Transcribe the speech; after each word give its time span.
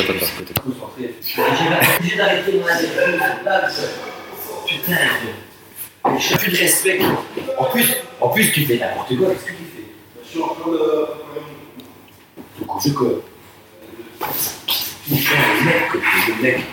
attends, 0.00 0.12
attends. 0.12 0.90
J'ai 1.22 1.42
obligé 1.98 2.16
d'arrêter 2.16 2.60
ça. 3.70 3.82
Putain, 4.66 4.96
je 6.04 6.18
j'ai 6.18 6.36
plus 6.36 6.52
de 6.52 6.56
respect. 6.56 7.00
En 7.58 7.64
plus, 7.64 7.94
en 8.20 8.28
plus, 8.28 8.52
tu 8.52 8.66
fais 8.66 8.78
n'importe 8.78 9.16
quoi. 9.16 9.28
Qu'est-ce 9.30 9.44
que 9.44 9.50
tu 9.50 9.64
fais? 9.74 9.84
Je 10.24 10.30
suis 10.30 10.42
en 10.42 10.48
train 10.48 10.70
de. 10.70 11.06
Faut 12.58 12.64
qu'on 12.66 12.80
se 12.80 12.88
quoi 12.90 13.08
Putain, 15.06 15.34
le 15.58 16.42
mec, 16.42 16.56
mec. 16.56 16.64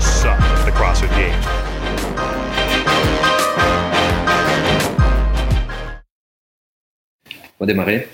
Suck. 0.00 0.38
On 7.58 7.64
va 7.64 7.66
démarrer. 7.66 8.08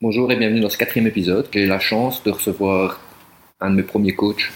Bonjour 0.00 0.32
et 0.32 0.36
bienvenue 0.36 0.60
dans 0.60 0.68
ce 0.68 0.78
quatrième 0.78 1.06
épisode. 1.06 1.48
J'ai 1.52 1.66
la 1.66 1.78
chance 1.78 2.22
de 2.22 2.30
recevoir 2.30 3.00
un 3.60 3.70
de 3.70 3.76
mes 3.76 3.82
premiers 3.82 4.14
coachs 4.14 4.50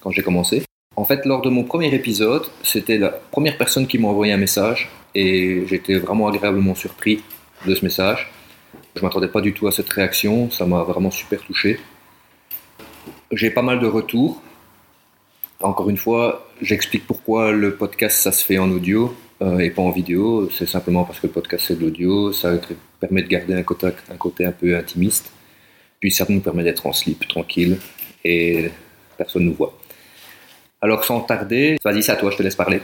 quand 0.00 0.10
j'ai 0.10 0.22
commencé. 0.22 0.62
En 0.96 1.04
fait, 1.04 1.24
lors 1.24 1.40
de 1.40 1.48
mon 1.48 1.64
premier 1.64 1.94
épisode, 1.94 2.44
c'était 2.62 2.98
la 2.98 3.08
première 3.08 3.56
personne 3.56 3.86
qui 3.86 3.98
m'a 3.98 4.08
envoyé 4.08 4.32
un 4.32 4.36
message 4.36 4.90
et 5.14 5.64
j'étais 5.66 5.94
vraiment 5.94 6.28
agréablement 6.28 6.74
surpris 6.74 7.22
de 7.66 7.74
ce 7.74 7.84
message. 7.84 8.30
Je 8.94 9.00
ne 9.00 9.06
m'attendais 9.06 9.28
pas 9.28 9.40
du 9.40 9.54
tout 9.54 9.66
à 9.68 9.72
cette 9.72 9.88
réaction, 9.88 10.50
ça 10.50 10.66
m'a 10.66 10.82
vraiment 10.82 11.10
super 11.10 11.40
touché. 11.42 11.78
J'ai 13.32 13.50
pas 13.50 13.62
mal 13.62 13.80
de 13.80 13.86
retours. 13.86 14.42
Encore 15.60 15.88
une 15.88 15.96
fois, 15.96 16.50
j'explique 16.60 17.06
pourquoi 17.06 17.50
le 17.50 17.76
podcast 17.76 18.18
ça 18.18 18.30
se 18.30 18.44
fait 18.44 18.58
en 18.58 18.70
audio 18.70 19.16
euh, 19.40 19.58
et 19.58 19.70
pas 19.70 19.80
en 19.80 19.90
vidéo. 19.90 20.50
C'est 20.50 20.68
simplement 20.68 21.04
parce 21.04 21.18
que 21.18 21.28
le 21.28 21.32
podcast 21.32 21.64
c'est 21.66 21.78
de 21.78 21.84
l'audio, 21.84 22.32
ça 22.32 22.52
permet 23.00 23.22
de 23.22 23.28
garder 23.28 23.54
un 23.54 23.62
côté, 23.62 23.86
un 23.86 24.16
côté 24.16 24.44
un 24.44 24.52
peu 24.52 24.76
intimiste. 24.76 25.32
Puis 25.98 26.10
ça 26.10 26.26
nous 26.28 26.40
permet 26.40 26.62
d'être 26.62 26.84
en 26.86 26.92
slip, 26.92 27.26
tranquille, 27.26 27.78
et 28.22 28.70
personne 29.16 29.44
ne 29.44 29.48
nous 29.48 29.54
voit. 29.54 29.78
Alors 30.82 31.02
sans 31.04 31.20
tarder, 31.20 31.78
vas-y, 31.82 32.02
c'est 32.02 32.12
à 32.12 32.16
toi, 32.16 32.30
je 32.30 32.36
te 32.36 32.42
laisse 32.42 32.56
parler. 32.56 32.82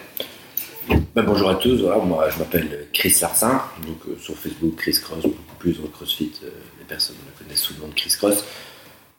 Ben, 1.14 1.24
bonjour 1.24 1.50
à 1.50 1.56
tous, 1.56 1.82
moi 2.06 2.30
je 2.30 2.38
m'appelle 2.38 2.86
Chris 2.94 3.14
Larsin, 3.20 3.60
donc 3.86 3.98
euh, 4.08 4.16
sur 4.18 4.34
Facebook 4.34 4.76
Chris 4.76 4.98
Cross, 5.02 5.24
beaucoup 5.24 5.56
plus 5.58 5.78
dans 5.78 5.88
CrossFit, 5.88 6.32
euh, 6.44 6.48
les 6.78 6.86
personnes 6.86 7.16
me 7.16 7.38
connaissent 7.38 7.60
sous 7.60 7.74
le 7.74 7.80
nom 7.80 7.88
de 7.88 7.94
Chris 7.94 8.14
Cross. 8.16 8.44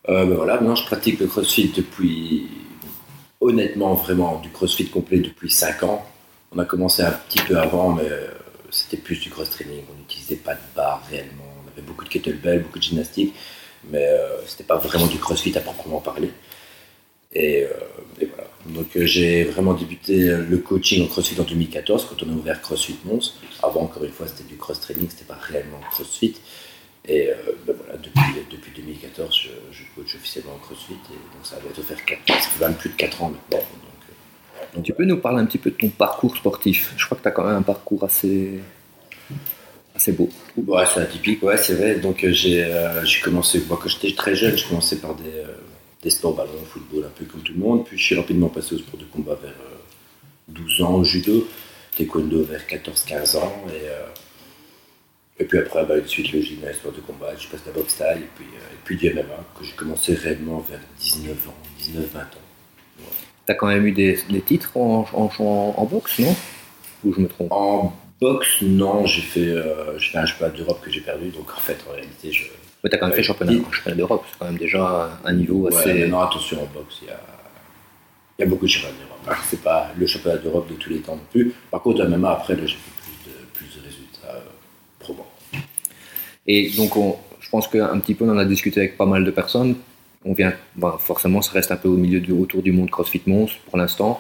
Euh, 0.10 0.26
ben, 0.26 0.36
voilà, 0.36 0.56
maintenant 0.56 0.76
je 0.76 0.86
pratique 0.86 1.20
le 1.20 1.28
CrossFit 1.28 1.72
depuis, 1.76 2.48
honnêtement 3.42 3.94
vraiment, 3.94 4.40
du 4.40 4.50
CrossFit 4.50 4.88
complet 4.88 5.20
depuis 5.20 5.52
5 5.52 5.84
ans. 5.84 6.04
On 6.52 6.58
a 6.58 6.66
commencé 6.66 7.04
un 7.04 7.12
petit 7.12 7.40
peu 7.40 7.58
avant, 7.60 7.90
mais 7.94 8.10
euh, 8.10 8.28
c'était 8.72 8.98
plus 8.98 9.20
du 9.20 9.30
cross-training, 9.30 9.84
on 9.94 10.00
n'utilisait 10.00 10.38
pas 10.38 10.56
de 10.56 10.60
barre 10.76 11.04
réellement, 11.12 11.44
on 11.64 11.72
avait 11.72 11.86
beaucoup 11.86 12.04
de 12.06 12.10
kettlebell, 12.10 12.64
beaucoup 12.64 12.80
de 12.80 12.84
gymnastique, 12.84 13.36
mais 13.92 14.04
euh, 14.04 14.44
c'était 14.48 14.64
pas 14.64 14.78
vraiment 14.78 15.06
du 15.06 15.20
CrossFit 15.20 15.56
à 15.56 15.62
proprement 15.62 16.00
parler. 16.00 16.32
Et, 17.32 17.66
euh, 17.66 17.68
voilà. 18.18 18.50
Donc 18.66 18.88
j'ai 18.96 19.44
vraiment 19.44 19.76
débuté 19.76 20.36
le 20.36 20.58
coaching 20.58 21.06
en 21.06 21.08
CrossFit 21.08 21.40
en 21.40 21.44
2014 21.44 22.08
quand 22.10 22.26
on 22.26 22.30
a 22.32 22.34
ouvert 22.34 22.62
CrossFit 22.62 22.98
Mons. 23.06 23.36
Avant, 23.62 23.84
encore 23.84 24.04
une 24.04 24.12
fois, 24.12 24.28
c'était 24.28 24.44
du 24.44 24.58
cross-training, 24.58 25.08
c'était 25.10 25.26
pas 25.26 25.38
réellement 25.40 25.80
CrossFit. 25.92 26.36
Et 27.10 27.30
euh, 27.30 27.34
ben 27.66 27.76
voilà, 27.76 27.98
depuis, 27.98 28.22
depuis 28.52 28.72
2014, 28.76 29.36
je, 29.36 29.50
je 29.76 29.84
coach 29.96 30.16
officiellement 30.16 30.54
en 30.54 30.60
CrossFit. 30.60 30.94
Et 30.94 31.14
donc 31.14 31.44
ça 31.44 31.56
va 31.56 31.62
bientôt 31.64 31.82
faire 31.82 32.06
4 32.06 32.22
ça 32.28 32.36
fait 32.36 32.66
même 32.66 32.76
plus 32.76 32.92
de 32.92 32.96
4 32.96 33.24
ans 33.24 33.30
maintenant. 33.30 33.58
Donc, 33.58 34.04
euh, 34.10 34.76
donc 34.76 34.84
Tu 34.86 34.94
peux 34.94 35.06
nous 35.06 35.18
parler 35.18 35.42
un 35.42 35.46
petit 35.46 35.58
peu 35.58 35.72
de 35.72 35.76
ton 35.76 35.90
parcours 35.90 36.38
sportif? 36.38 36.94
Je 36.98 37.06
crois 37.06 37.18
que 37.18 37.24
tu 37.24 37.28
as 37.28 37.32
quand 37.32 37.44
même 37.46 37.56
un 37.56 37.62
parcours 37.64 38.04
assez, 38.04 38.60
assez 39.96 40.12
beau. 40.12 40.30
Ouais, 40.56 40.84
c'est 40.86 41.00
atypique, 41.02 41.42
ouais, 41.42 41.58
c'est 41.58 41.74
vrai. 41.74 41.96
Donc 41.96 42.24
euh, 42.24 42.32
j'ai 42.32 42.64
euh, 42.64 43.04
j'ai 43.06 43.22
commencé, 43.22 43.64
moi 43.68 43.80
quand 43.82 43.90
j'étais 43.90 44.14
très 44.16 44.36
jeune, 44.36 44.56
j'ai 44.56 44.68
commencé 44.68 45.00
par 45.02 45.16
des, 45.16 45.24
euh, 45.24 45.48
des 46.04 46.12
sports 46.12 46.36
ballon, 46.36 46.52
football, 46.72 47.06
un 47.06 47.18
peu 47.18 47.26
comme 47.26 47.42
tout 47.42 47.54
le 47.54 47.60
monde. 47.60 47.86
Puis 47.86 47.98
je 47.98 48.04
suis 48.04 48.16
rapidement 48.16 48.50
passé 48.50 48.76
au 48.76 48.78
sport 48.78 49.00
de 49.00 49.06
combat 49.06 49.36
vers 49.42 49.50
euh, 49.52 49.76
12 50.50 50.82
ans, 50.84 50.94
au 50.94 51.04
judo, 51.04 51.48
taekwondo 51.98 52.44
vers 52.44 52.62
14-15 52.68 53.38
ans. 53.38 53.64
Et, 53.70 53.88
euh, 53.88 54.06
et 55.40 55.46
puis 55.46 55.58
après, 55.58 55.86
bah, 55.86 55.96
suite 56.06 56.32
logique 56.34 56.62
dans 56.62 56.68
les 56.68 56.74
sports 56.74 56.92
de 56.92 57.02
combat, 57.02 57.34
je 57.38 57.48
passe 57.48 57.62
boxe 57.74 57.98
taille, 57.98 58.20
et 58.20 58.30
puis, 58.36 58.46
euh, 58.46 58.74
et 58.74 58.78
puis 58.84 58.98
du 58.98 59.10
MMA, 59.14 59.24
que 59.58 59.64
j'ai 59.66 59.74
commencé 59.74 60.14
réellement 60.14 60.60
vers 60.70 60.80
19 61.00 61.48
ans, 61.48 61.54
19-20 61.80 62.18
ans. 62.20 62.26
Tu 63.46 63.52
as 63.52 63.56
quand 63.56 63.68
même 63.68 63.86
eu 63.86 63.92
des, 63.94 64.20
des 64.30 64.42
titres 64.42 64.76
en, 64.78 65.08
en, 65.14 65.32
en- 65.40 65.74
en 65.78 65.86
boxe, 65.86 66.20
non? 66.20 66.36
Ou 67.06 67.14
je 67.14 67.22
me 67.22 67.28
trompe? 67.28 67.52
En 67.52 67.94
boxe, 68.20 68.62
non, 68.62 69.06
j'ai 69.06 69.22
fait, 69.22 69.48
euh, 69.48 69.98
j'ai 69.98 70.12
fait 70.12 70.18
un 70.18 70.26
championnat 70.26 70.52
d'Europe 70.56 70.82
que 70.84 70.92
j'ai 70.92 71.02
perdu, 71.02 71.30
donc 71.30 71.50
en 71.52 71.60
fait, 71.60 71.78
en 71.90 71.94
réalité, 71.94 72.32
je. 72.32 72.44
Mais 72.84 72.90
tu 72.90 72.96
as 72.96 73.00
quand 73.00 73.08
même 73.08 73.16
fait 73.16 73.24
championnat, 73.24 73.54
championnat 73.72 73.96
d'Europe, 73.98 74.26
c'est 74.30 74.38
quand 74.40 74.46
même 74.46 74.58
déjà 74.58 75.20
un 75.26 75.34
niveau 75.34 75.68
Ouais, 75.70 75.76
assez. 75.76 76.08
non, 76.08 76.20
attention, 76.22 76.62
en 76.62 76.66
boxe, 76.68 77.00
il 77.02 77.08
y 77.08 77.12
a, 77.12 77.20
il 78.38 78.42
y 78.44 78.46
a 78.46 78.50
beaucoup 78.50 78.66
de 78.66 78.72
championnats 78.72 78.96
d'Europe. 78.98 79.38
C'est 79.50 79.62
pas 79.62 79.92
le 79.98 80.06
championnat 80.08 80.38
d'Europe 80.38 80.70
de 80.70 80.76
tous 80.76 80.90
les 80.90 81.00
temps 81.00 81.16
non 81.16 81.22
plus. 81.32 81.54
Par 81.72 81.82
contre, 81.82 82.04
même 82.06 82.24
après, 82.26 82.56
là, 82.56 82.62
j'ai 82.66 82.76
fait 82.76 82.92
plus 83.02 83.32
de, 83.32 83.38
plus 83.54 83.80
de 83.80 83.86
résultats 83.86 84.36
euh, 84.36 84.40
probants. 85.00 85.28
Et 86.52 86.70
donc, 86.78 86.98
on- 86.98 87.16
je 87.40 87.50
pense 87.50 87.68
qu'un 87.68 87.98
petit 88.00 88.16
peu, 88.16 88.26
on 88.26 88.32
en 88.32 88.38
a 88.38 88.46
discuté 88.46 88.80
avec 88.82 88.98
pas 88.98 89.06
mal 89.06 89.24
de 89.24 89.32
personnes. 89.32 89.76
On 90.26 90.34
vient, 90.34 90.54
ben, 90.76 90.96
forcément, 91.00 91.42
ça 91.42 91.52
reste 91.54 91.72
un 91.72 91.78
peu 91.78 91.88
au 91.88 91.96
milieu 92.06 92.20
du, 92.20 92.32
autour 92.34 92.62
du 92.62 92.72
monde 92.72 92.90
CrossFit 92.90 93.22
Mons 93.28 93.52
pour 93.68 93.78
l'instant. 93.78 94.20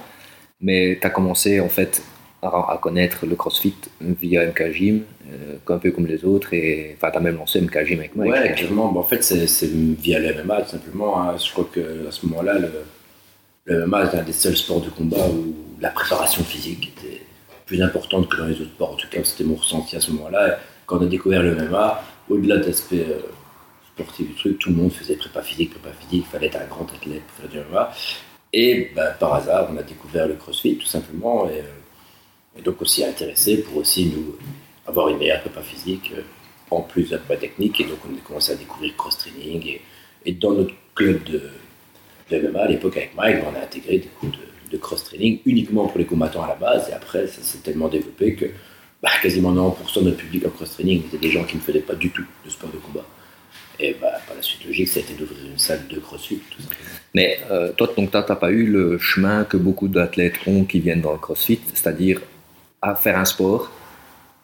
Mais 0.61 0.97
tu 1.01 1.05
as 1.07 1.09
commencé, 1.09 1.59
en 1.59 1.69
fait, 1.69 2.01
à, 2.41 2.47
à 2.47 2.79
connaître 2.81 3.25
le 3.25 3.35
CrossFit 3.35 3.73
via 4.21 4.45
MK 4.45 4.71
Gym, 4.71 5.01
euh, 5.31 5.57
un 5.67 5.77
peu 5.77 5.91
comme 5.91 6.05
les 6.07 6.23
autres. 6.23 6.53
Et 6.53 6.95
enfin, 6.97 7.11
tu 7.11 7.17
as 7.17 7.21
même 7.21 7.35
lancé 7.37 7.59
MK 7.61 7.85
Gym 7.85 7.99
avec 7.99 8.15
moi. 8.15 8.25
Ouais, 8.27 8.53
clairement. 8.53 8.95
En 8.97 9.03
fait, 9.03 9.21
c'est 9.23 9.67
via 9.71 10.19
le 10.19 10.33
MMA, 10.43 10.61
tout 10.61 10.69
simplement. 10.69 11.19
hein. 11.21 11.35
Je 11.43 11.51
crois 11.51 11.67
qu'à 11.73 12.11
ce 12.11 12.25
moment-là, 12.27 12.59
le, 12.59 12.69
le 13.65 13.85
MMA 13.87 14.05
était 14.05 14.17
un 14.17 14.23
des 14.23 14.33
seuls 14.33 14.55
sports 14.55 14.81
de 14.81 14.89
combat 14.89 15.27
où 15.29 15.53
la 15.81 15.89
préparation 15.89 16.43
physique 16.43 16.93
était 16.97 17.21
plus 17.65 17.81
importante 17.81 18.29
que 18.29 18.37
dans 18.37 18.45
les 18.45 18.53
autres 18.61 18.71
sports. 18.75 18.91
En 18.93 18.95
tout 18.95 19.07
cas, 19.11 19.19
c'était 19.23 19.43
mon 19.43 19.55
ressenti 19.55 19.95
à 19.95 19.99
ce 19.99 20.11
moment-là. 20.11 20.59
Quand 20.85 20.97
on 20.99 21.03
a 21.03 21.05
découvert 21.07 21.43
le 21.43 21.55
MMA, 21.55 22.01
au-delà 22.29 22.57
de 22.57 22.65
l'aspect 22.65 23.05
euh, 23.09 23.19
sportif 23.93 24.27
du 24.27 24.35
truc, 24.35 24.59
tout 24.59 24.69
le 24.69 24.75
monde 24.75 24.91
faisait 24.91 25.15
prépa 25.15 25.41
physique, 25.41 25.71
prépa 25.71 25.89
physique. 25.95 26.25
Il 26.27 26.31
fallait 26.31 26.47
être 26.47 26.61
un 26.61 26.65
grand 26.67 26.87
athlète 26.93 27.23
pour 27.23 27.37
faire 27.37 27.49
du 27.49 27.69
MMA. 27.71 27.91
Et 28.53 28.91
bah, 28.95 29.11
par 29.11 29.35
hasard, 29.35 29.69
on 29.71 29.77
a 29.77 29.83
découvert 29.83 30.27
le 30.27 30.35
CrossFit, 30.35 30.77
tout 30.77 30.85
simplement. 30.85 31.49
Et, 31.49 31.59
euh, 31.59 32.57
et 32.57 32.61
donc, 32.61 32.81
aussi 32.81 33.03
intéressé 33.03 33.57
pour 33.61 33.77
aussi 33.77 34.07
nous 34.07 34.35
avoir 34.87 35.09
une 35.09 35.17
meilleure 35.17 35.41
prépa 35.41 35.61
physique. 35.61 36.11
euh, 36.17 36.21
en 36.71 36.81
plus 36.81 37.03
de 37.05 37.11
la 37.11 37.17
prépa 37.17 37.39
technique. 37.41 37.79
Et 37.81 37.85
donc, 37.85 37.97
on 38.07 38.15
a 38.15 38.19
commencé 38.19 38.51
à 38.51 38.55
découvrir 38.55 38.91
le 38.91 38.97
cross-training. 38.97 39.79
Et, 40.25 40.31
dans 40.33 40.51
notre 40.51 40.73
club 40.95 41.23
de, 41.23 41.41
de 42.29 42.47
MMA, 42.47 42.59
à 42.59 42.67
l'époque 42.67 42.97
avec 42.97 43.15
Mike, 43.15 43.37
on 43.51 43.55
a 43.55 43.63
intégré 43.63 43.97
des 43.97 44.07
cours 44.07 44.29
de, 44.29 44.71
de 44.71 44.77
cross-training 44.77 45.39
uniquement 45.45 45.87
pour 45.87 45.97
les 45.97 46.05
combattants 46.05 46.43
à 46.43 46.47
la 46.49 46.55
base. 46.55 46.89
Et 46.89 46.93
après, 46.93 47.27
ça 47.27 47.41
s'est 47.41 47.59
tellement 47.59 47.87
développé 47.87 48.35
que 48.35 48.45
bah, 49.01 49.09
quasiment 49.21 49.53
90% 49.53 49.99
de 49.99 50.05
notre 50.05 50.17
public 50.17 50.45
en 50.45 50.49
cross-training 50.49 51.03
étaient 51.05 51.17
des 51.17 51.31
gens 51.31 51.43
qui 51.43 51.55
ne 51.57 51.61
faisaient 51.61 51.79
pas 51.79 51.95
du 51.95 52.09
tout 52.11 52.25
de 52.45 52.49
sport 52.49 52.69
de 52.71 52.77
combat. 52.77 53.05
Et 53.81 53.95
bah, 54.01 54.11
par 54.27 54.35
la 54.35 54.41
suite 54.41 54.65
logique, 54.65 54.89
ça 54.89 54.99
a 54.99 55.03
été 55.03 55.13
d'ouvrir 55.13 55.37
une 55.45 55.57
salle 55.57 55.87
de 55.87 55.99
crossfit, 55.99 56.39
tout 56.51 56.61
simplement. 56.61 56.81
Mais 57.15 57.39
euh, 57.49 57.71
toi, 57.71 57.87
donc, 57.95 58.11
tu 58.11 58.17
n'as 58.17 58.23
pas 58.23 58.51
eu 58.51 58.65
le 58.65 58.97
chemin 58.97 59.45
que 59.45 59.55
beaucoup 59.55 59.87
d'athlètes 59.87 60.35
ont 60.47 60.65
qui 60.65 60.79
viennent 60.81 60.99
dans 61.01 61.13
le 61.13 61.17
CrossFit, 61.17 61.61
c'est-à-dire 61.73 62.19
à 62.81 62.95
faire 62.95 63.17
un 63.17 63.23
sport, 63.25 63.71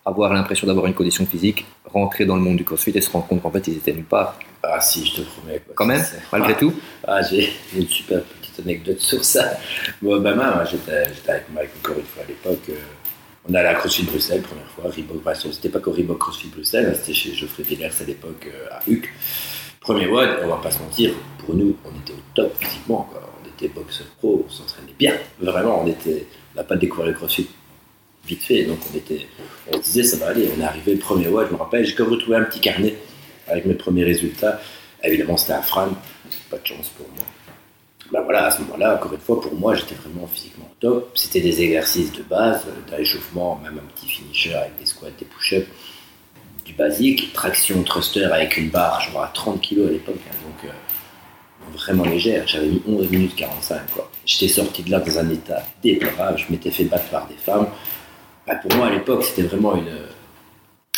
avoir 0.05 0.33
l'impression 0.33 0.67
d'avoir 0.67 0.85
une 0.85 0.93
condition 0.93 1.25
physique, 1.25 1.65
rentrer 1.85 2.25
dans 2.25 2.35
le 2.37 2.41
monde 2.41 2.55
du 2.57 2.63
CrossFit 2.63 2.91
et 2.95 3.01
se 3.01 3.11
rendre 3.11 3.27
compte 3.27 3.41
qu'en 3.41 3.51
fait, 3.51 3.67
ils 3.67 3.75
étaient 3.75 3.91
nulle 3.93 4.05
part? 4.05 4.39
Ah 4.63 4.79
si, 4.79 5.05
je 5.05 5.15
te 5.17 5.21
promets. 5.21 5.59
quoi. 5.59 5.73
Quand 5.75 5.85
même, 5.85 6.03
malgré 6.31 6.53
Ah. 6.55 6.59
tout? 6.59 6.73
Ah, 7.05 7.21
j'ai 7.21 7.51
une 7.75 7.87
super 7.87 8.21
petite 8.23 8.59
anecdote 8.61 8.99
sur 9.01 9.23
ça. 9.25 9.57
Moi, 10.01 10.19
main, 10.21 10.33
moi, 10.33 10.63
j'étais 10.63 11.03
j'étais 11.13 11.31
avec 11.31 11.45
Mike 11.53 11.69
encore 11.83 11.97
une 11.97 12.05
fois 12.05 12.23
à 12.23 12.27
l'époque. 12.27 12.69
euh, 12.69 12.73
on 13.47 13.53
allait 13.53 13.67
à 13.67 13.75
CrossFit 13.75 14.03
Bruxelles, 14.03 14.41
première 14.41 14.67
fois. 14.67 14.85
Reebok, 14.85 15.23
bah, 15.23 15.33
c'était 15.35 15.69
pas 15.69 15.79
qu'au 15.79 15.91
Reebok 15.91 16.17
CrossFit 16.17 16.47
Bruxelles, 16.47 16.87
hein, 16.91 16.97
c'était 16.99 17.13
chez 17.13 17.33
Geoffrey 17.33 17.63
Villers 17.63 17.91
à 17.99 18.03
l'époque 18.03 18.47
euh, 18.47 18.67
à 18.71 18.81
Huc. 18.87 19.13
Premier 19.79 20.07
WOD, 20.07 20.39
on 20.43 20.47
va 20.47 20.57
pas 20.57 20.71
se 20.71 20.79
mentir, 20.79 21.11
pour 21.37 21.53
nous, 21.53 21.77
on 21.85 21.89
était 21.99 22.13
au 22.13 22.23
top 22.33 22.55
physiquement. 22.59 23.07
Quoi. 23.11 23.21
On 23.39 23.47
était 23.47 23.67
boxeur 23.71 24.07
pro, 24.17 24.43
on 24.47 24.51
s'entraînait 24.51 24.95
bien. 24.97 25.13
Vraiment, 25.39 25.83
on 25.83 25.87
était, 25.87 26.25
n'a 26.55 26.63
pas 26.63 26.75
découvert 26.75 27.05
le 27.05 27.13
CrossFit 27.13 27.47
vite 28.25 28.41
fait. 28.41 28.63
Donc 28.63 28.79
on 28.91 28.97
était, 28.97 29.27
on 29.71 29.77
disait 29.77 30.03
ça 30.03 30.17
va 30.17 30.29
aller. 30.31 30.49
On 30.57 30.59
est 30.59 30.65
arrivé 30.65 30.95
premier 30.95 31.27
WOD, 31.27 31.47
je 31.49 31.53
me 31.53 31.59
rappelle, 31.59 31.85
j'ai 31.85 31.93
comme 31.93 32.09
retrouvé 32.09 32.37
un 32.37 32.43
petit 32.43 32.59
carnet 32.59 32.95
avec 33.47 33.65
mes 33.65 33.75
premiers 33.75 34.03
résultats. 34.03 34.59
Évidemment, 35.03 35.37
c'était 35.37 35.53
à 35.53 35.61
Fran, 35.61 35.89
pas 36.49 36.57
de 36.57 36.65
chance 36.65 36.89
pour 36.97 37.07
moi. 37.09 37.25
Ben 38.11 38.21
voilà, 38.21 38.45
à 38.45 38.51
ce 38.51 38.61
moment-là, 38.61 38.95
encore 38.95 39.13
une 39.13 39.19
fois, 39.19 39.41
pour 39.41 39.53
moi, 39.55 39.73
j'étais 39.75 39.95
vraiment 39.95 40.27
physiquement 40.27 40.69
top. 40.79 41.11
C'était 41.15 41.41
des 41.41 41.61
exercices 41.61 42.11
de 42.11 42.21
base, 42.21 42.61
euh, 42.67 42.91
d'un 42.91 42.97
échauffement, 42.97 43.59
même 43.63 43.79
un 43.79 43.93
petit 43.93 44.07
finisher 44.07 44.53
avec 44.53 44.77
des 44.77 44.85
squats, 44.85 45.07
des 45.17 45.25
push-ups, 45.25 45.67
du 46.65 46.73
basique, 46.73 47.33
traction 47.33 47.81
thruster 47.83 48.25
avec 48.25 48.57
une 48.57 48.69
barre, 48.69 49.01
je 49.01 49.17
à 49.17 49.31
30 49.33 49.61
kg 49.61 49.87
à 49.87 49.91
l'époque, 49.91 50.15
hein, 50.29 50.35
donc 50.45 50.69
euh, 50.69 50.73
vraiment 51.73 52.05
légère. 52.05 52.47
J'avais 52.47 52.67
mis 52.67 52.81
11 52.87 53.09
minutes 53.09 53.35
45, 53.35 53.91
quoi. 53.91 54.11
J'étais 54.25 54.47
sorti 54.53 54.83
de 54.83 54.91
là 54.91 54.99
dans 54.99 55.19
un 55.19 55.29
état 55.29 55.63
déplorable. 55.81 56.37
Je 56.37 56.51
m'étais 56.51 56.71
fait 56.71 56.85
battre 56.85 57.09
par 57.09 57.27
des 57.27 57.35
femmes. 57.35 57.67
Bah, 58.47 58.55
pour 58.55 58.75
moi, 58.77 58.87
à 58.87 58.91
l'époque, 58.91 59.23
c'était 59.23 59.43
vraiment 59.43 59.75
une. 59.75 59.91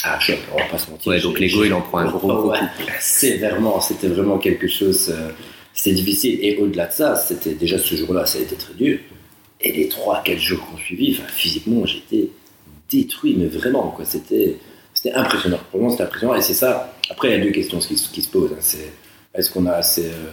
Un 0.04 0.20
choc, 0.20 0.38
on 0.54 0.58
va 0.60 0.66
pas 0.66 0.78
se 0.78 0.92
mentir. 0.92 1.12
Ouais, 1.12 1.20
donc 1.20 1.40
l'ego, 1.40 1.64
il 1.64 1.74
en 1.74 1.82
prend 1.82 1.98
un 2.00 2.06
gros, 2.06 2.28
gros 2.28 2.50
Ouais, 2.52 2.60
coup. 2.60 2.84
Sévèrement, 3.00 3.82
c'était 3.82 4.08
vraiment 4.08 4.38
quelque 4.38 4.68
chose. 4.68 5.10
euh, 5.10 5.32
c'était 5.78 5.96
difficile. 5.96 6.40
Et 6.42 6.58
au-delà 6.58 6.88
de 6.88 6.92
ça, 6.94 7.16
c'était 7.16 7.54
déjà 7.54 7.78
ce 7.78 7.96
jour-là, 7.96 8.26
ça 8.26 8.40
a 8.40 8.42
été 8.42 8.56
très 8.56 8.74
dur. 8.74 8.98
Et 9.62 9.72
les 9.72 9.88
3-4 9.90 10.38
jours 10.40 10.66
qu'on 10.68 10.78
suivi, 10.78 11.18
enfin, 11.18 11.28
physiquement, 11.30 11.86
j'étais 11.86 12.30
détruit, 12.90 13.36
mais 13.38 13.46
vraiment, 13.46 13.90
quoi. 13.92 14.06
C'était, 14.06 14.58
c'était 14.94 15.14
impressionnant. 15.14 15.60
Pour 15.72 15.82
moi, 15.82 15.92
c'était 15.92 16.04
impressionnant. 16.04 16.36
Et 16.36 16.42
c'est 16.42 16.54
ça. 16.54 16.94
Après, 17.10 17.30
il 17.30 17.38
y 17.38 17.42
a 17.42 17.44
deux 17.44 17.52
questions 17.52 17.80
qui, 17.80 17.96
se- 17.98 18.28
posent. 18.30 18.52
hein. 18.54 18.58
C'est 18.60 18.92
est-ce 19.36 19.52
qu'on 19.52 19.66
a 19.68 19.74
assez 19.74 20.06
euh, 20.08 20.32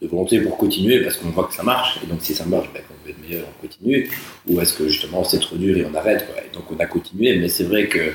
de 0.00 0.06
volonté 0.08 0.40
pour 0.40 0.56
continuer? 0.56 1.02
Parce 1.02 1.16
qu'on 1.16 1.28
voit 1.30 1.44
que 1.44 1.54
ça 1.54 1.62
marche. 1.62 1.98
Et 2.02 2.06
donc, 2.06 2.20
si 2.22 2.34
ça 2.34 2.44
marche, 2.46 2.68
ben, 2.72 2.80
on 2.90 3.04
veut 3.06 3.10
être 3.12 3.20
meilleur, 3.28 3.44
on 3.58 3.66
continue. 3.66 4.10
Ou 4.48 4.60
est-ce 4.60 4.72
que 4.74 4.88
justement, 4.88 5.24
c'est 5.24 5.40
trop 5.40 5.56
dur 5.56 5.76
et 5.76 5.84
on 5.84 5.94
arrête. 5.94 6.26
Et 6.50 6.54
donc, 6.54 6.64
on 6.70 6.78
a 6.78 6.86
continué. 6.86 7.36
Mais 7.36 7.48
c'est 7.48 7.64
vrai 7.64 7.86
que, 7.88 8.12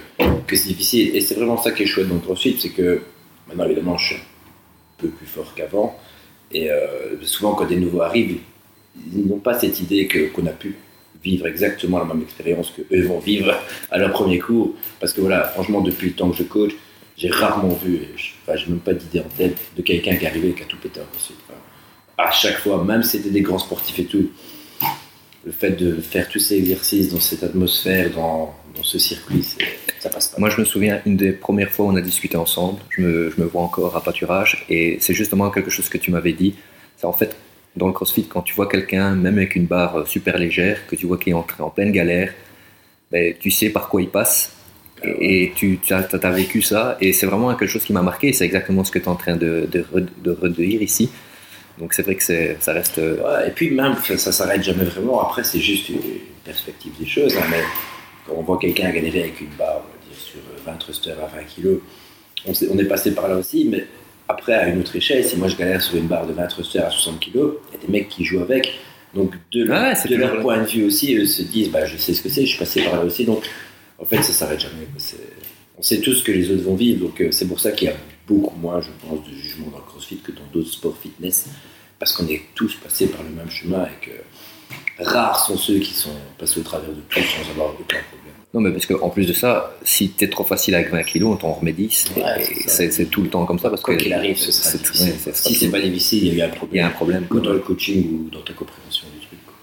que 0.48 0.56
c'est 0.56 0.68
difficile. 0.70 1.16
Et 1.16 1.22
c'est 1.22 1.36
vraiment 1.36 1.62
ça 1.62 1.72
qui 1.72 1.84
est 1.84 1.88
chouette 1.88 2.08
dans 2.08 2.16
le 2.16 2.22
CrossFit, 2.22 2.56
c'est 2.60 2.70
que 2.70 3.02
maintenant, 3.48 3.66
évidemment, 3.66 3.98
je 3.98 4.14
suis 4.14 4.16
plus 4.98 5.26
fort 5.26 5.54
qu'avant. 5.56 5.98
Et 6.52 6.72
euh, 6.72 7.22
souvent, 7.24 7.54
quand 7.54 7.66
des 7.66 7.76
nouveaux 7.76 8.02
arrivent, 8.02 8.40
ils 9.14 9.28
n'ont 9.28 9.40
pas 9.40 9.60
cette 9.60 9.80
idée 9.80 10.08
qu'on 10.34 10.46
a 10.48 10.52
pu 10.52 10.76
vivre 11.24 11.48
exactement 11.48 12.00
la 12.00 12.06
même 12.06 12.22
expérience 12.22 12.72
que 12.72 12.82
eux 12.96 13.06
vont 13.06 13.20
vivre 13.20 13.54
à 13.92 13.98
leur 13.98 14.12
premier 14.12 14.40
cours. 14.40 14.74
Parce 15.00 15.14
que 15.14 15.22
voilà, 15.22 15.44
franchement, 15.44 15.82
depuis 15.82 16.10
le 16.10 16.14
temps 16.14 16.30
que 16.30 16.38
je 16.38 16.44
coach, 16.44 16.72
j'ai 17.18 17.30
rarement 17.30 17.74
vu, 17.74 18.00
enfin, 18.44 18.58
j'ai 18.58 18.68
même 18.68 18.80
pas 18.80 18.94
d'idée 18.94 19.20
en 19.20 19.38
tête 19.38 19.58
de 19.76 19.82
quelqu'un 19.82 20.16
qui 20.16 20.26
arrivait 20.28 20.50
et 20.50 20.54
qui 20.54 20.64
a 20.64 20.66
tout 20.66 20.78
pété 20.78 21.00
en 21.00 21.06
CrossFit. 21.06 21.34
Enfin, 21.48 21.60
à 22.18 22.32
chaque 22.32 22.60
fois, 22.60 22.84
même 22.84 23.04
si 23.04 23.18
c'était 23.18 23.32
des 23.32 23.42
grands 23.42 23.60
sportifs 23.60 24.00
et 24.00 24.06
tout, 24.06 24.30
le 25.48 25.54
fait 25.54 25.72
de 25.72 26.02
faire 26.02 26.28
tous 26.28 26.40
ces 26.40 26.58
exercices 26.58 27.14
dans 27.14 27.22
cette 27.22 27.42
atmosphère, 27.42 28.10
dans, 28.12 28.54
dans 28.76 28.84
ce 28.84 29.00
circuit, 29.00 29.46
ça 29.98 30.10
passe 30.10 30.28
pas. 30.28 30.38
Moi, 30.40 30.50
je 30.50 30.60
me 30.60 30.66
souviens, 30.66 31.00
une 31.06 31.16
des 31.16 31.32
premières 31.32 31.72
fois 31.72 31.86
où 31.86 31.90
on 31.94 31.96
a 31.96 32.02
discuté 32.02 32.36
ensemble, 32.36 32.80
je 32.90 33.02
me, 33.02 33.30
je 33.32 33.42
me 33.42 33.48
vois 33.48 33.62
encore 33.62 33.96
à 33.96 34.04
pâturage, 34.04 34.66
et 34.68 34.98
c'est 35.00 35.14
justement 35.14 35.50
quelque 35.50 35.70
chose 35.70 35.88
que 35.88 35.98
tu 35.98 36.12
m'avais 36.12 36.34
dit. 36.34 36.56
C'est 36.98 37.08
en 37.08 37.14
fait, 37.14 37.34
dans 37.78 37.88
le 37.88 37.94
crossfit, 37.94 38.26
quand 38.28 38.42
tu 38.42 38.54
vois 38.56 38.68
quelqu'un, 38.68 39.16
même 39.16 39.38
avec 39.38 39.56
une 39.56 39.68
barre 39.68 40.00
euh, 40.00 40.06
super 40.06 40.38
légère, 40.38 40.86
que 40.86 40.98
tu 40.98 41.06
vois 41.06 41.18
qu'il 41.18 41.32
est 41.32 41.42
entré 41.44 41.64
en 41.64 41.70
pleine 41.70 41.94
galère, 41.94 42.34
ben, 43.10 43.34
tu 43.40 43.50
sais 43.50 43.70
par 43.70 43.88
quoi 43.88 44.02
il 44.02 44.10
passe, 44.10 44.52
et, 45.06 45.44
et 45.44 45.54
tu 45.56 45.80
as, 45.92 46.10
as 46.12 46.32
vécu 46.32 46.62
ça, 46.62 46.98
et 47.00 47.14
c'est 47.14 47.26
vraiment 47.26 47.56
quelque 47.56 47.72
chose 47.72 47.86
qui 47.86 47.94
m'a 47.94 48.02
marqué, 48.02 48.34
c'est 48.34 48.44
exactement 48.44 48.84
ce 48.84 48.92
que 48.92 49.00
tu 49.00 49.06
es 49.06 49.08
en 49.08 49.16
train 49.16 49.38
de, 49.38 49.66
de, 49.72 49.86
de 50.26 50.32
redire 50.32 50.82
ici. 50.82 51.10
Donc 51.80 51.94
c'est 51.94 52.02
vrai 52.02 52.16
que 52.16 52.24
ça 52.60 52.74
reste... 52.74 52.98
Ouais, 52.98 53.48
et 53.48 53.52
puis 53.52 53.70
même, 53.72 53.96
ça, 54.04 54.18
ça 54.18 54.32
s'arrête 54.32 54.64
jamais 54.64 54.84
vraiment. 54.86 55.22
Après, 55.22 55.44
c'est 55.44 55.60
juste 55.60 55.90
une 55.90 56.00
perspective 56.44 56.92
des 57.00 57.06
choses. 57.06 57.36
hein, 57.38 57.46
mais 57.52 57.62
quand 58.26 58.34
on 58.38 58.42
voit 58.42 58.58
quelqu'un 58.58 58.90
galérer 58.92 59.22
avec 59.24 59.42
une 59.42 59.50
barre, 59.58 59.82
on 59.84 59.92
va 59.92 60.10
dire, 60.10 60.20
sur 60.20 60.40
euh, 60.40 60.72
20 60.72 60.78
thrusters 60.78 61.18
à 61.20 61.28
20 61.28 61.44
kg, 61.44 61.80
on, 62.48 62.78
est 62.80 62.86
passé 62.86 63.12
par 63.14 63.28
là 63.28 63.36
aussi. 63.36 63.66
Mais 63.70 63.86
après, 64.28 64.54
à 64.54 64.68
une 64.68 64.80
autre 64.80 64.96
échelle, 64.96 65.24
si 65.24 65.38
moi 65.38 65.48
je 65.50 65.56
galère 65.56 65.82
sur 65.82 65.96
une 65.98 66.08
barre 66.08 66.26
de 66.26 66.34
20 66.34 66.48
thrusters 66.48 66.86
à 66.86 66.90
60 66.90 67.20
kg, 67.20 67.30
il 67.36 67.40
y 67.40 67.84
a 67.84 67.86
des 67.86 67.92
mecs 67.92 68.10
qui 68.10 68.24
jouent 68.26 68.42
avec. 68.42 68.74
Donc, 69.14 69.34
de, 69.52 69.64
leur- 69.64 69.94
de 69.94 70.08
toujours- 70.08 70.42
point 70.42 70.58
de 70.62 70.68
vue 70.68 70.86
aussi, 70.86 71.16
eux 71.16 71.26
se 71.26 71.42
disent 71.44 71.70
bah, 71.70 71.86
Je 71.86 71.98
sais 71.98 72.14
ce 72.14 72.22
que 72.22 72.30
c'est, 72.30 72.42
je 72.42 72.50
suis 72.50 72.60
passé 72.60 72.82
par 72.84 72.96
là 72.96 73.04
aussi. 73.04 73.24
Donc, 73.26 73.44
en 74.00 74.06
fait, 74.06 74.22
ça 74.22 74.34
s'arrête 74.34 74.60
jamais. 74.60 74.88
C'est- 74.98 75.16
On 75.78 75.82
sait 75.84 76.02
tous 76.02 76.16
ce 76.16 76.24
que 76.24 76.32
les 76.32 76.50
autres 76.52 76.64
vont 76.64 76.76
vivre. 76.76 77.00
Donc, 77.06 77.22
euh, 77.22 77.32
c'est 77.32 77.48
pour 77.48 77.60
ça 77.60 77.72
qu'il 77.72 77.88
y 77.88 77.92
a 77.92 77.96
beaucoup 78.28 78.56
moins, 78.58 78.82
je 78.82 78.90
pense, 79.06 79.26
de 79.28 79.34
jugement 79.34 79.68
dans 79.72 79.78
le 79.78 79.84
crossfit 79.84 80.18
que 80.18 80.32
dans 80.32 80.46
d'autres 80.54 80.72
sports 80.72 80.98
fitness 81.02 81.48
parce 82.00 82.12
qu'on 82.14 82.28
est 82.28 82.42
tous 82.56 82.76
passés 82.76 83.08
par 83.08 83.24
le 83.24 83.30
même 83.30 83.50
chemin 83.50 83.86
et 83.86 84.06
que 84.06 85.04
rares 85.04 85.46
sont 85.46 85.58
ceux 85.58 85.80
qui 85.80 85.94
sont 85.94 86.12
passés 86.38 86.60
au 86.60 86.64
travers 86.64 86.90
de 86.90 87.02
tout 87.10 87.20
sans 87.20 87.50
avoir 87.52 87.70
aucun 87.70 87.84
problème. 88.10 88.34
Non, 88.54 88.62
mais 88.62 88.72
parce 88.72 88.86
qu'en 88.86 89.10
plus 89.10 89.28
de 89.28 89.34
ça, 89.34 89.76
si 89.84 90.10
t'es 90.10 90.30
trop 90.30 90.44
facile 90.44 90.74
avec 90.76 90.90
20 90.90 91.04
kilos, 91.04 91.34
on 91.34 91.36
t'en 91.38 91.54
remet 91.54 91.74
10. 91.74 92.06
Ouais, 92.16 92.24
et 92.42 92.90
c'est 92.92 93.06
tout 93.06 93.22
le 93.22 93.30
temps 93.30 93.46
comme 93.46 93.60
ça. 93.60 93.70
Parce 93.70 93.82
Quoi 93.82 93.96
qu'il 93.98 94.14
arrive, 94.14 94.38
ce 94.38 94.52
sera 94.52 94.70
c'est- 94.72 94.78
difficile. 94.80 95.12
ouais, 95.26 95.32
si 95.34 95.54
c'est 95.56 95.70
pas 95.70 95.82
difficile, 95.82 96.26
il 96.28 96.34
y 96.36 96.42
a 96.42 96.46
eu 96.46 96.48
un 96.48 96.52
Il 96.52 96.54
y 96.54 96.56
problème. 96.58 96.86
a 96.86 96.88
un 96.88 96.92
problème. 96.92 97.28
Ou 97.30 97.40
dans 97.40 97.52
le 97.54 97.60
coaching 97.60 98.08
ou 98.26 98.30
dans 98.30 98.42
ta 98.42 98.54
compréhension 98.54 99.06
du 99.20 99.26
truc. 99.28 99.40
quoi. 99.46 99.54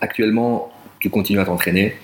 Actuellement, 0.00 0.72
tu 0.98 1.08
continues 1.08 1.40
à 1.40 1.44
t'entraîner, 1.44 1.94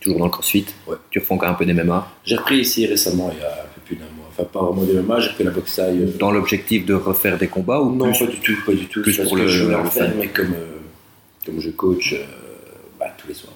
toujours 0.00 0.18
dans 0.18 0.26
le 0.26 0.30
crossfit. 0.30 0.66
Ouais. 0.86 0.96
Tu 1.10 1.18
refais 1.18 1.34
encore 1.34 1.48
un 1.48 1.54
peu 1.54 1.64
d'MMA. 1.66 2.10
J'ai 2.24 2.36
repris 2.36 2.58
ici 2.60 2.86
récemment, 2.86 3.30
il 3.34 3.40
y 3.40 3.44
a 3.44 3.48
un 3.52 3.68
peu 3.74 3.80
plus 3.84 3.96
d'un 3.96 4.04
mois. 4.16 4.26
Enfin, 4.30 4.44
pas 4.44 4.62
vraiment 4.62 4.82
de 4.84 4.92
MMA, 5.00 5.20
j'ai 5.20 5.30
repris 5.30 5.44
la 5.44 5.50
boxe 5.50 5.76
taille. 5.76 6.02
euh, 6.02 6.18
Dans 6.18 6.30
l'objectif 6.30 6.86
de 6.86 6.94
refaire 6.94 7.36
des 7.38 7.48
combats 7.48 7.80
ou 7.80 7.94
Non, 7.94 8.10
plus 8.12 8.26
pas 8.26 8.30
du 8.32 8.38
tout, 8.38 8.56
pas 8.64 8.72
du 8.72 8.86
tout. 8.86 9.02
plus 9.02 9.16
pour 9.20 9.32
que 9.32 9.38
le- 9.40 9.48
je 9.48 9.64
le 9.64 9.76
en 9.76 9.84
faire, 9.90 10.12
mais 10.16 10.28
comme, 10.28 10.54
euh, 10.54 10.76
comme 11.44 11.60
je 11.60 11.70
coach 11.70 12.12
euh, 12.12 12.24
bah, 13.00 13.06
tous 13.18 13.28
les 13.28 13.34
soirs. 13.34 13.54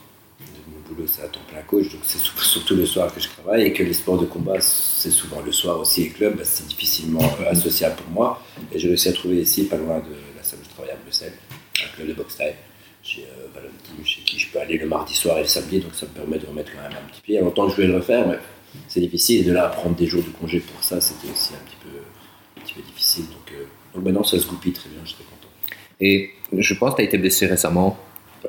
Mon 0.68 0.94
boulot, 0.94 1.06
c'est 1.06 1.22
à 1.22 1.26
temps 1.28 1.40
plein 1.48 1.60
coach, 1.62 1.84
donc 1.90 2.00
c'est 2.02 2.18
surtout 2.18 2.74
le 2.74 2.86
soir 2.86 3.14
que 3.14 3.20
je 3.20 3.28
travaille 3.28 3.62
et 3.64 3.72
que 3.72 3.82
les 3.82 3.92
sports 3.92 4.18
de 4.18 4.26
combat, 4.26 4.60
c'est 4.60 5.10
souvent 5.10 5.40
le 5.44 5.52
soir 5.52 5.78
aussi 5.80 6.02
et 6.04 6.08
club, 6.08 6.36
bah, 6.36 6.42
c'est 6.44 6.66
difficilement 6.66 7.22
euh, 7.40 7.50
associable 7.50 7.94
pour 7.96 8.08
moi. 8.12 8.42
Et 8.72 8.78
j'ai 8.78 8.88
réussi 8.88 9.08
à 9.08 9.12
trouver 9.12 9.36
ici, 9.42 9.64
pas 9.64 9.76
loin 9.76 9.98
de 9.98 10.14
la 10.36 10.42
salle 10.42 10.58
où 10.60 10.64
je 10.64 10.70
travaille 10.70 10.90
à 10.92 10.96
Bruxelles, 11.02 11.32
un 11.84 11.96
club 11.96 12.08
de 12.08 12.14
boxe 12.14 12.36
taille. 12.36 12.54
Chez 13.02 13.22
euh, 13.22 13.46
Valentin, 13.52 14.04
chez 14.04 14.22
qui 14.22 14.38
je 14.38 14.52
peux 14.52 14.60
aller 14.60 14.78
le 14.78 14.86
mardi 14.86 15.12
soir 15.12 15.36
et 15.38 15.42
le 15.42 15.48
samedi, 15.48 15.80
donc 15.80 15.92
ça 15.94 16.06
me 16.06 16.12
permet 16.12 16.38
de 16.38 16.46
remettre 16.46 16.70
quand 16.72 16.82
même 16.82 16.96
un 16.96 17.08
petit 17.10 17.20
pied. 17.20 17.34
Il 17.34 17.46
y 17.46 17.52
que 17.52 17.68
je 17.68 17.74
voulais 17.74 17.88
le 17.88 17.96
refaire, 17.96 18.28
mais 18.28 18.38
c'est 18.86 19.00
difficile. 19.00 19.40
Et 19.40 19.44
de 19.44 19.52
là 19.52 19.66
à 19.66 19.68
prendre 19.68 19.96
des 19.96 20.06
jours 20.06 20.22
de 20.22 20.28
congé 20.28 20.60
pour 20.60 20.82
ça, 20.84 21.00
c'était 21.00 21.32
aussi 21.32 21.52
un 21.54 21.64
petit 21.66 21.76
peu, 21.82 21.98
un 22.60 22.64
petit 22.64 22.74
peu 22.74 22.82
difficile. 22.82 23.24
Donc, 23.24 23.52
euh, 23.52 24.00
maintenant, 24.00 24.22
ça 24.22 24.38
se 24.38 24.46
goupille 24.46 24.72
très 24.72 24.88
bien, 24.88 25.00
très 25.02 25.24
content. 25.24 25.48
Et 26.00 26.30
je 26.56 26.74
pense 26.74 26.92
que 26.92 26.96
tu 26.96 27.02
as 27.02 27.04
été 27.06 27.18
blessé 27.18 27.46
récemment. 27.46 27.98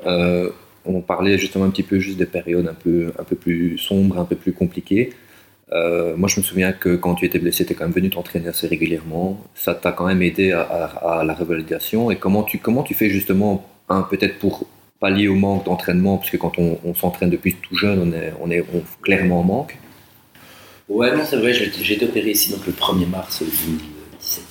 Euh, 0.06 0.50
on 0.84 1.00
parlait 1.00 1.36
justement 1.36 1.64
un 1.64 1.70
petit 1.70 1.82
peu 1.82 1.98
juste 1.98 2.18
des 2.18 2.26
périodes 2.26 2.68
un 2.68 2.74
peu, 2.74 3.12
un 3.18 3.24
peu 3.24 3.34
plus 3.34 3.76
sombres, 3.78 4.18
un 4.18 4.24
peu 4.24 4.36
plus 4.36 4.52
compliquées. 4.52 5.12
Moi, 5.72 6.28
je 6.28 6.38
me 6.38 6.44
souviens 6.44 6.72
que 6.72 6.94
quand 6.94 7.16
tu 7.16 7.24
étais 7.24 7.40
blessé, 7.40 7.66
tu 7.66 7.72
es 7.72 7.74
quand 7.74 7.82
même 7.82 7.92
venu 7.92 8.08
t'entraîner 8.08 8.46
assez 8.46 8.68
régulièrement. 8.68 9.44
Ça 9.56 9.74
t'a 9.74 9.90
quand 9.90 10.06
même 10.06 10.22
aidé 10.22 10.52
à 10.52 11.24
la 11.24 11.34
revalidation. 11.34 12.12
Et 12.12 12.16
comment 12.16 12.44
tu, 12.44 12.58
comment 12.60 12.84
tu 12.84 12.94
fais 12.94 13.10
justement, 13.10 13.66
un, 13.88 14.02
peut-être 14.02 14.38
pour 14.38 14.66
pallier 15.00 15.28
au 15.28 15.34
manque 15.34 15.64
d'entraînement, 15.64 16.16
parce 16.18 16.30
que 16.30 16.36
quand 16.36 16.58
on, 16.58 16.78
on 16.84 16.94
s'entraîne 16.94 17.30
depuis 17.30 17.54
tout 17.54 17.76
jeune, 17.76 18.00
on 18.00 18.12
est, 18.12 18.32
on 18.40 18.50
est 18.50 18.64
on- 18.74 18.82
clairement 19.02 19.40
en 19.40 19.44
manque. 19.44 19.76
Ouais, 20.88 21.14
non, 21.16 21.24
c'est 21.24 21.36
vrai, 21.36 21.52
j'ai 21.54 21.70
j'ai 21.72 21.94
été 21.94 22.04
opéré 22.04 22.30
ici 22.30 22.50
donc 22.50 22.66
le 22.66 22.72
1er 22.72 23.06
mars 23.06 23.42
2017. 23.42 24.44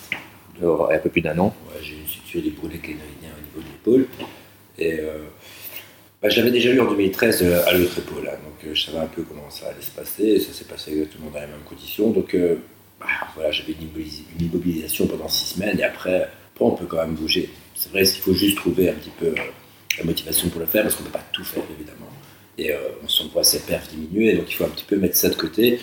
Euh, 0.63 0.77
Il 0.89 0.91
y 0.91 0.93
a 0.93 0.97
un 0.97 0.99
peu 0.99 1.09
plus 1.09 1.21
d'un 1.21 1.37
an. 1.39 1.53
Ouais, 1.69 1.79
j'ai 1.83 1.95
une 1.95 2.07
suture 2.07 2.41
des 2.41 2.49
bourrelets 2.49 2.77
clénoïdiens 2.79 3.29
au 3.37 3.59
niveau 3.59 3.67
de 3.67 3.71
l'épaule. 3.71 4.07
Et 4.79 4.99
euh, 4.99 5.19
bah, 6.21 6.29
je 6.29 6.37
l'avais 6.39 6.51
déjà 6.51 6.71
eu 6.71 6.79
en 6.79 6.85
2013 6.89 7.43
euh, 7.43 7.61
à 7.67 7.73
l'autre 7.73 7.99
épaule. 7.99 8.27
hein. 8.27 8.37
donc 8.43 8.65
euh, 8.67 8.73
je 8.73 8.83
savais 8.85 8.97
un 8.97 9.05
peu 9.07 9.21
comment 9.23 9.49
ça 9.51 9.67
allait 9.67 9.81
se 9.81 9.91
passer. 9.91 10.23
Et 10.23 10.39
ça 10.39 10.53
s'est 10.53 10.65
passé 10.65 10.91
exactement 10.91 11.29
dans 11.31 11.39
les 11.39 11.47
mêmes 11.47 11.63
conditions. 11.69 12.09
Donc 12.11 12.33
euh, 12.33 12.55
bah, 12.99 13.05
voilà, 13.35 13.51
j'avais 13.51 13.73
une, 13.73 13.87
immobilis- 13.87 14.23
une 14.39 14.45
immobilisation 14.47 15.05
pendant 15.07 15.27
six 15.27 15.53
semaines. 15.55 15.79
Et 15.79 15.83
après, 15.83 16.23
après, 16.23 16.65
on 16.65 16.71
peut 16.71 16.85
quand 16.85 16.97
même 16.97 17.13
bouger. 17.15 17.49
C'est 17.75 17.91
vrai 17.91 18.03
qu'il 18.03 18.21
faut 18.21 18.33
juste 18.33 18.57
trouver 18.57 18.89
un 18.89 18.93
petit 18.93 19.11
peu 19.11 19.27
euh, 19.27 19.35
la 19.97 20.03
motivation 20.03 20.49
pour 20.49 20.59
le 20.59 20.65
faire 20.65 20.83
parce 20.83 20.95
qu'on 20.95 21.03
ne 21.03 21.07
peut 21.07 21.13
pas 21.13 21.25
tout 21.31 21.43
faire 21.43 21.63
évidemment. 21.77 22.09
Et 22.57 22.71
euh, 22.71 22.77
on 23.03 23.07
s'en 23.07 23.27
voit 23.27 23.43
ses 23.43 23.59
perfs 23.61 23.89
diminuer. 23.89 24.33
Donc 24.33 24.45
il 24.49 24.53
faut 24.53 24.65
un 24.65 24.69
petit 24.69 24.85
peu 24.85 24.97
mettre 24.97 25.17
ça 25.17 25.29
de 25.29 25.35
côté 25.35 25.79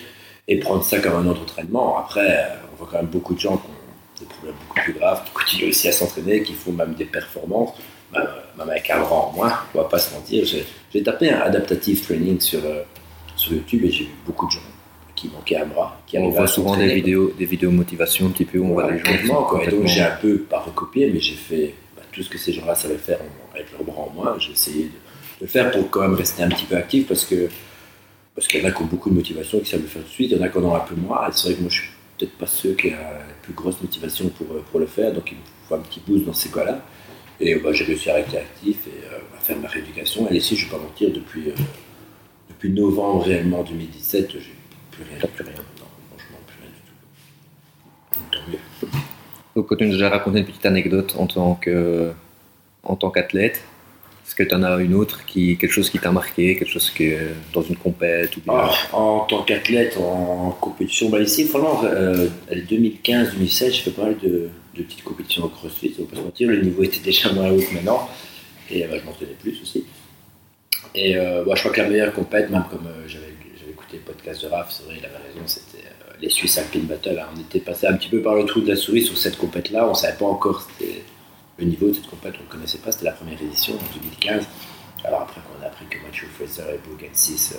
et 0.47 0.59
prendre 0.59 0.83
ça 0.83 0.99
comme 0.99 1.13
un 1.13 1.29
autre 1.29 1.41
entraînement. 1.41 1.97
Après, 1.97 2.27
euh, 2.27 2.55
on 2.73 2.75
voit 2.77 2.87
quand 2.91 2.97
même 2.97 3.11
beaucoup 3.11 3.33
de 3.33 3.39
gens 3.39 3.57
qui 3.57 3.67
ont 3.67 4.19
des 4.19 4.25
problèmes 4.25 4.55
beaucoup 4.67 4.79
plus 4.81 4.93
graves, 4.93 5.23
qui 5.25 5.31
continuent 5.31 5.69
aussi 5.69 5.87
à 5.87 5.91
s'entraîner, 5.91 6.43
qui 6.43 6.53
font 6.53 6.71
même 6.71 6.93
des 6.93 7.05
performances, 7.05 7.73
même, 8.13 8.27
même 8.57 8.69
avec 8.69 8.89
un 8.89 9.01
bras 9.01 9.27
en 9.27 9.31
moins, 9.33 9.59
on 9.73 9.79
va 9.79 9.85
pas 9.85 9.99
se 9.99 10.13
mentir. 10.13 10.45
J'ai 10.45 11.03
tapé 11.03 11.31
un 11.31 11.41
adaptative 11.41 12.01
training 12.01 12.39
sur, 12.39 12.61
sur 13.35 13.53
YouTube 13.53 13.83
et 13.85 13.91
j'ai 13.91 14.03
vu 14.05 14.11
beaucoup 14.25 14.45
de 14.47 14.51
gens 14.51 14.59
qui 15.21 15.29
manquaient 15.29 15.57
un 15.57 15.65
bras, 15.65 16.01
qui 16.07 16.17
On 16.17 16.27
à 16.27 16.31
voit 16.31 16.47
souvent 16.47 16.75
des 16.75 16.93
vidéos, 16.93 17.31
des 17.37 17.45
vidéos 17.45 17.69
motivation 17.71 18.27
un 18.27 18.29
petit 18.29 18.45
peu 18.45 18.57
où 18.57 18.65
on 18.65 18.73
voit 18.73 18.91
des 18.91 18.97
gens 18.99 19.43
quoi. 19.43 19.63
Et 19.63 19.67
donc 19.67 19.85
j'ai 19.85 20.01
un 20.01 20.15
peu, 20.21 20.39
pas 20.39 20.59
recopié, 20.59 21.11
mais 21.13 21.19
j'ai 21.19 21.35
fait 21.35 21.75
bah, 21.95 22.01
tout 22.11 22.23
ce 22.23 22.29
que 22.29 22.37
ces 22.37 22.51
gens-là 22.53 22.73
savaient 22.75 22.97
faire 22.97 23.19
avec 23.53 23.71
leurs 23.71 23.83
bras 23.83 24.03
en 24.03 24.09
moins. 24.09 24.35
J'ai 24.39 24.51
essayé 24.51 24.83
de, 24.85 24.89
de 24.89 25.41
le 25.41 25.47
faire 25.47 25.69
pour 25.71 25.89
quand 25.91 26.01
même 26.01 26.15
rester 26.15 26.41
un 26.41 26.49
petit 26.49 26.65
peu 26.65 26.75
actif 26.75 27.07
parce 27.07 27.25
que 27.25 27.49
parce 28.33 28.47
qu'il 28.47 28.61
y 28.61 28.65
en 28.65 28.69
a 28.69 28.71
qui 28.71 28.81
ont 28.81 28.85
beaucoup 28.85 29.09
de 29.09 29.15
motivation 29.15 29.59
et 29.59 29.61
qui 29.61 29.69
savent 29.69 29.81
le 29.81 29.87
faire 29.87 30.01
tout 30.01 30.07
de 30.07 30.13
suite, 30.13 30.31
il 30.31 30.37
y 30.37 30.39
en 30.39 30.43
a 30.43 30.49
qui 30.49 30.57
en 30.57 30.63
ont 30.63 30.75
un 30.75 30.79
peu 30.79 30.95
moins. 30.95 31.29
C'est 31.31 31.49
vrai 31.49 31.55
que 31.55 31.61
moi 31.61 31.69
je 31.69 31.81
suis 31.81 31.89
peut-être 32.17 32.37
pas 32.37 32.47
ceux 32.47 32.73
qui 32.73 32.89
a 32.89 32.97
la 32.97 33.25
plus 33.43 33.53
grosse 33.53 33.81
motivation 33.81 34.29
pour, 34.29 34.47
euh, 34.55 34.63
pour 34.71 34.79
le 34.79 34.87
faire, 34.87 35.13
donc 35.13 35.31
il 35.31 35.37
me 35.37 35.43
faut 35.67 35.75
un 35.75 35.79
petit 35.79 36.01
boost 36.05 36.25
dans 36.25 36.33
ces 36.33 36.49
cas-là. 36.49 36.83
Et 37.39 37.55
bah, 37.55 37.73
j'ai 37.73 37.83
réussi 37.83 38.09
à 38.09 38.15
rester 38.15 38.37
actif 38.37 38.87
et 38.87 39.05
euh, 39.05 39.17
à 39.37 39.39
faire 39.39 39.57
ma 39.57 39.67
rééducation. 39.67 40.31
Et 40.31 40.37
ici, 40.37 40.55
je 40.55 40.65
vais 40.65 40.71
pas 40.71 40.77
mentir, 40.77 41.11
depuis, 41.11 41.49
euh, 41.49 41.53
depuis 42.49 42.71
novembre 42.71 43.23
réellement 43.23 43.63
2017, 43.63 44.31
j'ai 44.33 44.60
plus 45.01 45.15
rien. 45.15 45.27
Plus 45.33 45.43
rien. 45.43 45.53
Non, 45.55 45.87
franchement, 46.09 46.37
plus 46.47 46.57
rien 46.61 46.71
du 46.71 46.81
tout. 46.87 48.19
Donc, 48.19 48.31
tant 48.31 48.51
mieux. 48.51 48.89
Donc, 49.55 49.67
quand 49.67 49.75
tu 49.75 49.85
nous 49.85 50.03
as 50.03 50.09
raconté 50.09 50.39
une 50.39 50.45
petite 50.45 50.65
anecdote 50.65 51.15
en 51.17 51.27
tant 51.27 51.55
que, 51.55 52.11
en 52.83 52.95
tant 52.95 53.09
qu'athlète, 53.09 53.61
est-ce 54.25 54.35
que 54.35 54.43
tu 54.43 54.55
en 54.55 54.63
as 54.63 54.77
une 54.77 54.93
autre 54.93 55.25
qui, 55.25 55.57
quelque 55.57 55.71
chose 55.71 55.89
qui 55.89 55.99
t'a 55.99 56.11
marqué, 56.11 56.55
quelque 56.55 56.71
chose 56.71 56.89
que 56.89 57.31
dans 57.53 57.61
une 57.61 57.75
compète 57.75 58.37
ou 58.37 58.41
bien? 58.41 58.53
Ah, 58.55 58.71
en 58.93 59.19
tant 59.21 59.43
qu'athlète 59.43 59.97
en 59.97 60.51
compétition, 60.51 61.09
bah 61.09 61.19
ici, 61.19 61.45
franchement, 61.45 61.81
euh, 61.83 62.29
2015-2016, 62.49 63.71
j'ai 63.71 63.81
fait 63.81 63.91
pas 63.91 64.03
mal 64.03 64.17
de, 64.23 64.49
de 64.75 64.83
petites 64.83 65.03
compétitions 65.03 65.43
au 65.43 65.49
crossfit, 65.49 65.93
on 65.99 66.05
peut 66.05 66.15
se 66.15 66.21
mentir, 66.21 66.49
le 66.49 66.61
niveau 66.61 66.83
était 66.83 67.01
déjà 67.01 67.33
moins 67.33 67.49
haut 67.49 67.59
que 67.59 67.73
maintenant, 67.73 68.09
et 68.69 68.83
bah, 68.83 68.97
je 68.97 69.05
m'entraînais 69.05 69.35
plus 69.37 69.61
aussi. 69.61 69.83
Et 70.95 71.17
euh, 71.17 71.43
bah, 71.45 71.53
je 71.55 71.61
crois 71.61 71.73
que 71.73 71.81
la 71.81 71.89
meilleure 71.89 72.13
compète, 72.13 72.49
même 72.49 72.63
comme 72.69 72.87
euh, 72.87 73.07
j'avais 73.07 73.25
j'avais 73.25 73.40
écouté 73.91 73.97
le 73.97 74.13
podcast 74.13 74.41
de 74.43 74.47
Raph, 74.47 74.71
c'est 74.71 74.83
vrai, 74.83 74.95
il 74.99 75.05
avait 75.05 75.17
raison, 75.17 75.45
c'était 75.45 75.85
euh, 75.85 76.13
les 76.19 76.29
Suisses 76.29 76.57
Alpine 76.57 76.83
Battle. 76.83 77.19
hein. 77.19 77.27
On 77.35 77.39
était 77.39 77.59
passé 77.59 77.87
un 77.87 77.93
petit 77.93 78.09
peu 78.09 78.21
par 78.21 78.35
le 78.35 78.45
trou 78.45 78.61
de 78.61 78.69
la 78.69 78.75
souris 78.75 79.03
sur 79.03 79.17
cette 79.17 79.37
compète-là, 79.37 79.87
on 79.87 79.93
savait 79.93 80.17
pas 80.17 80.25
encore 80.25 80.67
le 81.57 81.65
niveau 81.65 81.87
de 81.87 81.93
cette 81.93 82.07
compète, 82.07 82.35
on 82.39 82.43
ne 82.43 82.49
connaissait 82.49 82.79
pas, 82.79 82.91
c'était 82.91 83.05
la 83.05 83.11
première 83.11 83.41
édition 83.41 83.73
en 83.73 83.99
2015. 83.99 84.45
Alors 85.03 85.21
après 85.21 85.41
qu'on 85.41 85.63
a 85.63 85.67
appris 85.67 85.85
que 85.89 85.97
Mathieu 86.05 86.27
Fraser 86.27 86.75
et 86.75 86.79
Bogan 86.87 87.09
6 87.11 87.57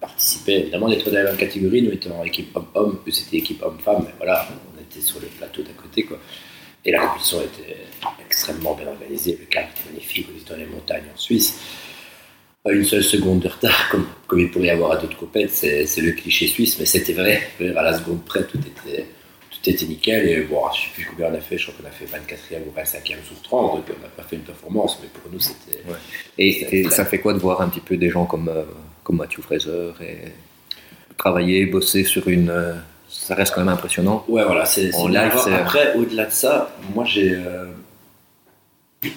participaient, 0.00 0.60
évidemment 0.60 0.86
on 0.86 0.92
était 0.92 1.10
dans 1.10 1.16
la 1.16 1.24
même 1.24 1.36
catégorie, 1.36 1.82
nous 1.82 1.92
étions 1.92 2.18
en 2.20 2.24
équipe 2.24 2.54
homme-homme, 2.56 3.00
eux 3.06 3.10
c'était 3.10 3.38
équipe 3.38 3.62
homme-femme, 3.62 4.04
mais 4.06 4.14
voilà, 4.18 4.48
on 4.76 4.80
était 4.80 5.00
sur 5.00 5.20
le 5.20 5.26
plateau 5.26 5.62
d'à 5.62 5.72
côté. 5.72 6.06
Et 6.84 6.90
la 6.90 6.98
compétition 6.98 7.40
était 7.40 7.76
extrêmement 8.20 8.74
bien 8.74 8.88
organisée, 8.88 9.38
le 9.38 9.46
cadre 9.46 9.68
était 9.70 9.88
magnifique, 9.88 10.26
on 10.32 10.36
était 10.36 10.50
dans 10.50 10.56
les 10.58 10.66
montagnes 10.66 11.04
en 11.14 11.16
Suisse. 11.16 11.60
Pas 12.64 12.72
une 12.72 12.84
seule 12.84 13.02
seconde 13.02 13.40
de 13.40 13.48
retard, 13.48 13.88
comme, 13.90 14.06
comme 14.28 14.38
il 14.38 14.50
pourrait 14.50 14.66
y 14.66 14.70
avoir 14.70 14.92
à 14.92 14.96
d'autres 14.96 15.16
compètes, 15.16 15.50
c'est 15.50 15.84
c'est 15.86 16.00
le 16.00 16.12
cliché 16.12 16.46
suisse, 16.46 16.78
mais 16.78 16.86
c'était 16.86 17.12
vrai. 17.12 17.42
À 17.76 17.82
la 17.82 17.98
seconde 17.98 18.24
près, 18.24 18.44
tout 18.44 18.58
était, 18.58 19.06
tout 19.50 19.68
était 19.70 19.84
nickel. 19.86 20.28
Et 20.28 20.42
bon, 20.42 20.60
je 20.72 20.78
ne 20.78 20.82
sais 20.84 20.88
plus 20.94 21.06
combien 21.06 21.32
on 21.32 21.34
a 21.34 21.40
fait, 21.40 21.58
je 21.58 21.66
crois 21.70 21.74
qu'on 21.82 21.88
a 21.88 21.90
fait 21.90 22.04
24e 22.04 22.60
ou 22.68 22.80
25e 22.80 23.24
sur 23.26 23.42
30, 23.42 23.76
donc 23.76 23.84
on 23.98 24.02
n'a 24.02 24.08
pas 24.08 24.22
fait 24.22 24.36
une 24.36 24.42
performance, 24.42 24.96
mais 25.02 25.08
pour 25.08 25.32
nous, 25.32 25.40
c'était. 25.40 25.78
Ouais. 25.88 25.96
Et, 26.38 26.80
et 26.82 26.90
ça 26.90 27.04
fait 27.04 27.18
quoi 27.18 27.32
de 27.34 27.38
voir 27.40 27.60
un 27.62 27.68
petit 27.68 27.80
peu 27.80 27.96
des 27.96 28.10
gens 28.10 28.26
comme, 28.26 28.48
euh, 28.48 28.62
comme 29.02 29.16
Matthew 29.16 29.40
Fraser 29.40 29.90
et 30.00 30.18
travailler, 31.18 31.66
bosser 31.66 32.04
sur 32.04 32.28
une. 32.28 32.48
euh, 32.50 32.74
ça 33.08 33.34
reste 33.34 33.54
quand 33.54 33.60
même 33.62 33.74
impressionnant. 33.74 34.24
Ouais, 34.28 34.44
voilà, 34.44 34.64
c'est 34.66 34.94
En 34.94 35.08
live, 35.08 35.32
Après, 35.52 35.94
au-delà 35.96 36.26
de 36.26 36.32
ça, 36.32 36.76
moi, 36.94 37.04
j'ai 37.04 37.34
euh, 37.34 37.66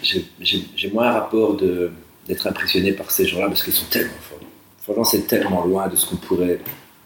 j'ai- 0.02 0.26
j'ai 0.42 0.64
j'ai 0.76 0.90
moins 0.90 1.10
un 1.10 1.12
rapport 1.14 1.56
de- 1.56 1.92
d'être 2.28 2.48
impressionné 2.48 2.92
par 2.92 3.12
ces 3.12 3.26
gens-là 3.26 3.48
parce 3.48 3.64
qu'ils 3.64 3.74
sont 3.74 3.86
tellement 3.90 4.14
forts. 4.22 4.40
Franchement, 4.82 5.04
c'est 5.04 5.28
tellement 5.28 5.66
loin 5.66 5.88
de 5.88 5.96
ce 5.96 6.06
qu'on 6.06 6.18
pourrait 6.18 6.60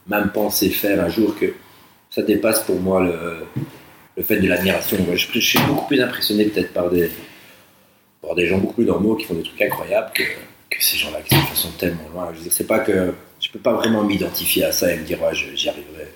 même 0.08 0.30
penser 0.32 0.70
faire 0.70 1.04
un 1.04 1.10
jour 1.10 1.38
que 1.38 1.54
ça 2.10 2.22
dépasse 2.22 2.62
pour 2.62 2.80
moi 2.80 3.02
le, 3.02 3.46
le 4.18 4.24
fait 4.24 4.38
de 4.38 4.48
l'admiration. 4.48 4.98
Je, 5.14 5.28
je 5.32 5.40
suis 5.40 5.60
beaucoup 5.60 5.88
plus 5.88 6.02
impressionné 6.02 6.46
peut-être 6.46 6.74
par 6.74 6.90
des, 6.90 7.10
par 8.22 8.36
des 8.36 8.48
gens 8.48 8.58
beaucoup 8.58 8.76
plus 8.76 8.86
normaux 8.86 9.16
qui 9.16 9.26
font 9.26 9.34
des 9.34 9.44
trucs 9.44 9.62
incroyables 9.62 10.12
que, 10.14 10.24
que 10.70 10.84
ces 10.84 10.98
gens-là 10.98 11.20
qui 11.22 11.36
sont, 11.56 11.72
tellement 11.72 12.10
loin. 12.14 12.32
Je 12.34 12.50
c'est 12.50 12.68
pas 12.68 12.80
que 12.80 13.14
je 13.40 13.50
peux 13.50 13.60
pas 13.60 13.74
vraiment 13.74 14.04
m'identifier 14.04 14.66
à 14.66 14.72
ça 14.72 14.92
et 14.92 14.98
me 14.98 15.04
dire 15.04 15.22
ouais, 15.22 15.34
j'y 15.34 15.70
arriverai. 15.70 16.08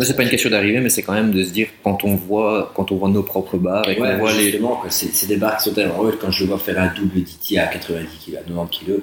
C'est 0.00 0.16
pas 0.16 0.22
une 0.22 0.30
question 0.30 0.50
d'arriver, 0.50 0.80
mais 0.80 0.88
c'est 0.88 1.02
quand 1.02 1.12
même 1.12 1.32
de 1.32 1.42
se 1.44 1.50
dire 1.50 1.68
quand 1.84 2.04
on 2.04 2.14
voit, 2.16 2.72
quand 2.74 2.90
on 2.92 2.96
voit 2.96 3.08
nos 3.08 3.22
propres 3.22 3.56
barres 3.58 3.88
et 3.88 3.96
qu'on 3.96 4.02
Ouais, 4.02 4.16
voit 4.16 4.32
les. 4.32 4.60
c'est, 4.88 5.26
des 5.26 5.36
barres 5.36 5.56
qui 5.58 5.64
sont 5.64 5.74
tellement 5.74 5.98
hautes. 6.00 6.18
Quand 6.20 6.30
je 6.30 6.44
vois 6.44 6.58
faire 6.58 6.78
un 6.80 6.88
double 6.94 7.22
DT 7.22 7.58
à 7.58 7.66
90 7.66 8.06
kg, 8.26 8.36
à 8.36 8.40
90 8.40 8.78
kg, 8.78 9.00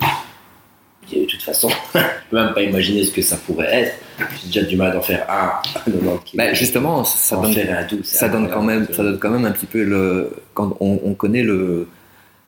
de 1.11 1.25
toute 1.25 1.41
façon, 1.41 1.69
je 1.95 1.99
peux 2.29 2.35
même 2.37 2.53
pas 2.53 2.61
imaginer 2.61 3.03
ce 3.03 3.11
que 3.11 3.21
ça 3.21 3.37
pourrait 3.37 3.73
être. 3.73 3.95
J'ai 4.41 4.47
déjà 4.47 4.61
du 4.63 4.75
mal 4.77 4.93
d'en 4.93 5.01
faire 5.01 5.25
un 5.29 5.47
à 5.47 5.61
90 5.85 6.31
kg. 6.31 6.37
Bah, 6.37 6.53
justement, 6.53 7.03
ça 7.03 7.35
donne, 7.37 7.55
un 7.57 7.87
ça 8.03 8.29
quand 8.29 8.39
même, 8.39 8.45
incroyable. 8.51 8.87
ça 8.93 9.03
donne 9.03 9.19
quand 9.19 9.29
même 9.31 9.45
un 9.45 9.51
petit 9.51 9.65
peu 9.65 9.83
le. 9.83 10.31
Quand 10.53 10.75
on, 10.79 10.99
on 11.03 11.13
connaît 11.13 11.43
le 11.43 11.87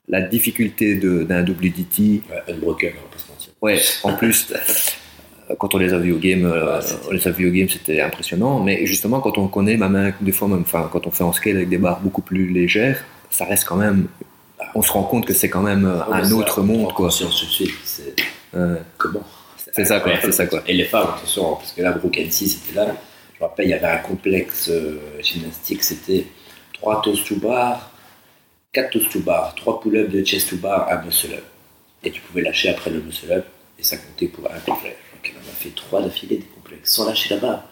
la 0.09 0.21
difficulté 0.21 0.95
d'un 0.95 1.41
double 1.41 1.69
DT, 1.71 2.21
Ouais, 2.29 2.53
unbroken, 2.53 2.91
on 2.97 3.01
va 3.03 3.11
pas 3.13 3.17
se 3.19 3.31
mentir. 3.31 3.53
Ouais, 3.61 3.79
en 4.03 4.13
plus, 4.17 4.47
quand 5.57 5.73
on 5.75 5.77
les 5.77 5.93
a 5.93 5.97
vus 5.97 6.13
au 6.13 6.17
game, 6.17 6.45
euh, 6.45 6.79
on 7.07 7.11
les 7.11 7.27
a 7.27 7.31
vus 7.31 7.47
au 7.49 7.51
game, 7.51 7.69
c'était 7.69 8.01
impressionnant. 8.01 8.59
Mais 8.59 8.85
justement, 8.85 9.19
quand 9.19 9.37
on 9.37 9.47
connaît, 9.47 9.77
même 9.77 10.13
des 10.21 10.31
fois, 10.31 10.47
même, 10.47 10.61
enfin, 10.61 10.89
quand 10.91 11.07
on 11.07 11.11
fait 11.11 11.23
en 11.23 11.33
scale 11.33 11.57
avec 11.57 11.69
des 11.69 11.77
barres 11.77 11.99
beaucoup 11.99 12.21
plus 12.21 12.47
légères, 12.49 13.03
ça 13.29 13.45
reste 13.45 13.65
quand 13.65 13.77
même. 13.77 14.07
On 14.75 14.81
se 14.81 14.91
rend 14.91 15.03
compte 15.03 15.25
que 15.25 15.33
c'est 15.33 15.49
quand 15.49 15.61
même 15.61 15.85
euh, 15.85 15.99
Ah, 16.01 16.21
mais 16.21 16.27
un 16.27 16.31
autre 16.31 16.61
on 16.61 16.65
monde, 16.65 16.93
quoi. 16.93 17.07
conscience 17.07 17.39
tout 17.39 17.45
de 17.45 17.51
suite. 17.51 17.73
C'est 17.83 18.15
Euh, 18.55 18.75
comment 18.97 19.23
C'est 19.73 19.85
ça, 19.85 19.99
quoi, 19.99 20.13
c'est 20.21 20.31
ça, 20.31 20.45
quoi. 20.45 20.61
Et 20.67 20.73
les 20.73 20.85
femmes, 20.85 21.07
attention, 21.15 21.55
parce 21.55 21.71
que 21.71 21.81
là, 21.81 21.91
Broken 21.93 22.29
6 22.29 22.49
c'était 22.49 22.75
là. 22.79 22.95
Je 23.33 23.39
me 23.43 23.47
rappelle, 23.49 23.65
il 23.67 23.71
y 23.71 23.73
avait 23.73 23.87
un 23.87 23.97
complexe 23.97 24.69
euh, 24.69 24.99
gymnastique, 25.21 25.83
c'était 25.83 26.25
3 26.73 27.01
toast 27.01 27.25
to 27.27 27.35
bar, 27.37 27.91
4 28.73 28.91
toast 28.91 29.11
to 29.11 29.19
bar, 29.19 29.55
3 29.55 29.79
pull-ups 29.81 30.11
de 30.11 30.23
chest 30.23 30.49
to 30.49 30.57
bar, 30.57 30.87
un 30.91 31.01
muscle 31.03 31.33
up. 31.33 31.43
Et 32.03 32.11
tu 32.11 32.21
pouvais 32.21 32.41
lâcher 32.41 32.69
après 32.69 32.91
le 32.91 33.01
muscle 33.01 33.31
up, 33.31 33.45
et 33.79 33.83
ça 33.83 33.97
comptait 33.97 34.27
pour 34.27 34.45
un 34.45 34.59
complexe. 34.59 34.97
Fait 35.61 35.69
3 35.75 36.01
d'affilée 36.01 36.37
des 36.37 36.45
complexes, 36.45 36.91
sans 36.91 37.05
lâcher 37.07 37.35
la 37.35 37.39
barre. 37.41 37.63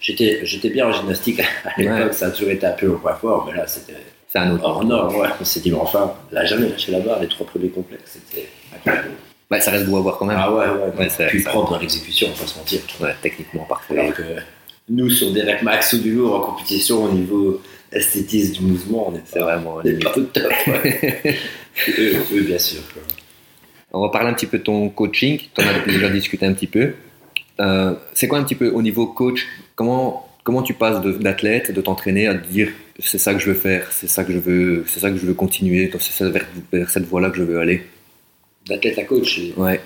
J'étais 0.00 0.40
j'étais 0.44 0.70
bien 0.70 0.86
en 0.88 0.92
gymnastique 0.92 1.40
à 1.40 1.70
l'époque, 1.78 1.94
Ouais. 2.06 2.12
ça 2.12 2.26
a 2.26 2.30
toujours 2.30 2.50
été 2.50 2.66
un 2.66 2.72
peu 2.72 2.88
au 2.88 2.96
point 2.96 3.14
fort, 3.14 3.46
mais 3.46 3.56
là, 3.56 3.66
c'était 3.66 3.96
c'est 4.32 4.38
un 4.38 4.50
autre 4.52 4.64
hors 4.64 4.82
norme. 4.84 5.14
Ouais. 5.16 5.28
On 5.40 5.44
s'est 5.44 5.60
dit, 5.60 5.70
mais 5.70 5.76
enfin, 5.76 6.14
là, 6.32 6.44
jamais 6.44 6.68
lâché 6.68 6.90
la 6.92 7.00
barre, 7.00 7.20
les 7.20 7.28
3 7.28 7.46
premiers 7.46 7.68
complexes, 7.68 8.18
c'était 8.32 8.48
incroyable. 8.74 9.10
Ouais, 9.50 9.60
ça 9.60 9.72
reste 9.72 9.86
beau 9.86 9.96
à 9.98 10.00
voir 10.00 10.16
quand 10.16 10.24
même. 10.26 10.38
Ah 10.40 10.50
ouais, 10.52 10.66
ouais, 10.68 10.96
Ouais, 10.96 11.08
c'est- 11.10 11.38
ça- 11.40 11.50
propre 11.50 11.72
dans 11.72 11.78
l'exécution, 11.80 12.28
on 12.30 12.40
va 12.40 12.46
se 12.46 12.56
mentir. 12.56 12.80
Ouais, 13.00 13.14
techniquement 13.20 13.64
parfait. 13.64 13.98
Alors 13.98 14.14
que 14.14 14.22
nous, 14.88 15.10
sur 15.10 15.32
des 15.32 15.42
rec 15.42 15.62
max 15.62 15.92
ou 15.92 15.98
du 15.98 16.12
lourd 16.14 16.34
en 16.36 16.40
compétition 16.52 17.04
au 17.04 17.10
niveau 17.12 17.60
esthétisme 17.92 18.54
du 18.54 18.60
mouvement, 18.62 19.08
on 19.10 19.16
est 19.16 19.22
C'est 19.24 19.40
vraiment. 19.40 19.74
on 19.76 19.82
est 19.82 20.02
pas 20.02 20.16
au 20.16 20.22
top. 20.22 20.52
eux, 21.98 22.14
eux, 22.32 22.40
bien 22.42 22.58
sûr. 22.58 22.80
quoi. 22.94 23.02
On 23.92 24.00
va 24.00 24.08
parler 24.08 24.30
un 24.30 24.34
petit 24.34 24.46
peu 24.46 24.58
de 24.58 24.62
ton 24.62 24.88
coaching. 24.88 25.38
Tu 25.54 25.64
en 25.64 25.68
as 25.68 25.80
déjà 25.86 26.08
discuté 26.08 26.46
un 26.46 26.52
petit 26.52 26.66
peu. 26.66 26.92
Euh, 27.60 27.94
c'est 28.14 28.28
quoi 28.28 28.38
un 28.38 28.44
petit 28.44 28.54
peu 28.54 28.70
au 28.70 28.82
niveau 28.82 29.06
coach? 29.06 29.46
Comment 29.74 30.26
comment 30.42 30.62
tu 30.62 30.72
passes 30.74 31.00
de- 31.02 31.12
d'athlète, 31.12 31.70
de 31.70 31.80
t'entraîner 31.82 32.26
à 32.26 32.34
te 32.34 32.46
dire 32.48 32.70
c'est 32.98 33.18
ça 33.18 33.34
que 33.34 33.40
je 33.40 33.46
veux 33.50 33.54
faire, 33.58 33.90
c'est 33.92 34.06
ça 34.08 34.24
que 34.24 34.32
je 34.32 34.38
veux, 34.38 34.84
c'est 34.88 34.98
ça 35.00 35.10
que 35.10 35.16
je 35.16 35.26
veux 35.26 35.34
continuer, 35.34 35.90
c'est 35.98 36.24
vers, 36.30 36.46
vers 36.72 36.88
cette 36.90 37.04
voie-là 37.04 37.30
que 37.30 37.36
je 37.36 37.42
veux 37.42 37.58
aller? 37.60 37.82
D'athlète 38.66 38.98
à 38.98 39.04
coach, 39.04 39.36
j'ai- 39.36 39.54
Ouais. 39.56 39.80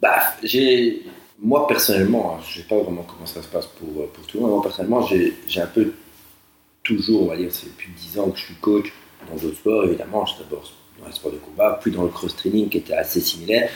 bah, 0.00 0.20
j'ai. 0.42 1.02
Moi, 1.42 1.66
personnellement, 1.66 2.38
je 2.48 2.60
sais 2.60 2.66
pas 2.66 2.76
vraiment 2.78 3.02
comment 3.02 3.26
ça 3.26 3.42
se 3.42 3.48
passe 3.48 3.66
pour, 3.66 4.08
pour 4.08 4.26
tout 4.26 4.36
le 4.38 4.42
monde. 4.44 4.52
Moi, 4.52 4.62
personnellement, 4.62 5.02
j'ai 5.06 5.34
j'ai 5.48 5.60
un 5.60 5.66
peu 5.66 5.92
toujours, 6.82 7.22
on 7.24 7.26
va 7.26 7.36
dire, 7.36 7.48
c'est 7.50 7.66
depuis 7.66 7.90
10 7.96 8.18
ans 8.18 8.30
que 8.30 8.38
je 8.38 8.44
suis 8.44 8.54
coach 8.54 8.92
dans 9.28 9.36
d'autres 9.40 9.56
sports, 9.56 9.84
évidemment. 9.84 10.24
Suis 10.26 10.38
d'abord 10.42 10.64
dans 11.06 11.12
les 11.12 11.16
sports 11.16 11.32
de 11.32 11.38
combat, 11.38 11.78
puis 11.80 11.90
dans 11.90 12.02
le 12.02 12.08
cross-training 12.08 12.68
qui 12.68 12.78
était 12.78 12.94
assez 12.94 13.20
similaire. 13.20 13.70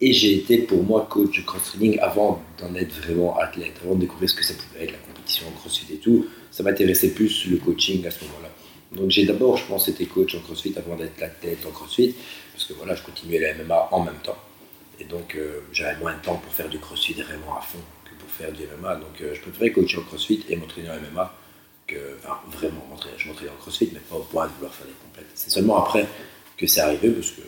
Et 0.00 0.12
j'ai 0.12 0.34
été 0.34 0.58
pour 0.58 0.82
moi 0.82 1.06
coach 1.10 1.36
de 1.36 1.44
cross-training 1.44 1.98
avant 2.00 2.42
d'en 2.58 2.74
être 2.74 2.94
vraiment 3.02 3.38
athlète, 3.38 3.74
avant 3.84 3.94
de 3.94 4.00
découvrir 4.00 4.30
ce 4.30 4.34
que 4.34 4.44
ça 4.44 4.54
pouvait 4.54 4.84
être 4.84 4.92
la 4.92 4.98
compétition 4.98 5.46
en 5.48 5.52
crossfit 5.52 5.92
et 5.92 5.98
tout. 5.98 6.26
Ça 6.50 6.62
m'intéressait 6.62 7.10
plus 7.10 7.46
le 7.46 7.58
coaching 7.58 8.06
à 8.06 8.10
ce 8.10 8.24
moment-là. 8.24 8.48
Donc 8.92 9.10
j'ai 9.10 9.26
d'abord, 9.26 9.56
je 9.56 9.66
pense, 9.66 9.88
été 9.88 10.06
coach 10.06 10.34
en 10.34 10.40
crossfit 10.40 10.74
avant 10.76 10.96
d'être 10.96 11.22
athlète 11.22 11.64
en 11.66 11.70
crossfit, 11.70 12.14
parce 12.52 12.64
que 12.64 12.72
voilà, 12.72 12.94
je 12.94 13.02
continuais 13.02 13.38
la 13.38 13.54
MMA 13.62 13.88
en 13.92 14.02
même 14.02 14.18
temps. 14.22 14.38
Et 14.98 15.04
donc 15.04 15.34
euh, 15.34 15.60
j'avais 15.72 15.98
moins 15.98 16.14
de 16.14 16.22
temps 16.22 16.36
pour 16.36 16.52
faire 16.52 16.68
du 16.68 16.78
crossfit 16.78 17.14
vraiment 17.14 17.56
à 17.56 17.60
fond 17.60 17.78
que 18.04 18.10
pour 18.18 18.30
faire 18.30 18.52
du 18.52 18.62
MMA. 18.80 18.96
Donc 18.96 19.20
euh, 19.20 19.34
je 19.34 19.40
préférais 19.42 19.70
coacher 19.70 19.98
en 19.98 20.02
crossfit 20.02 20.44
et 20.48 20.56
m'entraîner 20.56 20.88
en 20.88 21.12
MMA 21.12 21.34
que, 21.86 21.96
vraiment. 22.50 22.82
Je 23.18 23.28
m'entraînais 23.28 23.50
en 23.50 23.60
crossfit, 23.60 23.90
mais 23.92 24.00
pas 24.00 24.16
au 24.16 24.20
point 24.20 24.46
de 24.46 24.52
vouloir 24.52 24.74
faire 24.74 24.86
des 24.86 24.92
complètes. 24.92 25.30
C'est 25.34 25.50
seulement 25.50 25.84
après 25.84 26.06
que 26.60 26.66
c'est 26.66 26.80
arrivé, 26.80 27.10
parce 27.10 27.30
que, 27.30 27.40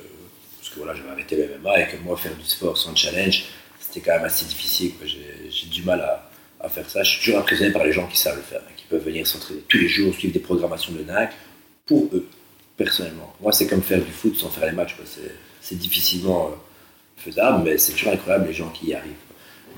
parce 0.58 0.70
que 0.70 0.76
voilà, 0.78 0.94
j'avais 0.94 1.10
arrêté 1.10 1.36
le 1.36 1.58
MMA 1.58 1.80
et 1.80 1.88
que 1.88 1.96
moi, 2.02 2.16
faire 2.16 2.34
du 2.34 2.44
sport 2.44 2.76
sans 2.76 2.94
challenge, 2.96 3.44
c'était 3.80 4.00
quand 4.00 4.14
même 4.16 4.24
assez 4.24 4.46
difficile. 4.46 4.92
J'ai 5.04 5.66
du 5.68 5.82
mal 5.82 6.00
à, 6.00 6.30
à 6.60 6.68
faire 6.68 6.88
ça. 6.88 7.02
Je 7.02 7.10
suis 7.10 7.20
toujours 7.24 7.40
impressionné 7.40 7.72
par 7.72 7.84
les 7.84 7.92
gens 7.92 8.06
qui 8.06 8.16
savent 8.16 8.36
le 8.36 8.42
faire, 8.42 8.60
hein, 8.66 8.72
qui 8.76 8.84
peuvent 8.86 9.04
venir 9.04 9.26
s'entraîner 9.26 9.60
tous 9.68 9.78
les 9.78 9.88
jours, 9.88 10.14
suivre 10.14 10.32
des 10.32 10.40
programmations 10.40 10.92
de 10.92 11.02
dingue 11.02 11.28
pour 11.86 12.08
eux, 12.12 12.26
personnellement. 12.76 13.34
Moi, 13.40 13.52
c'est 13.52 13.66
comme 13.66 13.82
faire 13.82 14.02
du 14.02 14.10
foot 14.12 14.36
sans 14.36 14.48
faire 14.48 14.66
les 14.66 14.72
matchs. 14.72 14.96
C'est- 15.04 15.76
difficilement 15.76 16.48
euh, 16.48 16.56
faisable, 17.16 17.62
mais 17.64 17.78
c'est 17.78 17.92
toujours 17.92 18.12
incroyable 18.12 18.46
les 18.48 18.52
gens 18.52 18.68
qui 18.70 18.88
y 18.88 18.94
arrivent. 18.94 19.12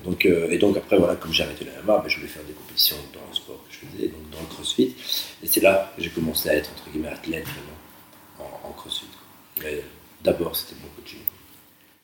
Donc, 0.03 0.25
euh, 0.25 0.49
et 0.49 0.57
donc 0.57 0.75
après, 0.77 0.97
voilà, 0.97 1.15
comme 1.15 1.31
j'ai 1.31 1.43
arrêté 1.43 1.63
le 1.63 1.71
MMA, 1.83 1.99
ben, 1.99 2.09
je 2.09 2.17
voulais 2.17 2.27
faire 2.27 2.43
des 2.43 2.53
compétitions 2.53 2.97
dans 3.13 3.21
le 3.29 3.35
sport 3.35 3.63
que 3.67 3.73
je 3.73 3.79
faisais, 3.87 4.07
donc 4.09 4.29
dans 4.31 4.39
le 4.41 4.47
crossfit. 4.47 4.93
Et 5.43 5.47
c'est 5.47 5.61
là 5.61 5.93
que 5.95 6.03
j'ai 6.03 6.09
commencé 6.09 6.49
à 6.49 6.55
être, 6.55 6.69
entre 6.71 6.89
guillemets, 6.91 7.09
athlète 7.09 7.45
vraiment, 7.45 8.49
en, 8.65 8.69
en 8.69 8.71
crossfit. 8.73 9.05
Mais 9.63 9.81
d'abord, 10.23 10.55
c'était 10.55 10.75
mon 10.81 10.89
coaching. 10.95 11.19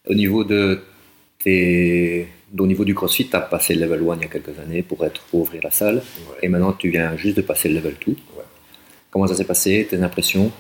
Au 0.08 0.13
niveau 0.13 0.43
de 0.43 0.81
tes, 1.39 2.27
au 2.58 2.67
niveau 2.67 2.86
du 2.86 2.93
CrossFit, 2.96 3.27
tu 3.29 3.36
as 3.36 3.41
passé 3.41 3.75
le 3.75 3.81
level 3.86 4.01
1 4.10 4.15
il 4.17 4.22
y 4.22 4.25
a 4.25 4.27
quelques 4.27 4.58
années 4.60 4.81
pour 4.84 5.03
être 5.05 5.22
pour 5.24 5.41
ouvrir 5.41 5.62
la 5.63 5.72
salle, 5.72 5.98
Ouais. 5.98 6.38
et 6.43 6.48
maintenant 6.48 6.74
tu 6.74 6.89
viens 6.89 7.15
juste 7.17 7.38
de 7.38 7.41
passer 7.41 7.70
le 7.70 7.75
level 7.75 7.96
2. 8.05 8.12
Ouais. 8.13 8.43
Comment 9.10 9.27
ça 9.27 9.36
s'est 9.36 9.46
passé 9.46 9.88
Tes 9.89 10.01
impressions? 10.01 10.51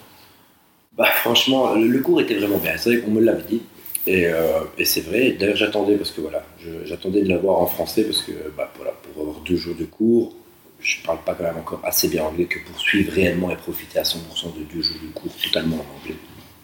Bah, 0.97 1.05
franchement, 1.05 1.73
le, 1.75 1.87
le 1.87 1.99
cours 1.99 2.19
était 2.21 2.35
vraiment 2.35 2.57
bien. 2.57 2.75
C'est 2.77 2.89
vrai 2.93 3.01
qu'on 3.01 3.11
me 3.11 3.21
l'avait 3.21 3.43
dit. 3.43 3.61
Et, 4.07 4.25
euh, 4.27 4.59
et 4.77 4.83
c'est 4.85 5.01
vrai. 5.01 5.31
D'ailleurs, 5.39 5.55
j'attendais 5.55 5.95
parce 5.95 6.11
que 6.11 6.21
voilà, 6.21 6.43
je- 6.59 6.83
j'attendais 6.85 7.21
de 7.21 7.29
l'avoir 7.29 7.59
en 7.59 7.65
français 7.67 8.03
parce 8.03 8.21
que 8.23 8.31
bah, 8.57 8.71
voilà, 8.75 8.91
pour 8.91 9.21
avoir 9.23 9.39
deux 9.41 9.55
jours 9.55 9.75
de 9.75 9.85
cours, 9.85 10.35
je 10.81 10.95
parle 11.05 11.19
pas 11.23 11.33
quand 11.35 11.43
même 11.43 11.57
encore 11.57 11.79
assez 11.83 12.07
bien 12.09 12.23
anglais 12.23 12.45
que 12.45 12.57
pour 12.65 12.77
suivre 12.79 13.11
réellement 13.13 13.51
et 13.51 13.55
profiter 13.55 13.99
à 13.99 14.03
100% 14.03 14.49
de 14.57 14.63
deux 14.73 14.81
jours 14.81 14.97
de 15.01 15.07
cours 15.13 15.31
totalement 15.41 15.77
en 15.77 16.01
anglais. 16.01 16.15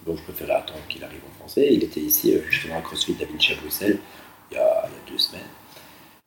Donc, 0.08 0.18
je 0.18 0.24
préférais 0.24 0.54
attendre 0.54 0.80
qu'il 0.88 1.04
arrive 1.04 1.20
en 1.30 1.40
français. 1.40 1.68
Il 1.70 1.84
était 1.84 2.00
ici, 2.00 2.34
euh, 2.34 2.40
justement, 2.50 2.78
à 2.78 2.82
CrossFit 2.82 3.14
David 3.14 3.36
à 3.52 3.62
Bruxelles, 3.62 4.00
il 4.50 4.56
y, 4.56 4.58
a, 4.58 4.86
il 4.88 4.92
y 4.92 4.96
a 4.96 5.12
deux 5.12 5.18
semaines. 5.18 5.42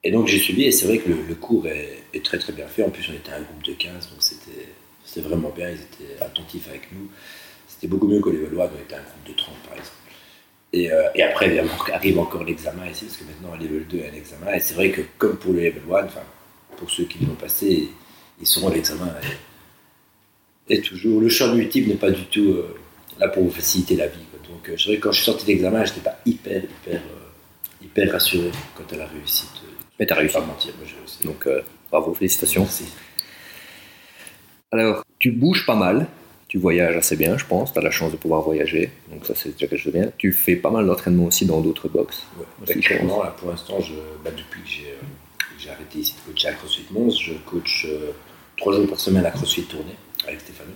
Et 0.04 0.10
donc, 0.12 0.26
j'ai 0.26 0.38
suivi. 0.38 0.64
Et 0.64 0.70
c'est 0.70 0.86
vrai 0.86 0.98
que 0.98 1.08
le, 1.08 1.22
le 1.26 1.34
cours 1.34 1.66
est, 1.66 2.04
est 2.12 2.24
très 2.24 2.38
très 2.38 2.52
bien 2.52 2.66
fait. 2.66 2.82
En 2.84 2.90
plus, 2.90 3.08
on 3.08 3.14
était 3.14 3.32
un 3.32 3.40
groupe 3.40 3.62
de 3.64 3.72
15, 3.72 4.10
donc 4.10 4.18
c'était 4.20 5.20
vraiment 5.20 5.50
bien, 5.50 5.70
ils 5.70 5.80
étaient 5.80 6.22
attentifs 6.22 6.68
avec 6.68 6.92
nous. 6.92 7.08
C'était 7.66 7.88
beaucoup 7.88 8.06
mieux 8.06 8.20
que 8.20 8.30
level 8.30 8.60
1, 8.60 8.62
on 8.62 8.66
était 8.66 8.94
un 8.94 9.02
groupe 9.02 9.26
de 9.26 9.32
30 9.32 9.54
par 9.66 9.72
exemple. 9.72 9.96
Et, 10.72 10.92
euh, 10.92 11.08
et 11.14 11.22
après, 11.22 11.46
évidemment, 11.46 11.72
arrive 11.92 12.18
encore 12.18 12.44
l'examen 12.44 12.86
ici, 12.86 13.06
parce 13.06 13.16
que 13.16 13.24
maintenant, 13.24 13.54
à 13.54 13.56
level 13.56 13.86
2, 13.86 13.96
il 13.96 14.02
y 14.02 14.06
a 14.06 14.10
un 14.10 14.14
examen. 14.14 14.52
Et 14.54 14.60
c'est 14.60 14.74
vrai 14.74 14.90
que, 14.90 15.00
comme 15.18 15.36
pour 15.36 15.52
le 15.52 15.60
level 15.60 15.82
1, 15.90 16.04
enfin, 16.04 16.20
pour 16.76 16.90
ceux 16.90 17.04
qui 17.04 17.24
l'ont 17.24 17.34
passé, 17.34 17.88
ils 18.40 18.46
seront 18.46 18.68
l'examen. 18.68 19.12
Et, 20.68 20.74
et 20.74 20.80
toujours, 20.80 21.20
le 21.20 21.28
champ 21.28 21.54
multiple 21.54 21.88
n'est 21.88 21.96
pas 21.96 22.10
du 22.10 22.24
tout 22.26 22.50
euh, 22.50 22.76
là 23.20 23.28
pour 23.28 23.44
vous 23.44 23.50
faciliter 23.50 23.96
la 23.96 24.06
vie. 24.08 24.24
quoi. 24.30 24.40
Donc, 24.48 24.68
euh, 24.68 24.74
c'est 24.76 24.86
vrai 24.86 24.96
que 24.96 25.02
quand 25.02 25.12
je 25.12 25.16
suis 25.20 25.26
sorti 25.30 25.44
de 25.44 25.50
l'examen, 25.52 25.84
je 25.84 25.90
n'étais 25.90 26.02
pas 26.02 26.18
hyper, 26.26 26.62
hyper, 26.64 27.00
euh, 27.00 27.84
hyper 27.84 28.12
rassuré 28.12 28.50
quant 28.74 28.94
à 28.94 28.96
la 28.96 29.06
réussite. 29.06 29.50
Mais 29.98 30.06
t'as 30.06 30.16
réussi. 30.16 30.34
Pas 30.34 30.40
mentir, 30.40 30.72
moi 30.78 30.88
réussi. 30.98 31.22
Donc, 31.24 31.46
euh, 31.46 31.60
bravo, 31.90 32.14
félicitations. 32.14 32.62
Merci. 32.62 32.86
Alors, 34.72 35.04
tu 35.18 35.32
bouges 35.32 35.66
pas 35.66 35.74
mal, 35.74 36.06
tu 36.48 36.58
voyages 36.58 36.96
assez 36.96 37.16
bien, 37.16 37.36
je 37.36 37.44
pense, 37.44 37.72
tu 37.72 37.78
as 37.78 37.82
la 37.82 37.90
chance 37.90 38.12
de 38.12 38.16
pouvoir 38.16 38.42
voyager, 38.42 38.90
donc 39.10 39.26
ça 39.26 39.34
c'est 39.34 39.50
déjà 39.50 39.66
quelque 39.66 39.78
chose 39.80 39.92
de 39.92 39.98
bien. 39.98 40.12
Tu 40.16 40.32
fais 40.32 40.56
pas 40.56 40.70
mal 40.70 40.86
d'entraînement 40.86 41.24
aussi 41.26 41.44
dans 41.44 41.60
d'autres 41.60 41.88
box. 41.88 42.24
Ouais, 42.38 42.44
Aussi, 42.62 42.72
actuellement, 42.72 43.22
là, 43.22 43.34
pour 43.36 43.50
l'instant, 43.50 43.80
je, 43.80 43.94
bah, 44.24 44.30
depuis 44.36 44.62
que 44.62 44.68
j'ai 44.68 44.90
euh, 44.90 45.02
que 45.38 45.60
j'ai 45.60 45.70
arrêté 45.70 45.98
ici 45.98 46.14
de 46.14 46.32
coacher 46.32 46.48
à 46.48 46.52
CrossFit 46.52 46.86
Mons, 46.92 47.10
je 47.20 47.34
coach 47.44 47.86
euh, 47.88 48.12
trois 48.56 48.72
jours 48.74 48.88
par 48.88 49.00
semaine 49.00 49.26
à 49.26 49.30
CrossFit 49.30 49.64
Tournée 49.64 49.96
avec 50.26 50.40
Stéphanie 50.40 50.74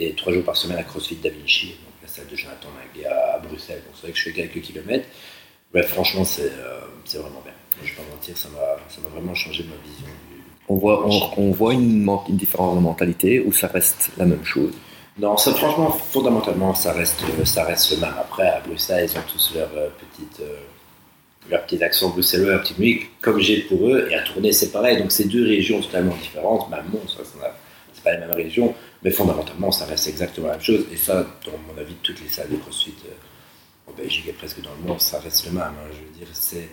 et 0.00 0.14
trois 0.14 0.32
jours 0.32 0.44
par 0.44 0.56
semaine 0.56 0.78
à 0.78 0.82
CrossFit 0.82 1.16
Da 1.16 1.28
Vinci, 1.28 1.66
donc 1.68 1.92
la 2.02 2.08
salle 2.08 2.26
de 2.30 2.36
Jonathan 2.36 2.68
Magui 2.74 3.06
à, 3.06 3.38
Bruxelles. 3.38 3.82
Donc 3.86 3.94
c'est 3.96 4.02
vrai 4.02 4.12
que 4.12 4.18
je 4.18 4.22
fais 4.24 4.32
quelques 4.32 4.60
kilomètres. 4.62 5.06
Bref, 5.72 5.88
franchement, 5.88 6.24
c'est 6.24 6.50
euh, 6.50 6.80
vraiment 7.20 7.42
bien. 7.44 7.52
Je 7.82 7.90
vais 7.90 7.96
pas 7.96 8.02
mentir, 8.10 8.36
ça 8.36 8.48
m'a 8.48 9.08
vraiment 9.10 9.34
changé 9.34 9.64
ma 9.64 9.76
vision. 9.88 10.06
du- 10.06 10.42
On 10.68 10.76
voit, 10.76 11.06
on, 11.06 11.30
on 11.36 11.50
voit 11.52 11.74
une, 11.74 12.08
une 12.28 12.36
différence 12.36 12.74
de 12.76 12.80
mentalité 12.80 13.40
ou 13.40 13.52
ça 13.52 13.66
reste 13.68 14.10
la 14.16 14.24
même 14.24 14.44
chose? 14.44 14.72
Non, 15.18 15.36
ça, 15.36 15.52
franchement, 15.54 15.90
fondamentalement, 15.90 16.74
ça 16.74 16.92
reste, 16.92 17.22
euh, 17.38 17.44
ça 17.44 17.64
reste 17.64 17.90
le 17.92 17.98
même. 17.98 18.14
Après, 18.18 18.48
à 18.48 18.60
Bruxelles, 18.60 19.08
ils 19.12 19.18
ont 19.18 19.22
tous 19.30 19.52
leur 19.54 19.68
euh, 19.76 19.88
petite, 20.00 20.40
euh, 20.40 20.56
leur 21.50 21.64
petit 21.66 21.82
accent 21.84 22.08
bruxellois, 22.08 22.52
leur 22.52 22.62
petite 22.62 22.78
musique, 22.78 23.20
comme 23.20 23.38
j'ai 23.38 23.60
pour 23.62 23.86
eux. 23.86 24.08
Et 24.10 24.14
à 24.14 24.22
Tournai, 24.22 24.52
c'est 24.52 24.70
pareil. 24.72 24.98
Donc, 24.98 25.12
c'est 25.12 25.28
deux 25.28 25.46
régions 25.46 25.80
totalement 25.80 26.14
différentes. 26.16 26.70
Même 26.70 26.86
bon, 26.88 27.00
ça, 27.06 27.22
ça 27.24 27.54
c'est 27.92 28.02
pas 28.04 28.12
les 28.12 28.18
mêmes 28.18 28.34
régions, 28.34 28.74
mais 29.02 29.10
fondamentalement, 29.10 29.70
ça 29.72 29.86
reste 29.86 30.08
exactement 30.08 30.48
la 30.48 30.54
même 30.54 30.62
chose. 30.62 30.84
Et 30.92 30.96
ça, 30.96 31.26
dans 31.46 31.52
mon 31.68 31.80
avis, 31.80 31.94
toutes 32.02 32.20
les 32.22 32.28
salles 32.28 32.50
de 32.50 32.56
CrossFit 32.56 32.94
euh, 33.06 33.90
en 33.90 33.94
Belgique 33.94 34.26
et 34.28 34.32
presque 34.32 34.60
dans 34.62 34.70
le 34.80 34.88
monde, 34.88 35.00
ça 35.00 35.18
reste 35.20 35.46
le 35.46 35.52
même. 35.52 35.62
hein. 35.62 35.90
Je 35.92 35.98
veux 35.98 36.18
dire, 36.18 36.28
c'est. 36.34 36.68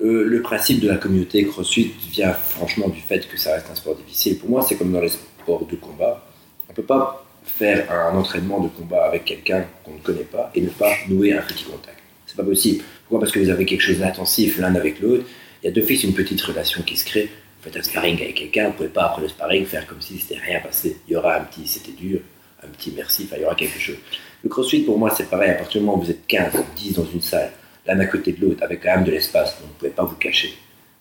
Euh, 0.00 0.24
le 0.24 0.42
principe 0.42 0.80
de 0.80 0.88
la 0.88 0.96
communauté 0.96 1.44
CrossFit 1.46 1.92
vient 2.10 2.32
franchement 2.32 2.88
du 2.88 3.00
fait 3.00 3.28
que 3.28 3.36
ça 3.36 3.54
reste 3.54 3.70
un 3.70 3.74
sport 3.76 3.94
difficile. 3.96 4.38
Pour 4.38 4.50
moi, 4.50 4.62
c'est 4.62 4.76
comme 4.76 4.92
dans 4.92 5.00
les 5.00 5.10
sports 5.10 5.64
de 5.66 5.76
combat. 5.76 6.24
On 6.68 6.72
peut 6.72 6.82
pas 6.82 7.24
faire 7.44 7.90
un 7.90 8.16
entraînement 8.16 8.60
de 8.60 8.68
combat 8.68 9.04
avec 9.06 9.24
quelqu'un 9.24 9.64
qu'on 9.84 9.94
ne 9.94 10.00
connaît 10.00 10.24
pas 10.24 10.50
et 10.54 10.60
ne 10.60 10.68
pas 10.68 10.92
nouer 11.08 11.32
un 11.32 11.42
petit 11.42 11.64
contact. 11.64 11.98
C'est 12.26 12.36
pas 12.36 12.42
possible. 12.42 12.84
Pourquoi? 13.04 13.20
Parce 13.20 13.32
que 13.32 13.38
vous 13.38 13.48
avez 13.48 13.64
quelque 13.64 13.80
chose 13.80 13.98
d'intensif 13.98 14.58
l'un 14.58 14.74
avec 14.74 15.00
l'autre. 15.00 15.24
Il 15.62 15.66
y 15.66 15.68
a 15.68 15.72
d'office 15.72 16.02
une 16.04 16.14
petite 16.14 16.40
relation 16.42 16.82
qui 16.82 16.96
se 16.96 17.04
crée. 17.04 17.30
Faites 17.60 17.76
un 17.76 17.82
sparring 17.82 18.20
avec 18.20 18.34
quelqu'un, 18.34 18.68
vous 18.68 18.74
pouvez 18.74 18.88
pas 18.88 19.06
après 19.06 19.22
le 19.22 19.28
sparring 19.28 19.66
faire 19.66 19.86
comme 19.86 20.00
si 20.00 20.18
c'était 20.18 20.40
rien 20.40 20.60
passé. 20.60 20.96
Il 21.08 21.14
y 21.14 21.16
aura 21.16 21.36
un 21.36 21.40
petit 21.44 21.66
c'était 21.66 21.92
dur, 21.92 22.20
un 22.62 22.68
petit 22.68 22.92
merci, 22.94 23.24
enfin 23.24 23.36
il 23.36 23.42
y 23.42 23.44
aura 23.44 23.54
quelque 23.54 23.78
chose. 23.78 23.96
Le 24.42 24.48
crossfit 24.48 24.82
pour 24.82 24.98
moi 24.98 25.10
c'est 25.10 25.28
pareil, 25.28 25.50
à 25.50 25.54
partir 25.54 25.80
du 25.80 25.86
moment 25.86 25.98
où 25.98 26.02
vous 26.02 26.10
êtes 26.10 26.26
15, 26.26 26.52
10 26.76 26.94
dans 26.94 27.06
une 27.06 27.20
salle, 27.20 27.50
l'un 27.86 27.98
à 27.98 28.06
côté 28.06 28.32
de 28.32 28.40
l'autre, 28.40 28.62
avec 28.62 28.82
quand 28.82 28.94
même 28.94 29.04
de 29.04 29.10
l'espace, 29.10 29.56
donc 29.56 29.66
vous 29.66 29.74
ne 29.74 29.78
pouvez 29.78 29.90
pas 29.90 30.04
vous 30.04 30.16
cacher. 30.16 30.54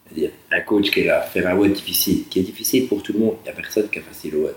C'est-à-dire, 0.05 0.31
un 0.51 0.61
coach 0.61 0.89
qui 0.89 1.01
est 1.01 1.03
là, 1.03 1.21
faire 1.21 1.47
un 1.47 1.55
WOD 1.55 1.73
difficile, 1.73 2.27
qui 2.29 2.39
est 2.39 2.43
difficile 2.43 2.87
pour 2.87 3.03
tout 3.03 3.13
le 3.13 3.19
monde, 3.19 3.35
il 3.41 3.43
n'y 3.43 3.49
a 3.49 3.53
personne 3.53 3.89
qui 3.89 3.99
a 3.99 4.01
facile 4.01 4.35
au 4.35 4.39
WOD. 4.43 4.55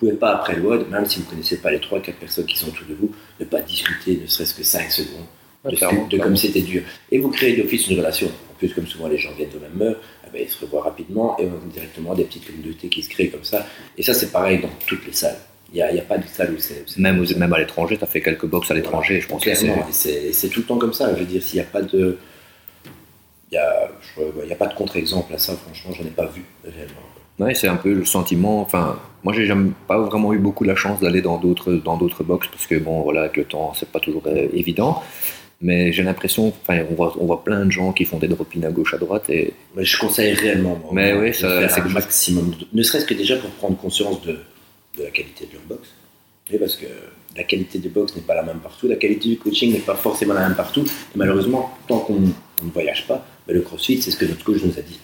Vous 0.00 0.06
ne 0.06 0.10
pouvez 0.10 0.20
pas, 0.20 0.34
après 0.34 0.56
le 0.56 0.62
WOD, 0.62 0.90
même 0.90 1.06
si 1.06 1.20
vous 1.20 1.26
ne 1.26 1.30
connaissez 1.30 1.58
pas 1.58 1.70
les 1.70 1.78
3-4 1.78 2.12
personnes 2.14 2.46
qui 2.46 2.58
sont 2.58 2.68
autour 2.68 2.86
de 2.86 2.94
vous, 2.94 3.14
ne 3.40 3.44
pas 3.44 3.60
discuter 3.60 4.18
ne 4.20 4.26
serait-ce 4.26 4.54
que 4.54 4.62
5 4.62 4.90
secondes 4.90 5.26
de, 5.64 6.08
de 6.08 6.22
comme 6.22 6.36
c'était 6.36 6.60
dur. 6.60 6.82
Et 7.10 7.18
vous 7.18 7.30
créez 7.30 7.56
d'office 7.56 7.88
une 7.88 7.98
relation. 7.98 8.28
En 8.50 8.54
plus, 8.58 8.72
comme 8.74 8.86
souvent 8.86 9.08
les 9.08 9.18
gens 9.18 9.32
viennent 9.36 9.50
de 9.50 9.58
même 9.58 9.88
heure, 9.88 9.96
ben, 10.32 10.42
ils 10.42 10.48
se 10.48 10.60
revoient 10.64 10.82
rapidement 10.82 11.38
et 11.38 11.44
on 11.46 11.68
a 11.68 11.72
directement 11.72 12.14
des 12.14 12.24
petites 12.24 12.46
communautés 12.46 12.88
qui 12.88 13.02
se 13.02 13.08
créent 13.08 13.28
comme 13.28 13.44
ça. 13.44 13.66
Et 13.96 14.02
ça, 14.02 14.14
c'est 14.14 14.30
pareil 14.30 14.60
dans 14.60 14.70
toutes 14.86 15.06
les 15.06 15.12
salles. 15.12 15.38
Il 15.72 15.76
n'y 15.76 15.82
a, 15.82 15.86
a 15.86 16.04
pas 16.04 16.16
de 16.16 16.26
salle 16.26 16.54
où 16.54 16.58
c'est. 16.58 16.84
Même, 16.96 17.24
même 17.36 17.52
à 17.52 17.58
l'étranger, 17.58 17.98
tu 17.98 18.04
as 18.04 18.06
fait 18.06 18.22
quelques 18.22 18.46
box 18.46 18.70
à 18.70 18.74
l'étranger, 18.74 19.20
je 19.20 19.28
pense 19.28 19.44
que 19.44 19.54
c'est. 19.54 19.66
Clairement, 19.66 19.86
c'est 19.90 20.32
c'est 20.32 20.48
tout 20.48 20.60
le 20.60 20.66
temps 20.66 20.78
comme 20.78 20.94
ça. 20.94 21.12
Je 21.14 21.20
veux 21.20 21.26
dire, 21.26 21.42
s'il 21.42 21.60
n'y 21.60 21.66
a 21.66 21.68
pas 21.68 21.82
de. 21.82 22.18
Il 23.50 23.54
y 23.54 23.58
a, 23.58 23.90
je 24.16 24.52
a 24.52 24.56
pas 24.56 24.66
de 24.66 24.74
contre-exemple 24.74 25.32
à 25.32 25.38
ça, 25.38 25.54
franchement, 25.56 25.92
j'en 25.94 26.04
ai 26.04 26.10
pas 26.10 26.26
vu 26.26 26.44
réellement. 26.64 27.00
Ouais, 27.38 27.54
c'est 27.54 27.68
un 27.68 27.76
peu 27.76 27.92
le 27.92 28.04
sentiment. 28.04 28.60
Enfin, 28.60 28.98
moi, 29.22 29.32
j'ai 29.32 29.46
jamais 29.46 29.70
pas 29.86 29.98
vraiment 29.98 30.32
eu 30.32 30.38
beaucoup 30.38 30.64
la 30.64 30.74
chance 30.74 31.00
d'aller 31.00 31.22
dans 31.22 31.38
d'autres 31.38 31.72
dans 31.72 31.96
d'autres 31.96 32.24
box 32.24 32.48
parce 32.48 32.66
que 32.66 32.76
bon, 32.76 33.02
voilà, 33.02 33.22
avec 33.22 33.36
le 33.36 33.44
temps, 33.44 33.72
c'est 33.74 33.90
pas 33.90 34.00
toujours 34.00 34.22
euh, 34.26 34.48
évident. 34.52 35.02
Mais 35.60 35.92
j'ai 35.92 36.04
l'impression, 36.04 36.48
enfin, 36.62 36.84
on 36.90 36.94
voit, 36.94 37.16
on 37.18 37.26
voit 37.26 37.42
plein 37.42 37.64
de 37.66 37.70
gens 37.72 37.92
qui 37.92 38.04
font 38.04 38.18
des 38.18 38.28
drop-in 38.28 38.62
à 38.62 38.70
gauche, 38.70 38.94
à 38.94 38.98
droite, 38.98 39.28
et 39.28 39.52
Mais 39.74 39.84
je 39.84 39.98
conseille 39.98 40.32
réellement. 40.34 40.78
moi, 40.80 40.90
Mais 40.92 41.12
oui, 41.14 41.34
ça- 41.34 41.68
c'est 41.68 41.84
maximum. 41.88 42.50
de- 42.50 42.66
Ne 42.72 42.82
serait-ce 42.84 43.04
que 43.04 43.14
déjà 43.14 43.36
pour 43.36 43.50
prendre 43.50 43.76
conscience 43.76 44.22
de, 44.22 44.32
de 44.98 45.02
la 45.02 45.10
qualité 45.10 45.46
de 45.46 45.54
leur 45.54 45.62
box. 45.68 45.88
Oui, 46.52 46.58
parce 46.58 46.76
que 46.76 46.86
la 47.36 47.42
qualité 47.42 47.78
des 47.80 47.88
box 47.88 48.14
n'est 48.14 48.22
pas 48.22 48.34
la 48.36 48.44
même 48.44 48.60
partout, 48.60 48.86
la 48.86 48.96
qualité 48.96 49.28
du 49.30 49.36
coaching 49.38 49.72
n'est 49.72 49.80
pas 49.80 49.96
forcément 49.96 50.34
la 50.34 50.46
même 50.48 50.56
partout. 50.56 50.84
Et 50.84 51.16
malheureusement, 51.16 51.76
tant 51.88 51.98
qu'on 51.98 52.20
on 52.62 52.64
ne 52.64 52.70
voyage 52.70 53.06
pas, 53.06 53.26
ben, 53.46 53.54
le 53.54 53.60
crossfit, 53.62 54.00
c'est 54.00 54.10
ce 54.12 54.16
que 54.16 54.24
notre 54.26 54.44
coach 54.44 54.62
nous 54.64 54.78
a 54.78 54.82
dit. 54.82 54.98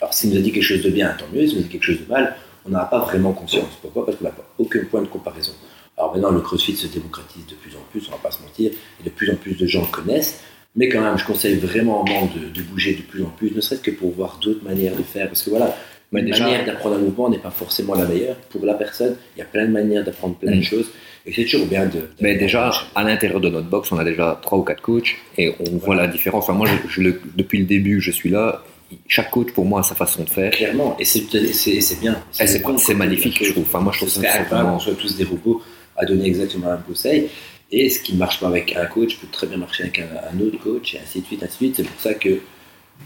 Alors, 0.00 0.12
s'il 0.12 0.30
nous 0.30 0.36
a 0.36 0.40
dit 0.40 0.52
quelque 0.52 0.62
chose 0.62 0.82
de 0.82 0.90
bien, 0.90 1.14
tant 1.18 1.26
mieux. 1.32 1.46
S'il 1.46 1.56
nous 1.56 1.60
a 1.60 1.64
dit 1.64 1.70
quelque 1.70 1.82
chose 1.84 2.00
de 2.06 2.10
mal, 2.12 2.36
on 2.66 2.70
n'aura 2.70 2.88
pas 2.90 2.98
vraiment 3.00 3.32
conscience. 3.32 3.68
Pourquoi? 3.80 4.04
Parce 4.06 4.18
qu'on 4.18 4.24
n'a 4.24 4.34
aucun 4.58 4.84
point 4.90 5.00
de 5.02 5.06
comparaison. 5.06 5.52
Alors 5.96 6.12
maintenant, 6.12 6.30
le 6.30 6.40
crossfit 6.40 6.74
se 6.76 6.86
démocratise 6.88 7.46
de 7.46 7.54
plus 7.54 7.72
en 7.76 7.82
plus, 7.90 8.02
on 8.08 8.10
ne 8.12 8.16
va 8.16 8.22
pas 8.22 8.30
se 8.30 8.42
mentir, 8.42 8.70
et 9.00 9.04
de 9.04 9.10
plus 9.10 9.30
en 9.30 9.36
plus 9.36 9.54
de 9.54 9.66
gens 9.66 9.82
le 9.82 9.86
connaissent. 9.86 10.40
Mais 10.76 10.88
quand 10.88 11.00
même, 11.00 11.16
je 11.16 11.24
conseille 11.24 11.54
vraiment 11.54 12.04
de, 12.04 12.48
de 12.52 12.62
bouger 12.62 12.94
de 12.94 13.02
plus 13.02 13.22
en 13.22 13.28
plus, 13.30 13.52
ne 13.54 13.60
serait-ce 13.60 13.80
que 13.80 13.92
pour 13.92 14.10
voir 14.12 14.38
d'autres 14.42 14.64
manières 14.64 14.96
de 14.96 15.04
faire. 15.04 15.28
Parce 15.28 15.42
que 15.44 15.50
voilà, 15.50 15.76
une 16.12 16.24
déjà- 16.24 16.44
manière 16.44 16.64
d'apprendre 16.64 16.96
un 16.96 16.98
mouvement 16.98 17.28
n'est 17.28 17.38
pas 17.38 17.50
forcément 17.52 17.94
la 17.94 18.06
meilleure. 18.06 18.34
Pour 18.50 18.64
la 18.66 18.74
personne, 18.74 19.16
il 19.36 19.38
y 19.38 19.42
a 19.42 19.44
plein 19.44 19.66
de 19.66 19.70
manières 19.70 20.02
d'apprendre 20.04 20.34
plein 20.34 20.50
de 20.50 20.56
Mm. 20.56 20.62
choses. 20.64 20.90
Et 21.26 21.32
c'est 21.32 21.44
toujours 21.44 21.66
bien 21.66 21.86
de. 21.86 22.08
Mais 22.20 22.34
déjà, 22.34 22.70
à 22.96 23.04
l'intérieur 23.04 23.40
de 23.40 23.48
notre 23.48 23.68
box, 23.68 23.92
on 23.92 23.98
a 23.98 24.04
déjà 24.04 24.38
trois 24.42 24.58
ou 24.58 24.62
quatre 24.62 24.82
coachs 24.82 25.14
et 25.38 25.54
on 25.60 25.76
voit 25.78 25.94
la 25.94 26.08
différence. 26.08 26.44
Enfin, 26.44 26.52
moi, 26.54 26.66
je, 26.66 26.88
je 26.90 27.00
le- 27.02 27.20
depuis 27.36 27.58
le 27.60 27.64
début, 27.66 28.00
je 28.00 28.10
suis 28.10 28.28
là. 28.30 28.62
Chaque 29.08 29.30
coach, 29.30 29.52
pour 29.52 29.64
moi, 29.64 29.80
a 29.80 29.82
sa 29.84 29.94
façon 29.94 30.24
de 30.24 30.28
faire. 30.28 30.50
Clairement, 30.50 30.96
et 30.98 31.04
c'est 31.04 31.20
bien. 31.30 32.16
C'est- 32.32 32.94
magnifique, 32.94 33.42
je 33.44 33.52
trouve. 33.52 33.64
Enfin, 33.64 33.80
moi, 33.80 33.92
je 33.92 33.98
trouve 33.98 34.10
ça 34.10 34.20
vraiment- 34.42 34.72
qu'on 34.74 34.78
soit 34.80 34.94
tous 34.94 35.16
des 35.16 35.24
robots 35.24 35.62
à 35.96 36.04
donner 36.04 36.26
exactement 36.26 36.70
un 36.70 36.78
conseil. 36.78 37.28
Et 37.70 37.90
ce 37.90 38.00
qui 38.00 38.14
ne 38.14 38.18
marche 38.18 38.40
pas 38.40 38.48
avec 38.48 38.76
un 38.76 38.86
coach 38.86 39.18
peut 39.18 39.26
très 39.30 39.46
bien 39.46 39.56
marcher 39.56 39.84
avec 39.84 39.98
un, 39.98 40.40
autre 40.40 40.58
coach, 40.62 40.94
et 40.94 41.00
ainsi 41.00 41.20
de 41.20 41.26
suite, 41.26 41.42
ainsi 41.42 41.52
de 41.52 41.56
suite. 41.56 41.76
C'est 41.76 41.82
pour 41.82 42.00
ça 42.00 42.14
que, 42.14 42.40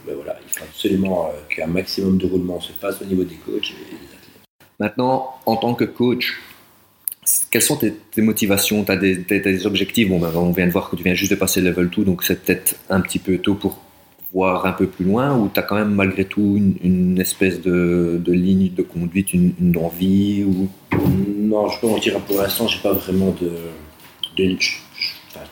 ben 0.07 0.15
voilà, 0.15 0.39
il 0.47 0.53
faut 0.53 0.65
absolument 0.65 1.29
euh, 1.29 1.31
qu'un 1.49 1.67
maximum 1.67 2.19
de 2.19 2.27
roulement 2.27 2.61
se 2.61 2.73
fasse 2.73 3.01
au 3.01 3.05
niveau 3.05 3.25
des 3.25 3.37
coachs. 3.37 3.73
Maintenant, 4.79 5.35
en 5.47 5.57
tant 5.57 5.75
que 5.75 5.85
coach, 5.85 6.41
quelles 7.51 7.63
sont 7.63 7.77
tes, 7.77 7.95
motivations? 8.19 8.85
Tu 8.85 8.93
as 8.93 8.97
des 8.97 9.67
objectifs? 9.67 10.09
Bon, 10.09 10.19
ben, 10.19 10.33
on 10.35 10.53
vient 10.53 10.67
de 10.67 10.73
voir 10.73 10.91
que 10.91 10.97
tu 10.97 11.03
viens 11.03 11.15
juste 11.15 11.33
de 11.33 11.37
passer 11.37 11.61
le 11.61 11.71
level 11.71 11.89
2, 11.89 12.05
donc 12.05 12.23
c'est 12.23 12.43
peut-être 12.43 12.77
un 12.91 13.01
petit 13.01 13.19
peu 13.19 13.39
tôt 13.39 13.55
pour 13.55 13.81
voir 14.33 14.67
un 14.67 14.73
peu 14.73 14.87
plus 14.87 15.05
loin, 15.05 15.37
ou 15.37 15.51
tu 15.53 15.59
as 15.59 15.63
quand 15.63 15.77
même 15.77 15.95
malgré 15.95 16.25
tout 16.25 16.57
une, 16.57 17.19
espèce 17.19 17.61
de, 17.61 18.21
ligne 18.27 18.71
de 18.75 18.83
conduite, 18.83 19.33
une, 19.33 19.77
envie 19.77 20.45
ou... 20.45 20.69
Non, 21.39 21.69
je 21.69 21.81
peux 21.81 21.89
mentir, 21.89 22.21
pour 22.21 22.39
l'instant, 22.39 22.69
j'ai 22.69 22.81
pas 22.81 22.93
vraiment 22.93 23.35
de. 23.41 23.51
je, 24.37 24.77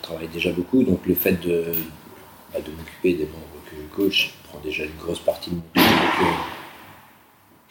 travaille 0.01 0.27
déjà 0.27 0.51
beaucoup, 0.51 0.83
donc 0.83 1.05
le 1.07 1.15
fait 1.15 1.41
de, 1.41 1.65
bah, 2.53 2.59
de 2.59 2.71
m'occuper 2.71 3.13
des 3.13 3.25
membres 3.25 3.57
que 3.65 3.75
je 3.75 3.95
coach 3.95 4.33
prend 4.49 4.59
déjà 4.59 4.83
une 4.83 4.95
grosse 4.99 5.19
partie 5.19 5.49
de 5.49 5.55
mon 5.55 5.61
temps. 5.61 5.81
Donc, 5.81 6.21
euh, 6.21 6.31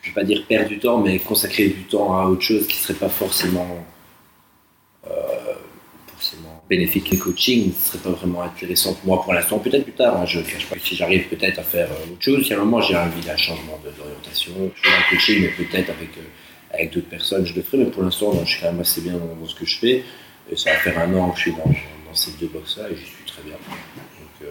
je 0.02 0.10
vais 0.10 0.14
pas 0.14 0.24
dire 0.24 0.44
perdre 0.46 0.68
du 0.68 0.78
temps, 0.78 0.98
mais 0.98 1.18
consacrer 1.18 1.68
du 1.68 1.84
temps 1.84 2.18
à 2.18 2.26
autre 2.26 2.42
chose 2.42 2.66
qui 2.66 2.76
serait 2.76 2.94
pas 2.94 3.08
forcément. 3.08 3.66
euh, 5.06 5.10
forcément 5.10 5.65
Bénéfique. 6.68 7.10
Le 7.12 7.18
coaching 7.18 7.68
ne 7.68 7.72
serait 7.72 7.98
pas 7.98 8.10
vraiment 8.10 8.42
intéressant 8.42 8.94
pour 8.94 9.06
moi 9.06 9.22
pour 9.22 9.32
l'instant. 9.32 9.58
Peut-être 9.60 9.84
plus 9.84 9.92
tard, 9.92 10.16
hein, 10.20 10.26
je 10.26 10.40
ne 10.40 10.44
cache 10.44 10.66
pas 10.66 10.74
que 10.74 10.80
si 10.86 10.96
j'arrive 10.96 11.28
peut-être 11.28 11.60
à 11.60 11.62
faire 11.62 11.88
euh, 11.92 12.12
autre 12.12 12.22
chose, 12.22 12.44
si 12.44 12.52
à 12.52 12.56
un 12.56 12.64
moment 12.64 12.80
j'ai 12.80 12.96
envie 12.96 13.20
d'un 13.24 13.36
changement 13.36 13.78
d'orientation, 13.84 14.52
je 14.74 14.88
fais 14.90 14.96
un 14.96 15.10
coaching, 15.10 15.42
mais 15.42 15.48
peut-être 15.64 15.90
avec, 15.90 16.08
euh, 16.18 16.22
avec 16.74 16.92
d'autres 16.92 17.08
personnes, 17.08 17.46
je 17.46 17.54
le 17.54 17.62
ferai. 17.62 17.78
Mais 17.78 17.90
pour 17.90 18.02
l'instant, 18.02 18.32
je 18.44 18.50
suis 18.50 18.60
quand 18.60 18.72
même 18.72 18.80
assez 18.80 19.00
bien 19.00 19.12
dans, 19.12 19.46
ce 19.46 19.54
que 19.54 19.64
je 19.64 19.78
fais. 19.78 20.02
Et 20.50 20.56
ça 20.56 20.70
va 20.72 20.76
faire 20.78 20.98
un 20.98 21.14
an 21.14 21.30
que 21.30 21.36
je 21.36 21.42
suis 21.42 21.52
dans, 21.52 21.64
dans 21.64 22.14
ces 22.14 22.32
deux 22.40 22.48
box-là 22.48 22.88
et 22.90 22.96
j'y 22.96 23.04
suis 23.04 23.24
très 23.26 23.42
bien. 23.42 23.54
Donc, 23.54 24.42
euh, 24.42 24.46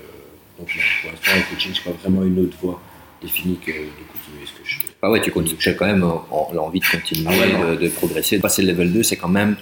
donc 0.60 0.68
pour 1.02 1.12
l'instant, 1.12 1.32
le 1.36 1.54
coaching, 1.56 1.72
je 1.76 1.82
pas 1.82 1.92
vraiment 2.02 2.24
une 2.24 2.40
autre 2.40 2.58
voie 2.62 2.82
définie 3.22 3.58
que 3.58 3.72
de 3.72 3.76
continuer 4.12 4.46
ce 4.46 4.52
que 4.54 4.64
je 4.70 4.80
fais. 4.80 4.94
Ah 5.02 5.10
ouais, 5.12 5.22
tu 5.22 5.32
continues, 5.32 5.58
as 5.66 5.74
quand 5.74 5.86
même 5.86 6.04
en- 6.04 6.50
l'envie 6.54 6.80
de 6.80 6.86
continuer, 6.86 7.28
Ah 7.28 7.66
ouais, 7.66 7.76
de, 7.76 7.82
de 7.84 7.90
progresser. 7.90 8.38
De 8.38 8.42
passer 8.42 8.62
le 8.62 8.70
level 8.72 8.92
2, 8.94 9.04
c'est 9.04 9.16
quand 9.18 9.28
même 9.30 9.58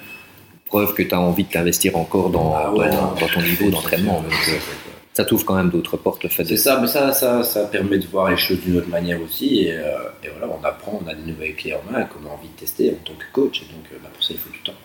preuve 0.74 0.96
que 0.96 1.04
tu 1.04 1.14
as 1.14 1.20
envie 1.20 1.44
de 1.44 1.50
t'investir 1.50 1.96
encore 1.96 2.32
dans, 2.32 2.56
Ah 2.56 2.72
ouais, 2.74 2.90
dans, 2.90 3.10
non, 3.10 3.14
dans 3.14 3.28
ton 3.28 3.42
niveau 3.42 3.70
d'entraînement. 3.70 4.22
Donc, 4.22 4.34
euh. 4.50 4.58
Ça 5.14 5.24
t'ouvre 5.24 5.46
quand 5.46 5.54
même 5.54 5.70
d'autres 5.70 5.98
portes, 5.98 6.24
le 6.24 6.30
fait 6.30 6.42
de... 6.44 6.48
C'est 6.50 6.58
ça, 6.58 6.80
mais 6.82 6.88
ça, 6.88 7.14
ça, 7.14 7.44
ça 7.44 7.66
permet 7.66 8.00
de 8.00 8.08
voir 8.08 8.32
les 8.32 8.38
choses 8.38 8.60
d'une 8.62 8.78
autre 8.78 8.90
manière 8.90 9.22
aussi. 9.22 9.66
Et, 9.66 9.72
euh, 9.72 10.24
et 10.24 10.30
voilà, 10.30 10.52
on 10.60 10.64
apprend, 10.66 11.00
on 11.04 11.08
a 11.08 11.14
des 11.14 11.32
nouvelles 11.32 11.56
clés 11.56 11.76
en 11.76 11.84
main 11.92 12.06
qu'on 12.06 12.28
a 12.28 12.32
envie 12.34 12.48
de 12.48 12.60
tester 12.64 12.90
en 12.90 13.04
tant 13.08 13.14
que 13.14 13.26
coach. 13.32 13.62
Et 13.62 13.66
donc, 13.66 13.86
euh, 13.92 13.98
bah, 14.02 14.10
pour 14.12 14.24
ça, 14.24 14.34
il 14.34 14.40
faut 14.40 14.50
du 14.50 14.64
temps. 14.64 14.80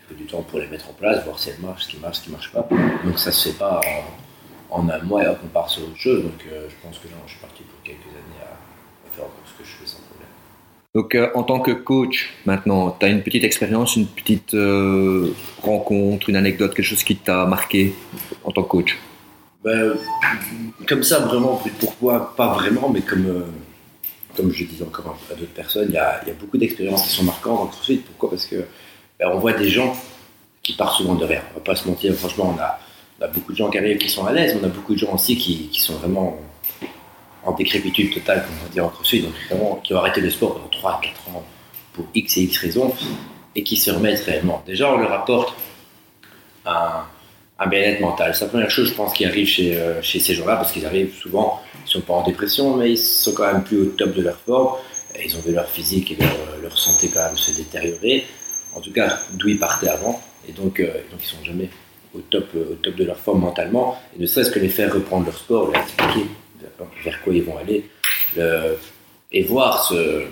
Il 0.00 0.04
faut 0.08 0.20
du 0.22 0.26
temps 0.26 0.42
pour 0.42 0.58
les 0.58 0.66
mettre 0.66 0.90
en 0.90 0.92
place, 0.92 1.24
voir 1.24 1.38
si 1.38 1.48
elles 1.48 1.64
marchent, 1.66 1.84
ce 1.84 1.88
qui 1.88 1.96
marche, 1.96 2.18
ce 2.18 2.24
qui 2.24 2.30
marche 2.30 2.52
pas. 2.52 2.68
Donc, 3.02 3.18
ça 3.18 3.32
se 3.32 3.48
fait 3.48 3.58
pas 3.58 3.80
en, 4.70 4.82
en 4.82 4.88
un 4.90 4.98
mois 4.98 5.24
et 5.24 5.28
hop, 5.28 5.38
on 5.42 5.48
part 5.48 5.70
sur 5.70 5.82
autre 5.84 5.96
chose. 5.96 6.22
Donc, 6.22 6.40
je 6.44 6.76
pense 6.84 6.98
que 6.98 7.08
là, 7.08 7.16
je 7.24 7.30
suis 7.32 7.40
parti 7.40 7.62
pour 7.62 7.80
quelques 7.82 8.12
années 8.20 8.42
à 8.44 9.10
faire 9.16 9.24
encore 9.24 9.46
ce 9.46 9.54
que 9.56 9.64
je 9.66 9.72
fais 9.80 9.86
sans 9.86 10.02
problème. 10.10 10.28
Donc, 10.94 11.14
euh, 11.14 11.30
en 11.34 11.42
tant 11.42 11.58
que 11.58 11.70
coach, 11.70 12.34
maintenant, 12.44 12.90
tu 12.90 13.06
as 13.06 13.08
une 13.08 13.22
petite 13.22 13.44
expérience, 13.44 13.96
une 13.96 14.06
petite 14.06 14.52
euh, 14.52 15.34
rencontre, 15.62 16.28
une 16.28 16.36
anecdote, 16.36 16.74
quelque 16.74 16.84
chose 16.84 17.02
qui 17.02 17.16
t'a 17.16 17.46
marqué 17.46 17.94
en 18.44 18.52
tant 18.52 18.62
que 18.62 18.68
coach? 18.68 18.98
Ben, 19.64 19.94
comme 20.86 21.02
ça, 21.02 21.20
vraiment, 21.20 21.62
pourquoi 21.80 22.34
Pas 22.36 22.52
vraiment, 22.52 22.90
mais 22.90 23.00
comme, 23.00 23.26
euh, 23.26 23.40
comme 24.36 24.52
je 24.52 24.64
disais 24.64 24.84
encore 24.84 25.16
à 25.30 25.34
d'autres 25.34 25.52
personnes, 25.52 25.88
il 25.88 25.94
y 25.94 25.96
a, 25.96 26.20
beaucoup 26.38 26.58
d'expériences 26.58 27.04
qui 27.04 27.14
sont 27.14 27.24
marquantes 27.24 27.60
en 27.60 27.66
CrossFit. 27.68 27.96
Pourquoi? 27.96 28.30
Parce 28.30 28.44
que 28.44 28.56
ben, 29.18 29.30
on 29.32 29.38
voit 29.38 29.54
des 29.54 29.70
gens 29.70 29.96
qui 30.62 30.74
partent 30.74 30.98
souvent 30.98 31.14
de 31.14 31.24
rien. 31.24 31.40
On 31.52 31.54
va 31.54 31.64
pas 31.64 31.74
se 31.74 31.88
mentir, 31.88 32.12
franchement, 32.14 32.54
on 32.54 32.60
a, 32.60 33.28
beaucoup 33.28 33.52
de 33.52 33.56
gens 33.56 33.70
qui 33.70 33.78
arrivent 33.78 33.98
qui 33.98 34.10
sont 34.10 34.26
à 34.26 34.32
l'aise, 34.32 34.58
on 34.60 34.64
a 34.64 34.68
beaucoup 34.68 34.92
de 34.92 34.98
gens 34.98 35.14
aussi 35.14 35.38
qui 35.38 35.80
sont 35.80 35.94
vraiment 35.94 36.38
en 37.44 37.52
décrépitude 37.52 38.12
totale, 38.12 38.44
comme 38.44 38.54
on 38.60 38.64
va 38.64 38.70
dire 38.70 38.84
en 38.84 38.88
CrossFit, 38.88 39.20
donc 39.20 39.32
vraiment 39.48 39.80
qui 39.82 39.94
ont 39.94 39.98
arrêté 39.98 40.20
le 40.20 40.30
sport 40.30 40.54
pendant 40.54 40.68
3 40.68 41.00
4 41.02 41.28
ans 41.30 41.44
pour 41.92 42.06
X 42.14 42.36
et 42.38 42.42
X 42.42 42.58
raisons, 42.58 42.94
et 43.54 43.62
qui 43.62 43.76
se 43.76 43.90
remettent 43.90 44.24
réellement. 44.24 44.62
Déjà, 44.66 44.92
on 44.92 44.98
leur 44.98 45.12
apporte 45.12 45.54
un, 46.64 47.04
bien-être 47.68 48.00
mental. 48.00 48.34
C'est 48.34 48.44
la 48.44 48.50
première 48.50 48.70
chose, 48.70 48.88
je 48.88 48.94
pense, 48.94 49.12
qui 49.12 49.24
arrive 49.24 49.46
chez, 49.46 49.76
euh, 49.76 50.02
ces 50.02 50.34
gens-là, 50.34 50.56
parce 50.56 50.72
qu'ils 50.72 50.86
arrivent 50.86 51.14
souvent, 51.14 51.60
ils 51.86 51.90
sont 51.90 52.00
pas 52.00 52.14
en 52.14 52.24
dépression, 52.24 52.76
mais 52.76 52.92
ils 52.92 52.98
sont 52.98 53.32
quand 53.32 53.52
même 53.52 53.62
plus 53.62 53.82
au 53.82 53.84
top 53.86 54.14
de 54.14 54.22
leur 54.22 54.36
forme. 54.36 54.78
Ils 55.22 55.36
ont 55.36 55.40
vu 55.40 55.52
leur 55.52 55.68
physique 55.68 56.12
et 56.12 56.16
leur, 56.16 56.30
leur 56.62 56.78
santé 56.78 57.10
quand 57.12 57.24
même 57.24 57.36
se 57.36 57.52
détériorer. 57.52 58.24
En 58.74 58.80
tout 58.80 58.92
cas, 58.92 59.18
d'où 59.34 59.48
ils 59.48 59.58
partaient 59.58 59.88
avant. 59.88 60.20
Et 60.48 60.52
donc, 60.52 60.80
euh, 60.80 60.90
ils 61.12 61.24
sont 61.24 61.44
jamais 61.44 61.68
au 62.14 62.20
top, 62.20 62.48
euh, 62.56 62.72
au 62.72 62.74
top 62.74 62.96
de 62.96 63.04
leur 63.04 63.18
forme 63.18 63.40
mentalement. 63.40 63.96
Et 64.16 64.20
ne 64.22 64.26
serait-ce 64.26 64.50
que 64.50 64.58
les 64.58 64.68
faire 64.68 64.92
reprendre 64.92 65.26
leur 65.26 65.36
sport, 65.36 65.70
leur 65.70 65.82
expliquer 65.82 66.26
vers 67.04 67.20
quoi 67.22 67.34
ils 67.34 67.42
vont 67.42 67.56
aller, 67.58 67.84
le- 68.36 68.76
et 69.32 69.42
voir 69.42 69.82
ce, 69.86 70.22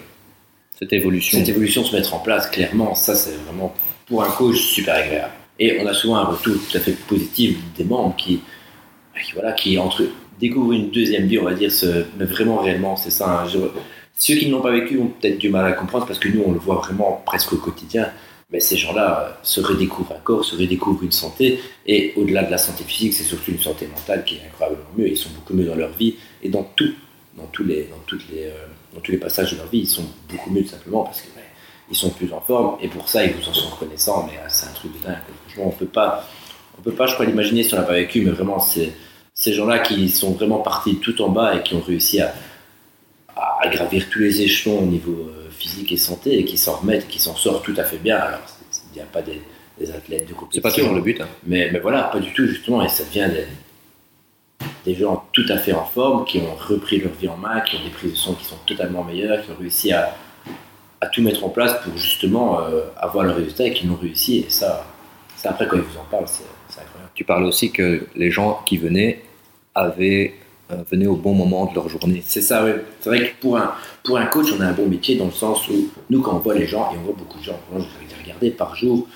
Cette 0.79 0.93
évolution 0.93 1.39
cette 1.39 1.49
évolution 1.49 1.85
se 1.85 1.95
mettre 1.95 2.15
en 2.15 2.19
place, 2.21 2.49
clairement, 2.49 2.95
ça 2.95 3.15
c'est 3.15 3.35
vraiment 3.47 3.75
pour 4.07 4.23
un 4.23 4.31
coach 4.31 4.57
super 4.59 4.95
agréable. 4.97 5.33
Et 5.59 5.79
on 5.81 5.87
a 5.87 5.93
souvent 5.93 6.17
un 6.17 6.25
retour 6.25 6.55
tout 6.71 6.77
à 6.77 6.81
fait 6.81 6.93
positif 7.07 7.59
des 7.77 7.85
membres 7.85 8.17
qui, 8.17 8.41
qui, 9.25 9.33
voilà, 9.35 9.53
qui 9.53 9.79
entre, 9.79 10.05
découvrent 10.41 10.73
une 10.73 10.91
deuxième 10.91 11.27
vie, 11.27 11.39
on 11.39 11.45
va 11.45 11.53
dire, 11.55 11.71
ce- 11.71 12.05
mais 12.19 12.25
vraiment 12.25 12.59
réellement, 12.59 12.97
c'est 12.97 13.11
ça. 13.11 13.43
hein. 13.43 13.49
Je- 13.49 13.59
ceux 14.17 14.35
qui 14.37 14.47
ne 14.47 14.53
l'ont 14.53 14.61
pas 14.63 14.71
vécu 14.73 14.99
ont 14.99 15.07
peut-être 15.09 15.39
du 15.39 15.49
mal 15.51 15.67
à 15.67 15.73
comprendre 15.73 16.07
parce 16.07 16.19
que 16.19 16.29
nous, 16.29 16.43
on 16.47 16.53
le 16.53 16.59
voit 16.59 16.77
vraiment 16.77 17.23
presque 17.27 17.53
au 17.53 17.57
quotidien. 17.57 18.11
Mais 18.53 18.59
ces 18.59 18.77
gens-là 18.77 19.21
euh, 19.21 19.33
se 19.45 19.61
redécouvrent 19.61 20.13
un 20.13 20.21
corps, 20.21 20.45
se 20.45 20.57
redécouvrent 20.57 21.05
une 21.05 21.13
santé. 21.13 21.61
Et 21.87 22.13
au-delà 22.17 22.43
de 22.43 22.51
la 22.51 22.59
santé 22.59 22.83
physique, 22.85 23.13
c'est 23.15 23.23
surtout 23.23 23.53
une 23.53 23.61
santé 23.61 23.87
mentale 23.87 24.25
qui 24.25 24.37
est 24.37 24.41
incroyablement 24.47 24.89
mieux. 24.97 25.09
Ils 25.09 25.17
sont 25.17 25.31
beaucoup 25.31 25.55
mieux 25.55 25.65
dans 25.67 25.77
leur 25.77 25.91
vie 25.93 26.17
et 26.43 26.49
dans 26.49 26.65
tout, 26.77 26.93
dans 27.37 27.47
tous 27.47 27.65
les, 27.65 27.85
dans 27.85 27.99
toutes 28.07 28.29
les, 28.31 28.45
euh, 28.45 28.67
dans 28.95 29.01
tous 29.01 29.13
les 29.13 29.19
passages 29.19 29.53
de 29.53 29.57
leur 29.57 29.67
vie, 29.69 29.81
ils 29.81 29.87
sont 29.87 30.05
beaucoup 30.29 30.51
mieux 30.51 30.63
tout 30.63 30.71
simplement 30.71 31.05
parce 31.05 31.21
que 31.23 31.27
ouais, 31.29 31.45
ils 31.91 31.97
sont 31.97 32.11
plus 32.11 32.33
en 32.33 32.41
forme 32.41 32.77
et 32.81 32.89
pour 32.89 33.09
ça 33.09 33.25
ils 33.25 33.33
vous 33.33 33.49
en 33.49 33.53
sont 33.55 33.69
reconnaissants. 33.71 34.27
Mais 34.31 34.39
euh, 34.39 34.47
c'est 34.49 34.67
un 34.67 34.73
truc 34.73 34.93
de 34.99 35.07
dingue. 35.07 35.19
Franchement, 35.47 35.65
on 35.69 35.71
peut 35.71 35.87
pas, 35.87 36.27
on 36.79 36.83
peut 36.83 36.93
pas, 36.93 37.07
je 37.07 37.15
crois, 37.15 37.27
l'imaginer 37.27 37.63
si 37.63 37.75
on 37.75 37.77
l'a 37.79 37.83
pas 37.85 37.95
vécu. 37.95 38.23
Mais 38.23 38.31
vraiment, 38.31 38.59
c'est 38.61 38.93
ces 39.35 39.53
gens-là 39.53 39.79
qui 39.79 40.09
sont 40.09 40.33
vraiment 40.33 40.59
partis 40.59 40.97
tout 40.97 41.21
en 41.23 41.29
bas 41.29 41.55
et 41.57 41.63
qui 41.63 41.75
ont 41.75 41.81
réussi 41.81 42.21
à, 42.21 42.35
à 43.37 43.69
gravir 43.69 44.09
tous 44.11 44.19
les 44.19 44.43
échelons 44.43 44.81
au 44.81 44.87
niveau 44.87 45.13
euh, 45.13 45.49
physique 45.51 45.93
et 45.93 45.97
santé 45.97 46.39
et 46.39 46.45
qui 46.45 46.59
s'en 46.59 46.77
remettent, 46.77 47.09
qui 47.09 47.19
s'en 47.19 47.37
sortent 47.37 47.65
tout 47.65 47.75
à 47.77 47.85
fait 47.85 47.99
bien. 47.99 48.17
Alors, 48.17 48.41
il 48.93 48.97
n'y 48.97 49.03
a 49.03 49.07
pas 49.07 49.23
des, 49.23 49.41
des 49.79 49.91
athlètes 49.91 50.29
de 50.29 50.35
compétition. 50.35 50.51
C'est 50.53 50.61
pas 50.61 50.73
toujours 50.73 50.95
le 50.95 51.01
but. 51.01 51.21
hein. 51.21 51.29
Mais, 51.47 51.71
mais 51.73 51.79
voilà, 51.79 52.05
pas 52.05 52.19
du 52.19 52.33
tout, 52.33 52.47
justement, 52.47 52.83
et 52.83 52.89
ça 52.89 53.05
devient 53.05 53.29
des, 53.33 53.47
des 54.85 54.95
gens 54.95 55.25
tout 55.33 55.45
à 55.49 55.59
fait 55.59 55.73
en 55.73 55.85
forme, 55.85 56.25
qui 56.25 56.39
ont 56.39 56.55
repris 56.55 56.99
leur 56.99 57.13
vie 57.13 57.29
en 57.29 57.37
main, 57.37 57.61
qui 57.61 57.77
ont 57.77 57.85
des 57.85 57.91
prises 57.91 58.13
de 58.13 58.17
son 58.17 58.35
qui 58.35 58.45
sont 58.45 58.57
totalement 58.67 59.05
meilleures, 59.05 59.45
qui 59.45 59.51
ont 59.51 59.57
réussi 59.59 59.93
à, 59.93 60.15
à 61.01 61.07
tout 61.07 61.23
mettre 61.23 61.45
en 61.45 61.51
place 61.51 61.75
pour 61.83 61.97
justement 61.97 62.61
euh, 62.61 62.83
avoir 62.97 63.25
le 63.25 63.33
résultat 63.33 63.65
et 63.67 63.73
qui 63.73 63.87
l'ont 63.87 63.99
réussi. 64.01 64.39
Et 64.39 64.51
ça, 64.51 64.87
ça, 65.37 65.51
après, 65.51 65.67
quand 65.67 65.77
ils 65.77 65.83
vous 65.83 65.99
en 65.99 66.05
parlent, 66.11 66.29
c'est 66.29 66.45
c'est 66.69 66.81
incroyable. 66.81 67.11
Tu 67.15 67.25
parles 67.25 67.45
aussi 67.45 67.73
que 67.73 68.07
les 68.15 68.31
gens 68.31 68.61
qui 68.65 68.79
venaient 68.79 69.23
avaient, 69.75 70.35
euh, 70.71 70.77
venaient 70.91 71.07
au 71.07 71.17
bon 71.17 71.35
moment 71.35 71.67
de 71.67 71.75
leur 71.75 71.89
journée. 71.89 72.23
C'est 72.25 72.41
ça, 72.41 72.65
oui. 72.65 72.73
C'est 73.01 73.11
vrai 73.11 73.31
que 73.31 73.41
pour 73.41 73.57
un, 73.57 73.75
pour 74.05 74.19
un 74.19 74.27
coach, 74.27 74.53
on 74.57 74.61
a 74.61 74.67
un 74.67 74.73
bon 74.73 74.87
métier 74.87 75.17
dans 75.17 75.27
le 75.27 75.33
sens 75.33 75.69
où 75.69 75.89
nous, 76.09 76.23
quand 76.23 76.37
on 76.37 76.39
voit 76.39 76.55
les 76.55 76.67
gens, 76.67 76.91
et 76.93 76.97
on 76.99 77.03
voit 77.03 77.17
beaucoup 77.17 77.39
de 77.39 77.45
gens, 77.45 77.59
moi, 77.73 77.81
je 77.81 78.15
vais 78.15 78.23
regarder 78.23 78.51
par 78.51 78.77
jour, 78.77 79.07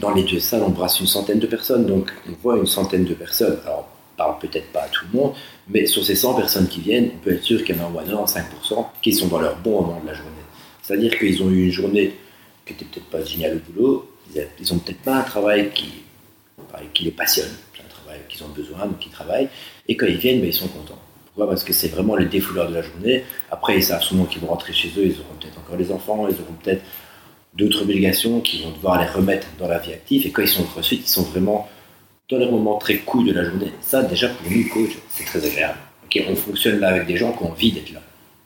dans 0.00 0.12
les 0.12 0.24
deux 0.24 0.40
salles, 0.40 0.62
on 0.62 0.70
brasse 0.70 0.98
une 1.00 1.06
centaine 1.06 1.38
de 1.38 1.46
personnes, 1.46 1.84
donc 1.86 2.10
on 2.28 2.32
voit 2.42 2.56
une 2.56 2.66
centaine 2.66 3.04
de 3.04 3.14
personnes. 3.14 3.58
Alors, 3.64 3.88
parle 4.16 4.38
peut-être 4.38 4.70
pas 4.72 4.82
à 4.82 4.88
tout 4.88 5.04
le 5.12 5.18
monde, 5.18 5.32
mais 5.68 5.86
sur 5.86 6.04
ces 6.04 6.14
100 6.16 6.34
personnes 6.34 6.68
qui 6.68 6.80
viennent, 6.80 7.10
on 7.14 7.18
peut 7.24 7.32
être 7.32 7.42
sûr 7.42 7.62
qu'il 7.64 7.76
y 7.76 7.80
en 7.80 7.84
a 7.84 7.86
au 7.86 7.90
moins 7.90 8.04
95% 8.04 8.86
qui 9.02 9.12
sont 9.12 9.28
dans 9.28 9.38
leur 9.40 9.56
bon 9.56 9.82
moment 9.82 10.00
de 10.00 10.06
la 10.06 10.14
journée. 10.14 10.30
C'est-à-dire 10.82 11.18
qu'ils 11.18 11.42
ont 11.42 11.50
eu 11.50 11.64
une 11.66 11.72
journée 11.72 12.14
qui 12.64 12.72
n'était 12.72 12.84
peut-être 12.86 13.06
pas 13.06 13.24
géniale 13.24 13.56
au 13.56 13.72
boulot, 13.72 14.10
ils 14.34 14.40
a- 14.40 14.44
ils 14.60 14.72
ont 14.72 14.78
peut-être 14.78 15.00
pas 15.00 15.16
un 15.16 15.22
travail 15.22 15.70
qui, 15.74 15.92
les 17.04 17.10
passionne, 17.10 17.48
un 17.84 17.88
travail 17.88 18.20
qu'ils 18.28 18.42
ont 18.44 18.48
besoin, 18.48 18.86
donc 18.86 19.04
ils 19.04 19.10
travaillent, 19.12 19.48
et 19.88 19.96
quand 19.96 20.06
ils 20.06 20.16
viennent, 20.16 20.40
ben, 20.40 20.48
ils 20.48 20.54
sont 20.54 20.68
contents. 20.68 20.98
Pourquoi? 21.26 21.48
Parce 21.48 21.64
que 21.64 21.72
c'est 21.72 21.88
vraiment 21.88 22.16
le 22.16 22.24
défouleur 22.26 22.68
de 22.70 22.74
la 22.74 22.82
journée. 22.82 23.24
Après, 23.50 23.76
ils 23.76 23.82
savent 23.82 24.02
souvent 24.02 24.24
qu'ils 24.24 24.40
vont 24.40 24.48
rentrer 24.48 24.72
chez 24.72 24.88
eux, 24.96 25.04
ils 25.06 25.12
auront 25.20 25.34
peut-être 25.40 25.58
encore 25.58 25.76
des 25.76 25.92
enfants, 25.92 26.26
ils 26.28 26.34
auront 26.34 26.54
peut-être 26.62 26.82
d'autres 27.54 27.82
obligations 27.82 28.40
qui 28.40 28.62
vont 28.62 28.70
devoir 28.70 29.00
les 29.00 29.06
remettre 29.08 29.46
dans 29.58 29.68
la 29.68 29.78
vie 29.78 29.92
active. 29.92 30.26
Et 30.26 30.30
quand 30.30 30.42
ils 30.42 30.48
sont 30.48 30.64
CrossFit, 30.64 30.96
ils 30.96 31.06
sont 31.08 31.22
vraiment 31.22 31.68
dans 32.28 32.38
les 32.38 32.50
moments 32.50 32.76
très 32.78 32.96
cool 32.98 33.26
de 33.26 33.32
la 33.32 33.44
journée. 33.44 33.70
Ça, 33.80 34.02
déjà, 34.02 34.28
pour 34.28 34.50
nous, 34.50 34.68
coach, 34.68 34.90
c'est 35.10 35.24
très 35.24 35.44
agréable. 35.46 35.78
Ok, 36.04 36.22
on 36.28 36.34
fonctionne 36.36 36.80
là 36.80 36.88
avec 36.88 37.06
des 37.06 37.16
gens 37.16 37.32
qui 37.32 37.44
ont 37.44 37.50
envie 37.50 37.72
d'être 37.72 37.92
là. 37.92 38.00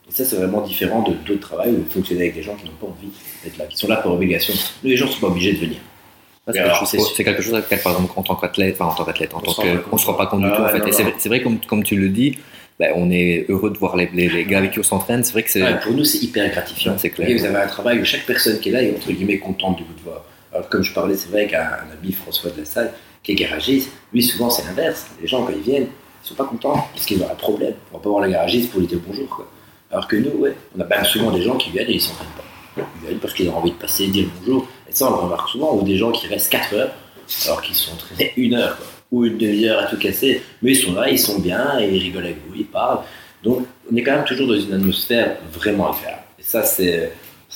Et 0.09 0.12
ça, 0.12 0.25
c'est 0.25 0.37
vraiment 0.37 0.61
différent 0.61 1.03
de 1.03 1.12
d'autres 1.27 1.40
travails 1.40 1.71
où 1.71 1.77
vous 1.79 1.90
fonctionnez 1.90 2.23
avec 2.23 2.35
des 2.35 2.43
gens 2.43 2.55
qui 2.57 2.66
n'ont 2.66 2.73
pas 2.73 2.87
envie 2.88 3.09
d'être 3.45 3.57
là, 3.59 3.64
qui 3.66 3.77
sont 3.79 3.88
là 3.88 3.97
par 3.97 4.12
obligation. 4.12 4.53
Nous, 4.83 4.90
les 4.90 4.97
gens 4.97 5.07
ne 5.07 5.12
sont 5.12 5.21
pas 5.21 5.29
obligés 5.29 5.53
de 5.53 5.59
venir. 5.59 5.79
C'est 6.53 6.59
Alors, 6.59 6.79
quelque, 7.16 7.43
chose- 7.43 7.55
avec 7.55 7.83
par 7.83 7.93
exemple, 7.93 8.12
en 8.16 8.23
tant 8.23 8.35
qu'athlète, 8.35 8.75
enfin 8.81 8.90
en 8.90 8.95
tant 8.95 9.05
qu'athlète, 9.05 9.35
en 9.35 9.38
On 9.38 9.40
tant 9.40 9.53
se 9.53 9.57
rend 9.59 9.62
que, 9.62 9.69
pas 9.77 9.83
compte. 9.83 9.93
on 9.93 9.99
se 9.99 10.07
rend 10.07 10.14
pas 10.14 10.27
compte 10.27 10.40
du 10.40 10.47
Ah 10.51 10.57
tout 10.57 10.62
en 10.62 10.69
fait. 10.93 11.14
c'est 11.19 11.29
vrai 11.29 11.43
comme, 11.43 11.61
comme 11.61 11.85
tu 11.85 11.95
le 11.97 12.09
dis, 12.09 12.38
ben, 12.79 12.93
on 12.97 13.09
est 13.11 13.47
heureux 13.49 13.71
de 13.71 13.79
voir 13.79 13.95
les, 13.97 14.11
les, 14.12 14.29
les 14.29 14.45
gars 14.45 14.59
avec 14.59 14.73
qui 14.73 14.81
on 14.81 14.83
s'entraîne. 14.83 15.23
C'est 15.23 15.33
vrai 15.33 15.45
que 15.45 15.51
c'est 15.51 15.62
Ouais, 15.62 15.79
pour 15.79 15.93
nous, 15.93 16.03
c'est 16.05 16.19
hyper 16.19 16.51
gratifiant. 16.51 16.97
C'est 16.99 17.11
clair. 17.11 17.29
Et 17.29 17.37
vous 17.37 17.45
avez 17.45 17.57
un 17.59 17.66
travail 17.69 18.01
où 18.01 18.05
chaque 18.05 18.25
personne 18.27 18.59
qui 18.59 18.71
est 18.71 18.73
là 18.73 18.83
est 18.83 18.90
entre 18.97 19.12
guillemets 19.12 19.38
contente 19.38 19.79
de 19.79 19.85
vous 19.85 20.03
voir. 20.05 20.25
Alors, 20.53 20.69
comme 20.69 20.83
je 20.83 20.93
parlais, 20.93 21.14
c'est 21.14 21.29
vrai 21.29 21.47
qu'un 21.47 21.61
un 21.61 21.93
ami, 22.03 22.11
François 22.12 22.51
de 22.51 22.59
la 22.59 22.64
Salle, 22.64 22.93
qui 23.23 23.33
est 23.33 23.35
garagiste, 23.35 23.91
lui, 24.13 24.23
souvent, 24.23 24.51
c'est 24.51 24.65
l'inverse. 24.65 25.07
Les 25.21 25.29
gens, 25.29 25.45
quand 25.45 25.53
ils 25.53 25.63
viennent, 25.63 25.89
ils 26.25 26.29
sont 26.29 26.35
pas 26.35 26.45
contents 26.45 26.89
parce 26.93 27.07
qu'ils 27.07 27.23
ont 27.23 27.31
un 27.31 27.35
problème. 27.35 27.75
On 27.93 27.99
va 27.99 28.03
pas 28.03 28.09
voir 28.09 28.23
le 28.23 28.31
garagiste 28.31 28.71
pour 28.71 28.81
lui 28.81 28.87
dire 28.87 28.99
bonjour. 29.07 29.47
Alors 29.91 30.07
que 30.07 30.17
nous, 30.17 30.47
on 30.77 30.81
a 30.81 30.85
même 30.85 31.05
souvent 31.05 31.31
des 31.31 31.43
gens 31.43 31.57
qui 31.57 31.71
viennent 31.71 31.89
et 31.89 31.95
ils 31.95 32.01
s'entraînent 32.01 32.29
pas. 32.37 32.83
Ils 33.01 33.09
viennent 33.09 33.19
parce 33.19 33.35
qu'ils 33.35 33.49
ont 33.49 33.57
envie 33.57 33.73
de 33.73 33.77
passer, 33.77 34.07
dire 34.07 34.27
bonjour. 34.41 34.67
Et 34.89 34.93
ça, 34.93 35.09
on 35.09 35.11
le 35.11 35.17
remarque 35.17 35.49
souvent. 35.49 35.75
Ou 35.75 35.83
des 35.83 35.97
gens 35.97 36.13
qui 36.13 36.27
restent 36.27 36.51
4 36.51 36.75
heures 36.75 36.93
alors 37.47 37.63
qu'ils 37.63 37.75
sont 37.75 37.93
entraînés 37.93 38.33
une 38.37 38.55
heure 38.55 38.79
ou 39.11 39.25
une 39.25 39.39
demi-heure 39.39 39.81
à 39.81 39.87
tout 39.87 39.99
casser. 39.99 40.43
Mais 40.63 40.73
ils 40.73 40.77
sont 40.77 40.95
là, 40.95 41.09
ils 41.09 41.19
sont 41.19 41.39
bien 41.41 41.79
et 41.81 41.89
ils 41.89 42.03
rigolent 42.03 42.25
avec 42.25 42.39
vous, 42.47 42.55
ils 42.55 42.67
parlent. 42.67 43.01
Donc, 43.43 43.67
on 43.91 43.97
est 43.97 44.03
quand 44.03 44.13
même 44.13 44.25
toujours 44.25 44.47
dans 44.47 44.59
une 44.59 44.73
atmosphère 44.73 45.37
vraiment 45.53 45.93
agréable. 45.93 46.23
Et 46.39 46.43
ça, 46.43 46.63
ça 46.63 46.83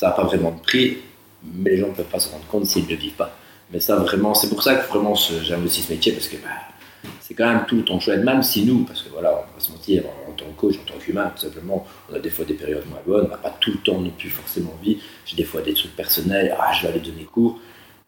n'a 0.03 0.11
pas 0.11 0.25
vraiment 0.25 0.51
de 0.51 0.61
prix, 0.61 0.99
mais 1.43 1.71
les 1.71 1.77
gens 1.79 1.89
ne 1.89 1.93
peuvent 1.93 2.07
pas 2.07 2.19
se 2.19 2.31
rendre 2.31 2.47
compte 2.47 2.67
s'ils 2.67 2.85
ne 2.85 2.91
le 2.91 2.97
vivent 2.97 3.13
pas. 3.13 3.37
Mais 3.73 3.81
ça, 3.81 3.97
vraiment, 3.97 4.35
c'est 4.35 4.49
pour 4.49 4.63
ça 4.63 4.77
que 4.77 4.89
vraiment 4.89 5.15
j'aime 5.15 5.65
aussi 5.65 5.83
ce 5.83 5.93
métier, 5.93 6.13
parce 6.13 6.29
que 6.29 6.37
bah, 6.37 7.11
c'est 7.21 7.35
quand 7.35 7.47
même 7.47 7.65
tout 7.67 7.81
temps 7.83 7.99
chouette, 7.99 8.23
même 8.23 8.43
si 8.43 8.65
nous, 8.65 8.85
parce 8.85 9.03
que 9.03 9.09
voilà, 9.11 9.31
on 9.33 9.55
va 9.55 9.61
se 9.61 9.71
mentir, 9.73 10.05
en, 10.29 10.33
tant 10.33 10.45
que 10.45 10.61
coach, 10.61 10.75
en 10.77 10.93
tant 10.93 10.99
qu'humain, 10.99 11.33
tout 11.35 11.43
simplement, 11.43 11.87
on 12.11 12.15
a 12.15 12.19
des 12.19 12.31
fois 12.31 12.45
des 12.45 12.55
périodes 12.55 12.85
moins 12.89 13.01
bonnes, 13.07 13.27
on 13.27 13.31
n'a 13.31 13.37
pas 13.37 13.57
tout 13.61 13.73
le 13.73 13.79
temps 13.79 14.01
non 14.01 14.11
plus 14.11 14.31
forcément 14.31 14.75
envie. 14.79 14.99
J'ai 15.27 15.37
des 15.37 15.45
fois 15.45 15.63
des 15.63 15.75
trucs 15.75 15.97
personnels, 15.97 16.55
ah, 16.59 16.73
je 16.75 16.83
vais 16.83 16.93
aller 16.93 17.01
donner 17.01 17.25
cours. 17.25 17.59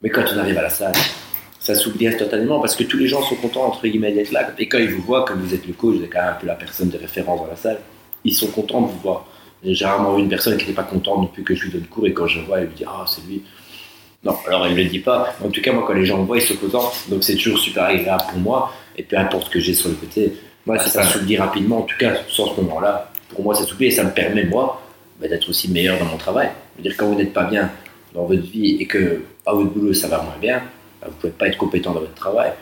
Mais 0.03 0.11
quand 0.11 0.25
on 0.35 0.39
arrive 0.39 0.59
à 0.59 0.63
la 0.63 0.71
salle, 0.71 0.95
ça 1.59 1.75
s'oublie 1.75 2.15
totalement 2.17 2.61
parce 2.61 2.77
que 2.77 2.85
tous 2.85 2.97
les 2.97 3.09
gens 3.09 3.23
sont 3.23 3.35
contents 3.37 3.65
entre 3.65 3.87
guillemets 3.87 4.13
d'être 4.13 4.31
là. 4.31 4.53
Et 4.59 4.69
quand 4.69 4.79
ils 4.79 4.91
vous 4.91 5.03
voient, 5.03 5.25
comme 5.25 5.41
vous 5.41 5.55
êtes 5.55 5.67
le 5.67 5.73
coach, 5.73 5.97
vous 5.97 6.05
êtes 6.05 6.13
quand 6.13 6.21
même 6.21 6.35
un 6.35 6.41
peu 6.41 6.47
la 6.47 6.55
personne 6.55 6.91
de 6.91 6.99
référence 6.99 7.41
dans 7.41 7.47
la 7.47 7.57
salle, 7.57 7.81
ils 8.25 8.35
sont 8.35 8.49
contents 8.49 8.83
de 8.83 8.87
vous 8.87 9.01
voir. 9.01 9.27
J'ai 9.65 9.85
rarement 9.85 10.15
vu 10.15 10.23
une 10.23 10.29
personne 10.29 10.57
qui 10.57 10.65
n'était 10.65 10.77
pas 10.77 10.85
contente 10.85 11.19
non 11.19 11.27
plus 11.27 11.43
que 11.43 11.55
je 11.55 11.65
lui 11.65 11.73
donne 11.73 11.87
cours 11.87 12.07
et 12.07 12.13
quand 12.13 12.29
je 12.29 12.41
vois, 12.41 12.61
elle 12.61 12.67
lui 12.67 12.75
dit 12.75 12.85
Ah, 12.87 13.05
c'est 13.09 13.27
lui. 13.27 13.43
Non, 14.25 14.37
alors 14.47 14.67
elle 14.67 14.73
ne 14.73 14.77
le 14.79 14.85
dit 14.85 14.99
pas. 14.99 15.35
En 15.45 15.49
tout 15.49 15.61
cas, 15.61 15.73
moi, 15.73 15.85
quand 15.87 15.93
les 15.93 16.07
gens 16.07 16.19
me 16.19 16.25
voient, 16.25 16.39
ils 16.39 16.59
contents. 16.59 16.93
Donc 17.09 17.23
c'est 17.23 17.37
toujours 17.37 17.59
super 17.59 17.85
agréable 17.85 18.25
pour 18.31 18.39
moi. 18.39 18.73
Et 18.97 19.03
peu 19.03 19.17
importe 19.17 19.47
ce 19.47 19.51
que 19.51 19.61
j'ai 19.61 19.75
sur 19.75 19.89
le 19.89 19.95
côté, 19.95 20.33
bah, 20.67 20.79
c'est 20.79 20.91
ça 20.91 21.03
ça. 21.03 21.11
s'oublie 21.11 21.37
rapidement. 21.37 21.79
En 21.79 21.83
tout 21.83 21.97
cas, 21.99 22.15
sur 22.27 22.55
ce 22.55 22.61
moment-là, 22.61 23.11
pour 23.29 23.43
moi, 23.43 23.55
ça 23.55 23.65
s'oublie 23.65 23.87
et 23.87 23.91
ça 23.91 24.05
me 24.05 24.11
permet, 24.11 24.45
moi, 24.45 24.83
bah, 25.21 25.29
d'être 25.29 25.49
aussi 25.49 25.71
meilleur 25.71 25.99
dans 25.99 26.07
mon 26.07 26.17
travail. 26.17 26.51
Je 26.75 26.83
veux 26.83 26.89
dire, 26.89 26.97
quand 26.97 27.07
vous 27.07 27.15
n'êtes 27.15 27.33
pas 27.33 27.45
bien 27.45 27.71
dans 28.15 28.25
votre 28.25 28.43
vie 28.43 28.77
et 28.81 28.87
que 28.87 29.23
à 29.45 29.53
votre 29.53 29.71
boulot, 29.71 29.93
ça 29.93 30.09
va 30.09 30.23
moins 30.23 30.37
bien, 30.41 30.59
bah, 31.01 31.07
vous 31.09 31.15
ne 31.15 31.21
pouvez 31.21 31.33
pas 31.33 31.49
être 31.49 31.59
compétent 31.59 31.93
dans 31.93 32.01
votre 32.01 32.15
travail. 32.15 32.53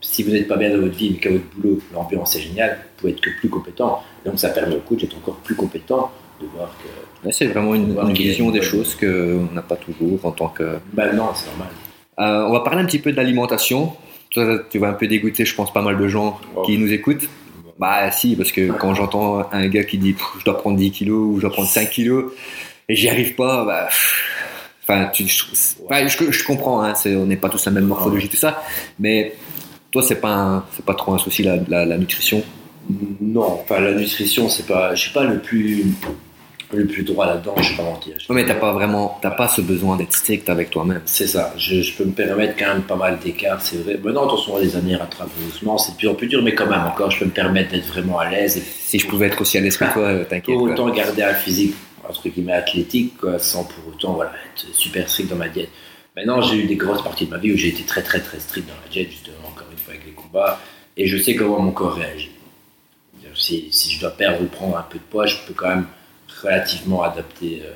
si 0.00 0.22
vous 0.22 0.32
n'êtes 0.32 0.48
pas 0.48 0.56
bien 0.56 0.68
dans 0.70 0.82
votre 0.82 0.94
vie, 0.94 1.10
mais 1.12 1.18
qu'à 1.18 1.30
votre 1.30 1.44
boulot, 1.56 1.80
l'ambiance 1.94 2.36
est 2.36 2.40
géniale, 2.40 2.78
vous 2.82 3.00
pouvez 3.00 3.12
être 3.12 3.20
que 3.20 3.30
plus 3.38 3.48
compétent. 3.48 4.02
Donc 4.26 4.38
ça 4.38 4.50
permet 4.50 4.76
au 4.76 4.80
coach 4.80 5.00
d'être 5.00 5.16
encore 5.16 5.36
plus 5.36 5.54
compétent, 5.54 6.10
de 6.40 6.46
voir 6.54 6.70
que. 6.82 7.26
Ouais, 7.26 7.32
c'est 7.32 7.46
vraiment 7.46 7.74
une, 7.74 7.96
une 7.98 8.12
vision 8.12 8.50
des 8.50 8.62
choses 8.62 8.94
qu'on 8.94 9.48
n'a 9.54 9.62
pas 9.62 9.76
toujours 9.76 10.24
en 10.24 10.30
tant 10.32 10.48
que. 10.48 10.76
Bah 10.92 11.12
non, 11.12 11.28
c'est 11.34 11.46
normal. 11.48 11.68
Euh, 12.20 12.48
on 12.48 12.52
va 12.52 12.60
parler 12.60 12.82
un 12.82 12.86
petit 12.86 12.98
peu 12.98 13.12
de 13.12 13.16
l'alimentation. 13.16 13.92
Toi, 14.30 14.58
tu 14.70 14.78
vas 14.78 14.88
un 14.88 14.92
peu 14.94 15.06
dégoûter, 15.06 15.44
je 15.44 15.54
pense, 15.54 15.72
pas 15.72 15.82
mal 15.82 15.96
de 15.96 16.08
gens 16.08 16.38
Oh. 16.56 16.62
qui 16.62 16.76
nous 16.78 16.92
écoutent. 16.92 17.28
Bah 17.78 18.10
si, 18.12 18.36
parce 18.36 18.52
que 18.52 18.70
quand 18.72 18.94
j'entends 18.94 19.48
un 19.52 19.66
gars 19.68 19.82
qui 19.84 19.98
dit 19.98 20.14
je 20.38 20.44
dois 20.44 20.56
prendre 20.58 20.76
10 20.76 20.90
kilos 20.92 21.18
ou 21.18 21.36
je 21.36 21.42
dois 21.42 21.50
prendre 21.50 21.68
5 21.68 21.90
kilos 21.90 22.32
et 22.88 22.94
j'y 22.94 23.08
arrive 23.08 23.34
pas, 23.34 23.64
bah, 23.64 23.88
enfin, 24.82 25.06
tu, 25.12 25.26
je, 25.26 25.44
je, 26.08 26.30
je 26.32 26.44
comprends, 26.44 26.82
hein, 26.84 26.94
on 27.06 27.26
n'est 27.26 27.36
pas 27.36 27.48
tous 27.48 27.64
la 27.66 27.72
même 27.72 27.86
morphologie, 27.86 28.28
tout 28.28 28.36
ça, 28.36 28.62
mais 29.00 29.34
toi, 29.90 30.02
c'est 30.02 30.20
pas, 30.20 30.66
c'est 30.76 30.84
pas 30.84 30.94
trop 30.94 31.14
un 31.14 31.18
souci 31.18 31.42
la, 31.42 31.56
la, 31.68 31.84
la 31.84 31.96
nutrition? 31.98 32.42
Non, 33.20 33.60
enfin 33.62 33.80
la 33.80 33.92
nutrition, 33.92 34.48
c'est 34.48 34.66
pas, 34.66 34.94
je 34.94 35.00
suis 35.00 35.12
pas 35.12 35.24
le 35.24 35.38
plus, 35.40 35.84
le 36.82 36.86
plus 36.86 37.02
droit 37.02 37.26
là-dedans, 37.26 37.54
je 37.60 37.70
vais 37.70 37.76
pas 37.76 37.82
mentir. 37.82 38.16
Non, 38.28 38.34
mais 38.34 38.44
t'as 38.46 38.54
pas 38.54 38.72
vraiment, 38.72 39.18
t'as 39.22 39.30
pas 39.30 39.48
ce 39.48 39.60
besoin 39.60 39.96
d'être 39.96 40.14
strict 40.14 40.48
avec 40.48 40.70
toi-même. 40.70 41.00
C'est 41.04 41.26
ça, 41.26 41.54
je, 41.56 41.82
je 41.82 41.96
peux 41.96 42.04
me 42.04 42.12
permettre 42.12 42.54
quand 42.58 42.66
même 42.74 42.82
pas 42.82 42.96
mal 42.96 43.18
d'écarts, 43.18 43.60
c'est 43.62 43.76
vrai. 43.76 43.98
Maintenant, 44.02 44.26
attention, 44.26 44.58
les 44.58 44.76
années 44.76 44.96
rattrapent 44.96 45.30
doucement, 45.44 45.78
c'est 45.78 45.92
de 45.92 45.96
plus 45.96 46.08
en 46.08 46.14
plus 46.14 46.26
dur, 46.26 46.42
mais 46.42 46.54
quand 46.54 46.66
même, 46.66 46.84
encore, 46.84 47.10
je 47.10 47.18
peux 47.18 47.24
me 47.26 47.30
permettre 47.30 47.70
d'être 47.70 47.86
vraiment 47.86 48.18
à 48.18 48.30
l'aise 48.30 48.56
et 48.56 48.60
Si 48.62 48.98
je 48.98 49.06
pouvais 49.06 49.26
être 49.26 49.40
aussi 49.40 49.58
à 49.58 49.60
l'aise 49.60 49.76
que 49.76 49.92
toi, 49.92 50.02
euh, 50.02 50.24
t'inquiète. 50.24 50.44
pour 50.56 50.64
quoi. 50.64 50.72
autant 50.72 50.90
garder 50.90 51.22
un 51.22 51.34
physique, 51.34 51.74
entre 52.08 52.28
guillemets, 52.28 52.52
athlétique, 52.52 53.16
quoi, 53.18 53.38
sans 53.38 53.64
pour 53.64 53.88
autant 53.88 54.14
voilà, 54.14 54.32
être 54.52 54.74
super 54.74 55.08
strict 55.08 55.30
dans 55.30 55.36
ma 55.36 55.48
diète. 55.48 55.70
Maintenant, 56.16 56.40
j'ai 56.42 56.56
eu 56.58 56.64
des 56.64 56.76
grosses 56.76 57.02
parties 57.02 57.26
de 57.26 57.30
ma 57.30 57.38
vie 57.38 57.52
où 57.52 57.56
j'ai 57.56 57.68
été 57.68 57.82
très 57.82 58.02
très 58.02 58.20
très 58.20 58.38
strict 58.38 58.68
dans 58.68 58.74
la 58.84 58.88
diète, 58.90 59.10
justement, 59.10 59.48
encore 59.48 59.66
une 59.70 59.78
fois 59.78 59.94
avec 59.94 60.06
les 60.06 60.12
combats, 60.12 60.60
et 60.96 61.06
je 61.06 61.16
sais 61.18 61.34
comment 61.34 61.60
mon 61.60 61.72
corps 61.72 61.94
réagit. 61.94 62.30
Si, 63.36 63.66
si 63.72 63.90
je 63.90 64.00
dois 64.00 64.10
perdre 64.10 64.42
ou 64.42 64.46
prendre 64.46 64.76
un 64.76 64.86
peu 64.88 64.96
de 64.96 65.02
poids, 65.10 65.26
je 65.26 65.34
peux 65.44 65.54
quand 65.54 65.68
même 65.68 65.86
relativement 66.44 67.02
adapter 67.02 67.62
euh, 67.64 67.72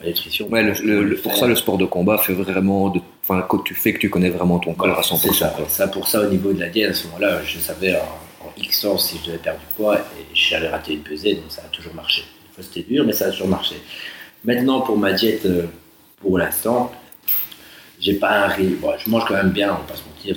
ma 0.00 0.06
nutrition. 0.06 0.48
Ouais, 0.48 0.62
le- 0.62 0.72
le- 0.82 1.04
le- 1.04 1.16
pour 1.16 1.36
ça, 1.36 1.46
le 1.46 1.54
sport 1.56 1.78
de 1.78 1.84
combat 1.84 2.18
fait 2.18 2.32
vraiment, 2.34 2.88
de, 2.90 3.00
enfin, 3.22 3.42
quand 3.48 3.58
tu 3.58 3.74
fais 3.74 3.92
que 3.92 3.98
tu 3.98 4.10
connais 4.10 4.30
vraiment 4.30 4.58
ton 4.58 4.74
corps 4.74 4.98
à 4.98 5.02
100%. 5.02 5.18
c'est 5.32 5.68
ça, 5.70 5.88
pour 5.88 6.08
ça, 6.08 6.20
au 6.22 6.26
niveau 6.28 6.52
de 6.52 6.60
la 6.60 6.68
diète, 6.68 6.90
à 6.90 6.94
ce 6.94 7.06
moment-là, 7.08 7.42
je 7.44 7.58
savais 7.58 7.94
en, 7.94 8.46
en 8.46 8.52
X 8.56 8.80
temps 8.82 8.98
si 8.98 9.18
je 9.18 9.26
devais 9.26 9.38
perdre 9.38 9.60
du 9.60 9.66
poids 9.76 9.98
et 9.98 10.24
j'allais 10.34 10.68
rater 10.68 10.94
une 10.94 11.00
pesée, 11.02 11.34
donc 11.34 11.44
ça 11.50 11.62
a 11.64 11.68
toujours 11.68 11.94
marché. 11.94 12.24
C'était 12.60 12.82
dur, 12.88 13.04
mais 13.04 13.12
ça 13.12 13.26
a 13.26 13.30
toujours 13.30 13.48
marché. 13.48 13.76
Maintenant, 14.44 14.80
pour 14.80 14.96
ma 14.96 15.12
diète, 15.12 15.44
euh, 15.46 15.66
pour 16.20 16.38
l'instant, 16.38 16.90
j'ai 18.00 18.14
pas 18.14 18.44
un 18.44 18.48
rythme. 18.48 18.76
bon, 18.76 18.92
je 18.98 19.10
mange 19.10 19.24
quand 19.26 19.34
même 19.34 19.50
bien, 19.50 19.70
on 19.72 19.74
va 19.74 19.80
pas 19.88 19.96
se 19.96 20.02
mentir, 20.04 20.36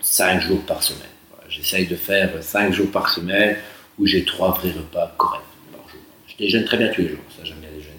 5 0.00 0.40
jours 0.40 0.60
par 0.62 0.82
semaine. 0.82 1.02
J'essaye 1.48 1.86
de 1.86 1.96
faire 1.96 2.30
5 2.42 2.72
jours 2.72 2.90
par 2.90 3.08
semaine 3.10 3.56
où 3.98 4.06
j'ai 4.06 4.24
3 4.24 4.52
vrais 4.58 4.70
repas 4.70 5.12
corrects. 5.16 5.42
Je 6.38 6.44
déjeune 6.44 6.64
très 6.64 6.76
bien 6.76 6.88
tous 6.88 7.02
les 7.02 7.08
jours, 7.08 7.18
ça 7.36 7.44
j'aime 7.44 7.58
bien 7.58 7.70
déjeuner. 7.70 7.94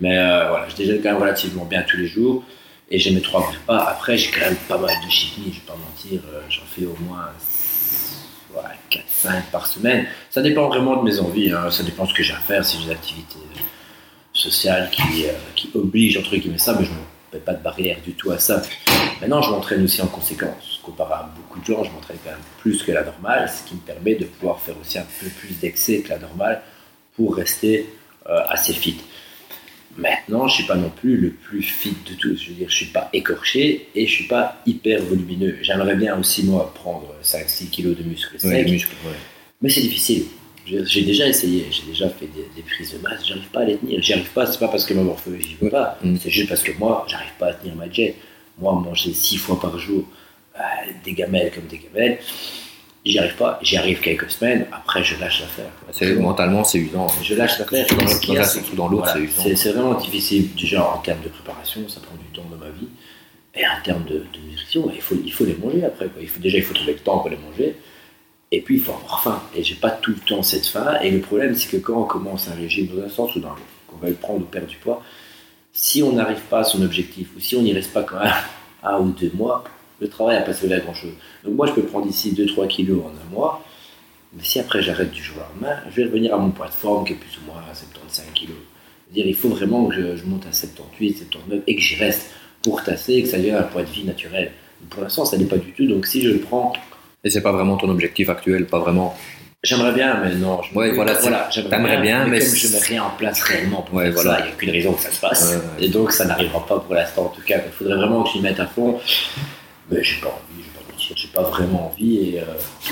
Mais 0.00 0.16
euh, 0.16 0.48
voilà, 0.48 0.68
je 0.68 0.76
déjeune 0.76 1.02
quand 1.02 1.12
même 1.12 1.20
relativement 1.20 1.64
bien 1.66 1.82
tous 1.82 1.98
les 1.98 2.06
jours 2.06 2.44
et 2.90 2.98
j'ai 2.98 3.10
mes 3.10 3.20
trois 3.20 3.40
repas. 3.40 3.78
Après, 3.78 4.16
j'ai 4.16 4.30
quand 4.30 4.40
même 4.40 4.56
pas 4.68 4.78
mal 4.78 4.94
de 5.00 5.06
meal, 5.06 5.52
je 5.52 5.60
vais 5.60 5.66
pas 5.66 5.76
mentir, 5.76 6.20
euh, 6.32 6.40
j'en 6.48 6.62
fais 6.64 6.84
au 6.84 6.96
moins 7.04 7.28
4-5 8.90 9.50
par 9.50 9.66
semaine. 9.66 10.06
Ça 10.30 10.42
dépend 10.42 10.68
vraiment 10.68 10.96
de 10.96 11.04
mes 11.08 11.18
envies, 11.18 11.50
hein. 11.50 11.70
ça 11.70 11.82
dépend 11.82 12.04
de 12.04 12.10
ce 12.10 12.14
que 12.14 12.22
j'ai 12.22 12.34
à 12.34 12.38
faire, 12.38 12.64
si 12.64 12.78
j'ai 12.78 12.86
des 12.86 12.92
activités 12.92 13.38
euh, 13.38 13.60
sociales 14.32 14.90
qui, 14.90 15.26
euh, 15.26 15.32
qui 15.56 15.70
obligent 15.74 16.18
entre 16.18 16.36
guillemets 16.36 16.58
ça, 16.58 16.76
mais 16.78 16.84
je 16.84 16.90
ne 17.32 17.38
pas 17.38 17.54
de 17.54 17.62
barrière 17.62 17.98
du 18.04 18.12
tout 18.12 18.30
à 18.30 18.38
ça. 18.38 18.62
Maintenant, 19.20 19.42
je 19.42 19.50
m'entraîne 19.50 19.84
aussi 19.84 20.02
en 20.02 20.06
conséquence. 20.06 20.80
Comparé 20.82 21.14
à 21.14 21.30
beaucoup 21.36 21.60
de 21.60 21.64
gens, 21.64 21.84
je 21.84 21.90
m'entraîne 21.90 22.18
quand 22.24 22.30
même 22.30 22.40
plus 22.58 22.82
que 22.82 22.92
la 22.92 23.04
normale, 23.04 23.48
ce 23.48 23.68
qui 23.68 23.74
me 23.74 23.80
permet 23.80 24.14
de 24.14 24.24
pouvoir 24.24 24.60
faire 24.60 24.74
aussi 24.80 24.98
un 24.98 25.06
peu 25.20 25.28
plus 25.28 25.58
d'excès 25.60 26.00
que 26.00 26.10
la 26.10 26.18
normale 26.18 26.62
pour 27.16 27.36
rester 27.36 27.88
euh, 28.28 28.40
assez 28.48 28.72
fit. 28.72 29.00
Maintenant, 29.96 30.48
je 30.48 30.54
suis 30.54 30.64
pas 30.64 30.74
non 30.74 30.88
plus 30.88 31.18
le 31.18 31.30
plus 31.30 31.62
fit 31.62 31.94
de 32.08 32.14
tous. 32.14 32.36
Je 32.36 32.48
veux 32.48 32.54
dire, 32.54 32.70
je 32.70 32.76
suis 32.76 32.86
pas 32.86 33.10
écorché 33.12 33.88
et 33.94 34.06
je 34.06 34.12
suis 34.12 34.26
pas 34.26 34.56
hyper 34.64 35.02
volumineux. 35.02 35.58
J'aimerais 35.60 35.96
bien 35.96 36.18
aussi, 36.18 36.44
moi, 36.44 36.72
prendre 36.74 37.14
5-6 37.22 37.68
kilos 37.68 37.96
de 37.96 38.02
muscles 38.02 38.40
secs, 38.40 38.64
les 38.64 38.70
muscles, 38.70 38.94
ouais. 39.04 39.12
mais 39.60 39.68
c'est 39.68 39.82
difficile. 39.82 40.24
J'ai 40.66 41.02
déjà 41.02 41.26
essayé, 41.26 41.66
j'ai 41.70 41.82
déjà 41.86 42.08
fait 42.08 42.26
des, 42.26 42.46
des 42.54 42.62
prises 42.62 42.92
de 42.92 42.98
masse, 42.98 43.26
j'arrive 43.26 43.48
pas 43.48 43.60
à 43.60 43.64
les 43.64 43.76
tenir. 43.76 44.00
J'y 44.00 44.12
arrive 44.12 44.30
pas, 44.30 44.46
c'est 44.46 44.58
pas 44.60 44.68
parce 44.68 44.84
que 44.84 44.94
ma 44.94 45.02
morphologie 45.02 45.56
veut 45.60 45.70
pas, 45.70 45.98
Mm. 46.02 46.16
c'est 46.22 46.30
juste 46.30 46.48
parce 46.48 46.62
que 46.62 46.72
moi, 46.78 47.04
j'arrive 47.08 47.32
pas 47.38 47.46
à 47.48 47.54
tenir 47.54 47.74
ma 47.74 47.90
jet. 47.90 48.14
Moi, 48.58 48.72
manger 48.72 49.12
6 49.12 49.38
fois 49.38 49.58
par 49.60 49.76
jour 49.78 50.04
euh, 50.56 50.60
des 51.04 51.14
gamelles 51.14 51.50
comme 51.52 51.66
des 51.66 51.78
gamelles, 51.78 52.18
j'y 53.04 53.18
arrive 53.18 53.34
pas. 53.36 53.58
J'y 53.62 53.76
arrive 53.76 54.00
quelques 54.00 54.30
semaines, 54.30 54.66
après 54.70 55.02
je 55.02 55.18
lâche 55.18 55.40
l'affaire. 55.40 56.20
Mentalement, 56.20 56.62
c'est 56.62 56.78
usant. 56.78 57.08
Je 57.22 57.34
lâche 57.34 57.58
l'affaire. 57.58 57.86
Dans, 57.88 57.96
dans 57.96 58.88
l'autre, 58.88 59.04
voilà, 59.04 59.14
c'est 59.14 59.20
usant. 59.20 59.42
c'est 59.42 59.56
c'est 59.56 59.72
vraiment 59.72 59.94
difficile, 59.94 60.54
déjà 60.54 60.88
en 60.94 60.98
termes 60.98 61.22
de 61.22 61.28
préparation, 61.28 61.88
ça 61.88 62.00
prend 62.00 62.14
du 62.16 62.26
temps 62.36 62.46
dans 62.50 62.56
ma 62.58 62.70
vie. 62.70 62.88
Et 63.54 63.66
en 63.66 63.82
termes 63.84 64.04
de, 64.04 64.18
de 64.32 64.48
nutrition, 64.48 64.90
il 64.94 65.00
faut, 65.02 65.16
il 65.24 65.32
faut 65.32 65.44
les 65.44 65.54
manger 65.54 65.84
après. 65.84 66.06
Quoi. 66.06 66.22
Il 66.22 66.28
faut, 66.28 66.40
déjà, 66.40 66.56
il 66.56 66.62
faut 66.62 66.72
trouver 66.72 66.92
le 66.94 66.98
temps 67.00 67.18
pour 67.18 67.28
les 67.30 67.36
manger. 67.36 67.74
Et 68.52 68.60
puis, 68.60 68.76
il 68.76 68.82
faut 68.82 68.92
avoir 68.92 69.22
faim. 69.22 69.42
Et 69.56 69.64
j'ai 69.64 69.74
pas 69.74 69.90
tout 69.90 70.10
le 70.10 70.18
temps 70.18 70.42
cette 70.42 70.66
faim. 70.66 70.98
Et 71.02 71.10
le 71.10 71.20
problème, 71.20 71.56
c'est 71.56 71.68
que 71.68 71.78
quand 71.78 72.00
on 72.02 72.04
commence 72.04 72.48
un 72.48 72.54
régime 72.54 72.86
dans 72.86 73.02
un 73.02 73.08
sens 73.08 73.34
ou 73.34 73.40
dans 73.40 73.48
l'autre, 73.48 73.62
qu'on 73.88 73.96
va 73.96 74.08
le 74.08 74.14
prendre 74.14 74.42
ou 74.42 74.44
perdre 74.44 74.68
du 74.68 74.76
poids, 74.76 75.02
si 75.72 76.02
on 76.02 76.12
n'arrive 76.12 76.42
pas 76.50 76.60
à 76.60 76.64
son 76.64 76.82
objectif, 76.82 77.28
ou 77.34 77.40
si 77.40 77.56
on 77.56 77.62
n'y 77.62 77.72
reste 77.72 77.92
pas 77.92 78.02
quand 78.02 78.20
même 78.20 78.32
un 78.84 78.98
ou 79.00 79.10
deux 79.10 79.32
mois, 79.34 79.64
le 80.00 80.08
travail 80.08 80.36
n'a 80.36 80.42
pas 80.42 80.52
servi 80.52 80.74
à 80.74 80.80
grand 80.80 80.94
chose. 80.94 81.14
Donc, 81.44 81.54
moi, 81.54 81.66
je 81.66 81.72
peux 81.72 81.82
prendre 81.82 82.06
ici 82.06 82.32
2-3 82.32 82.68
kilos 82.68 83.02
en 83.04 83.08
un 83.08 83.34
mois. 83.34 83.64
Mais 84.34 84.44
si 84.44 84.58
après 84.58 84.82
j'arrête 84.82 85.10
du 85.10 85.22
jour 85.22 85.36
au 85.38 85.52
lendemain, 85.52 85.78
je 85.90 85.96
vais 85.96 86.04
revenir 86.04 86.34
à 86.34 86.38
mon 86.38 86.50
poids 86.50 86.66
de 86.66 86.72
forme 86.72 87.04
qui 87.04 87.12
est 87.12 87.16
plus 87.16 87.38
ou 87.38 87.46
moins 87.46 87.60
à 87.70 87.74
75 87.74 88.26
kg. 88.34 88.48
dire 89.10 89.26
il 89.26 89.34
faut 89.34 89.50
vraiment 89.50 89.86
que 89.86 89.94
je, 89.94 90.24
monte 90.24 90.46
à 90.46 90.52
78, 90.52 91.18
79 91.18 91.62
et 91.66 91.76
que 91.76 91.82
j'y 91.82 91.96
reste 91.96 92.30
pour 92.62 92.82
tasser 92.82 93.14
et 93.14 93.22
que 93.22 93.28
ça 93.28 93.36
devienne 93.36 93.56
un 93.56 93.62
poids 93.62 93.82
de 93.82 93.90
vie 93.90 94.04
naturel. 94.04 94.52
Pour 94.88 95.02
l'instant, 95.02 95.26
ça 95.26 95.36
n'est 95.36 95.44
pas 95.44 95.58
du 95.58 95.72
tout. 95.72 95.86
Donc 95.86 96.06
si 96.06 96.22
je 96.22 96.30
le 96.30 96.38
prends, 96.38 96.72
Et 97.24 97.30
c'est 97.30 97.40
pas 97.42 97.52
vraiment 97.52 97.76
ton 97.76 97.88
objectif 97.88 98.28
actuel, 98.30 98.66
pas 98.66 98.78
vraiment. 98.80 99.16
j'aimerais 99.64 99.92
bien, 99.92 100.18
mais 100.24 100.34
non. 100.34 100.60
Je 100.62 100.76
Ouais, 100.76 100.90
voilà, 100.92 101.14
j'aimerais 101.50 102.00
bien, 102.02 102.26
mais 102.26 102.40
comme 102.40 102.48
c'est- 102.48 102.56
je 102.68 102.72
mets 102.72 102.80
rien 102.80 103.04
en 103.04 103.10
place 103.10 103.40
réellement 103.42 103.82
pour 103.82 103.94
Ouais, 103.94 104.06
faire 104.06 104.14
voilà. 104.14 104.30
ça, 104.30 104.38
il 104.40 104.46
n'y 104.46 104.52
a 104.52 104.54
qu'une 104.56 104.70
raison 104.70 104.92
que 104.94 105.02
ça 105.02 105.10
se 105.12 105.20
passe. 105.20 105.54
Ouais. 105.78 105.84
Et 105.84 105.88
donc 105.88 106.10
ça 106.10 106.24
n'arrivera 106.24 106.66
pas 106.66 106.80
pour 106.80 106.94
l'instant 106.94 107.26
en 107.26 107.28
tout 107.28 107.42
cas. 107.42 107.58
Il 107.64 107.72
faudrait 107.72 107.94
vraiment 107.96 108.24
que 108.24 108.30
je 108.30 108.36
m'y 108.38 108.42
mette 108.42 108.58
à 108.58 108.66
fond. 108.66 108.98
Mais 109.90 110.02
j'ai 110.02 110.20
pas 110.20 110.28
envie, 110.28 110.64
j'ai 110.64 110.70
pas 110.80 110.90
mentir, 110.92 111.16
j'ai 111.16 111.28
pas 111.28 111.42
vraiment 111.42 111.92
envie 111.92 112.16
et 112.34 112.40
euh, 112.40 112.44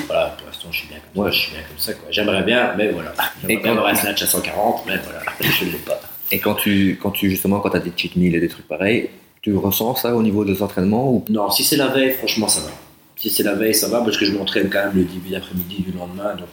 voilà, 0.07 0.27
pour 0.39 0.47
l'instant 0.47 0.69
je 0.71 0.79
suis 0.79 0.89
bien 0.89 0.99
comme 1.13 1.25
ça, 1.25 1.31
je 1.33 1.39
suis 1.41 1.51
bien 1.53 1.61
comme 1.63 1.79
ça 1.79 1.93
quoi. 1.95 2.09
J'aimerais 2.13 2.43
bien, 2.45 2.73
mais 2.79 2.89
voilà. 2.91 3.13
Et 3.49 3.61
quand- 3.61 3.85
un 3.85 3.95
snatch 3.97 4.23
à 4.23 4.27
140, 4.27 4.85
mais 4.87 4.95
voilà, 5.03 5.21
je 5.41 5.65
ne 5.65 5.71
l'ai 5.73 5.79
pas. 5.79 6.01
Et 6.31 6.39
quand 6.39 6.55
tu, 6.55 7.01
quand 7.03 7.11
tu 7.11 7.31
justement, 7.31 7.59
quand 7.59 7.71
tu 7.71 7.77
as 7.79 7.81
des 7.81 7.93
cheat 7.97 8.15
meals 8.15 8.37
et 8.37 8.41
des 8.41 8.49
trucs 8.49 8.69
pareils, 8.69 9.11
tu 9.43 9.57
ressens 9.57 9.97
ça 9.97 10.15
au 10.15 10.23
niveau 10.23 10.45
des 10.45 10.63
entraînements 10.63 11.11
ou 11.11 11.25
Non, 11.31 11.51
si 11.51 11.65
c'est 11.65 11.77
la 11.77 11.89
veille, 11.89 12.13
franchement 12.13 12.47
ça 12.47 12.61
va. 12.61 12.71
Si 13.21 13.29
c'est 13.29 13.43
la 13.43 13.55
veille, 13.55 13.75
ça 13.75 13.89
va 13.89 14.01
parce 14.01 14.17
que 14.17 14.25
je 14.25 14.33
m'entraîne 14.33 14.71
quand 14.71 14.79
même 14.87 14.95
le 14.97 15.05
début 15.05 15.29
d'après-midi 15.29 15.83
du 15.83 15.93
lendemain, 15.93 16.35
donc 16.37 16.49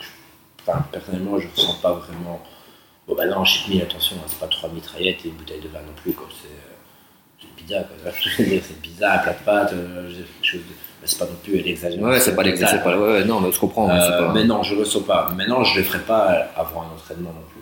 enfin, 0.61 0.85
personnellement 0.91 1.39
je 1.39 1.47
ressens 1.55 1.75
pas 1.81 1.93
vraiment. 1.93 2.41
Bon 3.07 3.15
bah 3.15 3.25
non, 3.25 3.45
cheat 3.45 3.69
meal, 3.69 3.81
attention, 3.83 4.17
hein, 4.17 4.25
c'est 4.27 4.37
pas 4.39 4.47
trois 4.47 4.67
mitraillettes 4.69 5.23
et 5.25 5.29
une 5.29 5.35
bouteille 5.35 5.61
de 5.61 5.69
vin 5.69 5.79
non 5.79 5.93
plus 6.03 6.11
quoi. 6.11 6.27
C'est 6.41 6.49
euh, 6.49 7.47
pizza 7.55 7.83
quoi. 7.83 8.11
C'est 8.21 8.81
pizza, 8.81 9.13
un 9.13 9.17
plat 9.19 9.31
de 9.33 9.43
pâtes, 9.45 9.71
euh, 9.73 10.03
je 10.03 10.07
veux 10.07 10.13
dire, 10.15 10.25
quelque 10.41 10.45
chose 10.51 10.59
de. 10.61 10.73
Mais 10.99 11.07
c'est 11.07 11.19
pas 11.19 11.25
non 11.25 11.37
plus 11.41 11.57
l'exagération. 11.61 12.05
Ouais, 12.05 12.19
c'est 12.19 12.35
pas 12.35 12.43
pas. 12.83 12.97
Ouais, 12.97 13.13
ouais, 13.13 13.23
non, 13.23 13.39
mais 13.39 13.49
je 13.51 13.59
comprends. 13.61 13.87
mais 13.87 13.93
Euh, 13.93 14.27
pas- 14.27 14.33
mais 14.33 14.43
non, 14.43 14.61
je 14.63 14.75
ressens 14.75 15.01
pas. 15.03 15.31
Maintenant, 15.37 15.63
je 15.63 15.77
le 15.77 15.85
ferai 15.85 15.99
pas 15.99 16.49
avant 16.57 16.81
un 16.81 16.93
entraînement 16.95 17.29
non 17.31 17.45
plus. 17.53 17.61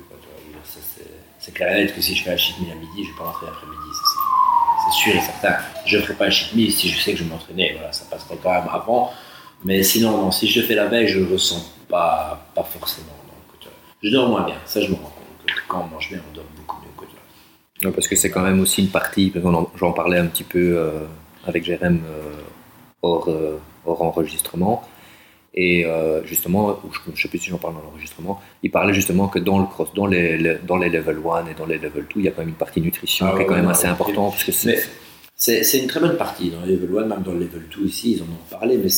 c'est- 1.40 1.52
clair 1.54 1.78
et 1.78 1.84
net 1.84 1.94
que 1.96 2.02
si 2.02 2.16
je 2.16 2.24
fais 2.24 2.32
un 2.32 2.38
cheat 2.38 2.60
meal 2.60 2.72
à 2.72 2.76
midi, 2.76 3.04
je 3.04 3.12
vais 3.12 3.18
pas 3.20 3.26
rentrer 3.26 3.46
l'après-midi. 3.46 3.85
C'est- 4.92 4.98
sûr 4.98 5.16
et 5.16 5.22
certain. 5.22 5.58
Je 5.86 5.98
ferai 6.00 6.14
pas 6.14 6.26
un 6.26 6.30
cheat 6.30 6.54
meal 6.56 6.72
si 6.72 6.90
je 6.90 7.00
sais 7.00 7.12
que 7.14 7.20
je 7.20 7.24
vais 7.24 7.30
m'entraîner. 7.30 7.74
Voilà, 7.74 7.92
ça 7.92 8.06
passera 8.10 8.36
quand 8.42 8.52
même 8.52 8.70
avant. 8.72 9.12
Mais 9.64 9.82
sinon, 9.84 10.12
non, 10.12 10.32
si 10.32 10.48
je 10.48 10.62
fais 10.62 10.76
la 10.76 10.86
veille, 10.88 11.08
je 11.08 11.20
le 11.20 11.32
ressens 11.32 11.64
pas, 11.90 12.46
pas 12.54 12.64
forcément. 12.64 13.08
Donc, 13.28 13.70
je 14.04 14.10
dors 14.10 14.30
moins 14.30 14.44
bien. 14.46 14.56
Ça, 14.66 14.82
je 14.82 14.90
me 14.90 14.96
rends 14.96 15.02
compte. 15.02 15.12
que 15.48 15.54
Quand 15.68 15.88
on 15.90 15.94
mange 15.94 16.10
bien, 16.10 16.20
on 16.32 16.36
dort 16.36 16.46
beaucoup 16.56 16.78
mieux. 16.82 16.90
vois. 16.98 17.90
Ouais, 17.90 17.96
parce 17.96 18.08
que 18.08 18.16
c'est 18.16 18.30
quand 18.32 18.42
même 18.42 18.60
aussi 18.60 18.82
une 18.82 18.90
partie, 18.90 19.32
j'en 19.76 19.92
parlais 19.94 20.18
un 20.20 20.28
petit 20.28 20.44
peu 20.44 20.78
euh, 20.78 21.06
avec 21.46 21.64
Jérém 21.66 22.02
euh, 22.08 22.34
hors, 23.02 23.30
euh, 23.30 23.60
hors 23.86 24.02
enregistrement, 24.02 24.84
et 25.58 25.86
euh, 25.86 26.22
justement, 26.26 26.80
je 26.92 27.12
ne 27.12 27.16
sais 27.16 27.28
plus 27.30 27.40
si 27.40 27.50
j'en 27.50 27.58
parle 27.58 27.76
dans 27.76 27.82
l'enregistrement, 27.82 28.42
il 28.62 28.72
parlait 28.72 28.94
justement 28.94 29.28
que 29.30 29.40
dans 29.40 29.58
le 29.60 29.66
cross, 29.66 29.90
dans 29.96 30.06
les, 30.06 30.38
les- 30.38 30.58
dans 30.68 30.76
les 30.78 30.90
level 30.90 31.18
1 31.26 31.48
et 31.48 31.54
dans 31.58 31.66
les 31.66 31.78
level 31.78 32.04
2, 32.04 32.08
il 32.18 32.26
y 32.26 32.28
a 32.28 32.32
quand 32.32 32.42
même 32.42 32.50
une 32.50 32.56
partie 32.56 32.82
nutrition 32.82 33.28
Ah 33.30 33.36
qui 33.38 33.44
est 33.44 33.46
quand 33.46 33.56
même 33.56 33.68
assez 33.70 33.88
importante, 33.88 34.34
parce 34.34 34.44
que 34.44 34.52
Mais 34.68 34.80
c'est... 35.36 35.80
une 35.80 35.88
très 35.88 36.00
bonne 36.02 36.18
partie 36.18 36.50
dans 36.50 36.60
le 36.62 36.74
level 36.74 36.98
1, 37.04 37.06
même 37.08 37.22
dans 37.24 37.32
le 37.32 37.40
level 37.40 37.64
2 37.78 37.86
ici, 37.86 38.14
ils 38.18 38.22
en 38.22 38.26
ont 38.26 38.50
parlé, 38.60 38.78
mais 38.78 38.90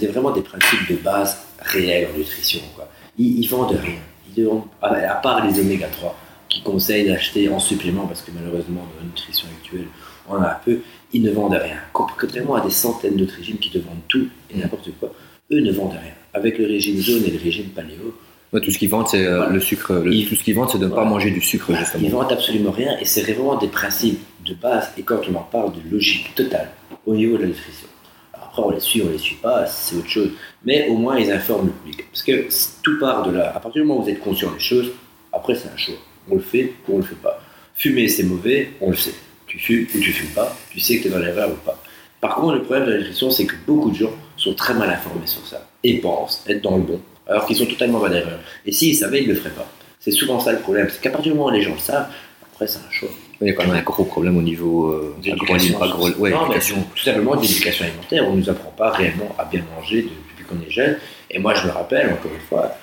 des- 0.00 0.06
vraiment 0.08 0.30
des 0.30 0.42
principes 0.42 0.90
de 0.90 0.96
base 0.96 1.38
réels 1.60 2.08
en 2.14 2.18
nutrition. 2.18 2.60
Quoi. 2.74 2.88
Ils, 3.18 3.40
ils 3.40 3.46
vendent 3.48 3.72
rien. 3.76 4.00
Ils 4.36 4.44
vendent- 4.46 4.64
à, 4.80 4.88
à 4.94 5.14
part 5.16 5.46
les 5.46 5.60
oméga 5.60 5.88
3, 5.88 6.16
qui 6.48 6.62
conseillent 6.62 7.06
d'acheter 7.06 7.48
en 7.50 7.58
supplément, 7.58 8.06
parce 8.06 8.22
que 8.22 8.30
malheureusement, 8.34 8.80
dans 8.80 9.00
la 9.00 9.06
nutrition 9.06 9.46
actuelle, 9.60 9.86
on 10.28 10.36
en 10.36 10.42
a 10.42 10.54
peu, 10.64 10.78
ils 11.12 11.20
ne 11.22 11.30
vendent 11.32 11.52
rien. 11.54 11.76
Contrairement 11.92 12.54
à 12.54 12.60
des 12.62 12.70
centaines 12.70 13.16
d'autres 13.16 13.34
régimes 13.36 13.58
qui 13.58 13.70
te 13.70 13.78
vendent 13.78 14.06
tout 14.08 14.28
et 14.50 14.56
n'importe 14.58 14.88
quoi, 14.98 15.12
eux 15.52 15.60
ne 15.60 15.72
vendent 15.72 15.92
rien. 15.92 16.12
Avec 16.34 16.58
le 16.58 16.66
régime 16.66 17.00
jaune 17.00 17.22
et 17.26 17.30
le 17.30 17.38
régime 17.38 17.66
paléo, 17.70 18.14
Ouais, 18.52 18.60
tout 18.60 18.70
ce 18.70 18.76
qu'ils 18.78 18.90
vendent, 18.90 19.08
c'est 19.08 19.24
euh, 19.24 19.36
Voilà. 19.38 19.52
le 19.52 19.60
sucre. 19.60 19.94
le- 19.94 20.12
Ils- 20.12 20.28
tout 20.28 20.34
ce 20.34 20.44
qu'ils 20.44 20.54
vendent, 20.54 20.68
c'est 20.70 20.78
de 20.78 20.84
ne 20.86 20.90
pas 20.94 21.04
manger 21.06 21.30
du 21.30 21.40
sucre, 21.40 21.70
ils 21.70 21.76
justement. 21.76 22.06
vendent 22.10 22.32
absolument 22.32 22.70
rien 22.70 22.98
et 22.98 23.06
c'est 23.06 23.22
vraiment 23.22 23.56
des 23.56 23.68
principes 23.68 24.20
de 24.44 24.52
base. 24.52 24.92
Et 24.98 25.02
quand 25.02 25.20
on 25.30 25.34
en 25.36 25.42
parle 25.42 25.72
de 25.72 25.80
logique 25.90 26.34
totale 26.34 26.70
au 27.06 27.14
niveau 27.14 27.38
de 27.38 27.42
la 27.44 27.48
nutrition, 27.48 27.86
Alors 28.34 28.48
après 28.48 28.62
on 28.62 28.70
les 28.72 28.80
suit, 28.80 29.02
on 29.06 29.10
les 29.10 29.16
suit 29.16 29.36
pas, 29.36 29.64
c'est 29.66 29.96
autre 29.96 30.10
chose. 30.10 30.32
Mais 30.66 30.86
au 30.88 30.96
moins 30.98 31.18
ils 31.18 31.30
informent 31.32 31.68
le 31.68 31.72
public. 31.72 32.04
Parce 32.10 32.22
que 32.22 32.46
tout 32.82 32.98
part 33.00 33.22
de 33.22 33.30
là. 33.30 33.48
À 33.56 33.58
partir 33.58 33.80
du 33.82 33.88
moment 33.88 34.00
où 34.00 34.04
vous 34.04 34.10
êtes 34.10 34.20
conscient 34.20 34.50
des 34.52 34.60
choses, 34.60 34.90
après 35.32 35.54
c'est 35.54 35.68
un 35.72 35.76
choix. 35.78 35.94
On 36.30 36.34
le 36.34 36.42
fait 36.42 36.74
ou 36.88 36.96
on 36.96 36.98
le 36.98 37.04
fait 37.04 37.14
pas. 37.22 37.40
Fumer 37.74 38.06
c'est 38.08 38.24
mauvais, 38.24 38.68
on 38.82 38.90
le 38.90 38.96
sait. 38.96 39.14
Tu 39.46 39.58
fumes 39.58 39.86
ou 39.94 39.98
tu 39.98 40.12
fumes 40.12 40.28
pas, 40.34 40.54
tu 40.70 40.78
sais 40.78 40.98
que 40.98 41.02
tu 41.04 41.08
es 41.08 41.10
dans 41.10 41.18
l'erreur 41.20 41.50
ou 41.50 41.56
pas. 41.64 41.82
Par 42.20 42.34
contre, 42.34 42.56
le 42.56 42.62
problème 42.62 42.84
de 42.86 42.92
la 42.92 42.98
nutrition, 42.98 43.30
c'est 43.30 43.46
que 43.46 43.54
beaucoup 43.66 43.90
de 43.90 43.96
gens 43.96 44.12
sont 44.42 44.54
très 44.54 44.74
mal 44.74 44.90
informés 44.90 45.26
sur 45.26 45.46
ça 45.46 45.66
et 45.84 45.98
pensent 45.98 46.44
être 46.48 46.62
dans 46.62 46.76
le 46.76 46.82
bon, 46.82 47.00
alors 47.26 47.46
qu'ils 47.46 47.56
sont 47.56 47.66
totalement 47.66 48.00
dans 48.00 48.06
l'erreur. 48.08 48.38
Et 48.66 48.72
s'ils 48.72 48.96
savaient, 48.96 49.22
ils 49.22 49.28
ne 49.28 49.34
le 49.34 49.38
feraient 49.40 49.50
pas. 49.54 49.66
C'est 50.00 50.10
souvent 50.10 50.40
ça 50.40 50.52
le 50.52 50.58
problème. 50.58 50.88
C'est 50.90 51.00
qu'à 51.00 51.10
partir 51.10 51.32
du 51.32 51.38
moment 51.38 51.50
où 51.50 51.54
les 51.54 51.62
gens 51.62 51.74
le 51.74 51.78
savent, 51.78 52.08
après 52.52 52.66
c'est 52.66 52.78
un 52.78 52.90
choix. 52.90 53.08
Il 53.40 53.48
y 53.48 53.50
a 53.50 53.54
quand 53.54 53.64
même 53.66 53.74
un 53.76 53.82
gros 53.82 54.04
problème 54.04 54.36
au 54.36 54.42
niveau 54.42 54.86
euh, 54.88 55.16
D'éducation. 55.20 55.78
ouais, 56.18 56.30
tout 56.32 57.02
simplement 57.04 57.34
d'éducation 57.36 57.84
alimentaire. 57.86 58.24
On 58.28 58.34
ne 58.34 58.40
nous 58.40 58.50
apprend 58.50 58.70
pas 58.70 58.90
réellement 58.90 59.34
à 59.38 59.44
bien 59.44 59.62
manger 59.76 60.02
de- 60.02 60.08
depuis 60.08 60.44
qu'on 60.48 60.60
est 60.64 60.70
jeune. 60.70 60.96
Et 61.30 61.38
moi, 61.40 61.52
je 61.54 61.66
me 61.66 61.72
rappelle, 61.72 62.12
encore 62.12 62.30
une 62.32 62.40
fois, 62.48 62.76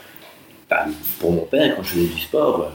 bah, 0.70 0.86
pour 1.20 1.32
mon 1.32 1.44
père, 1.46 1.76
quand 1.78 1.84
je 1.84 1.90
faisais 1.94 2.08
du 2.08 2.20
sport, 2.20 2.60
euh, 2.62 2.66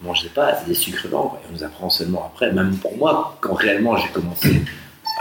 je 0.00 0.06
mangeais 0.06 0.28
pas 0.28 0.52
des 0.66 0.74
sucres 0.74 1.08
lents. 1.10 1.36
on 1.48 1.52
nous 1.52 1.64
apprend 1.64 1.90
seulement 1.90 2.30
après. 2.32 2.52
Même 2.52 2.76
pour 2.76 2.96
moi, 2.96 3.36
quand 3.40 3.54
réellement 3.54 3.96
j'ai 3.96 4.08
commencé 4.08 4.62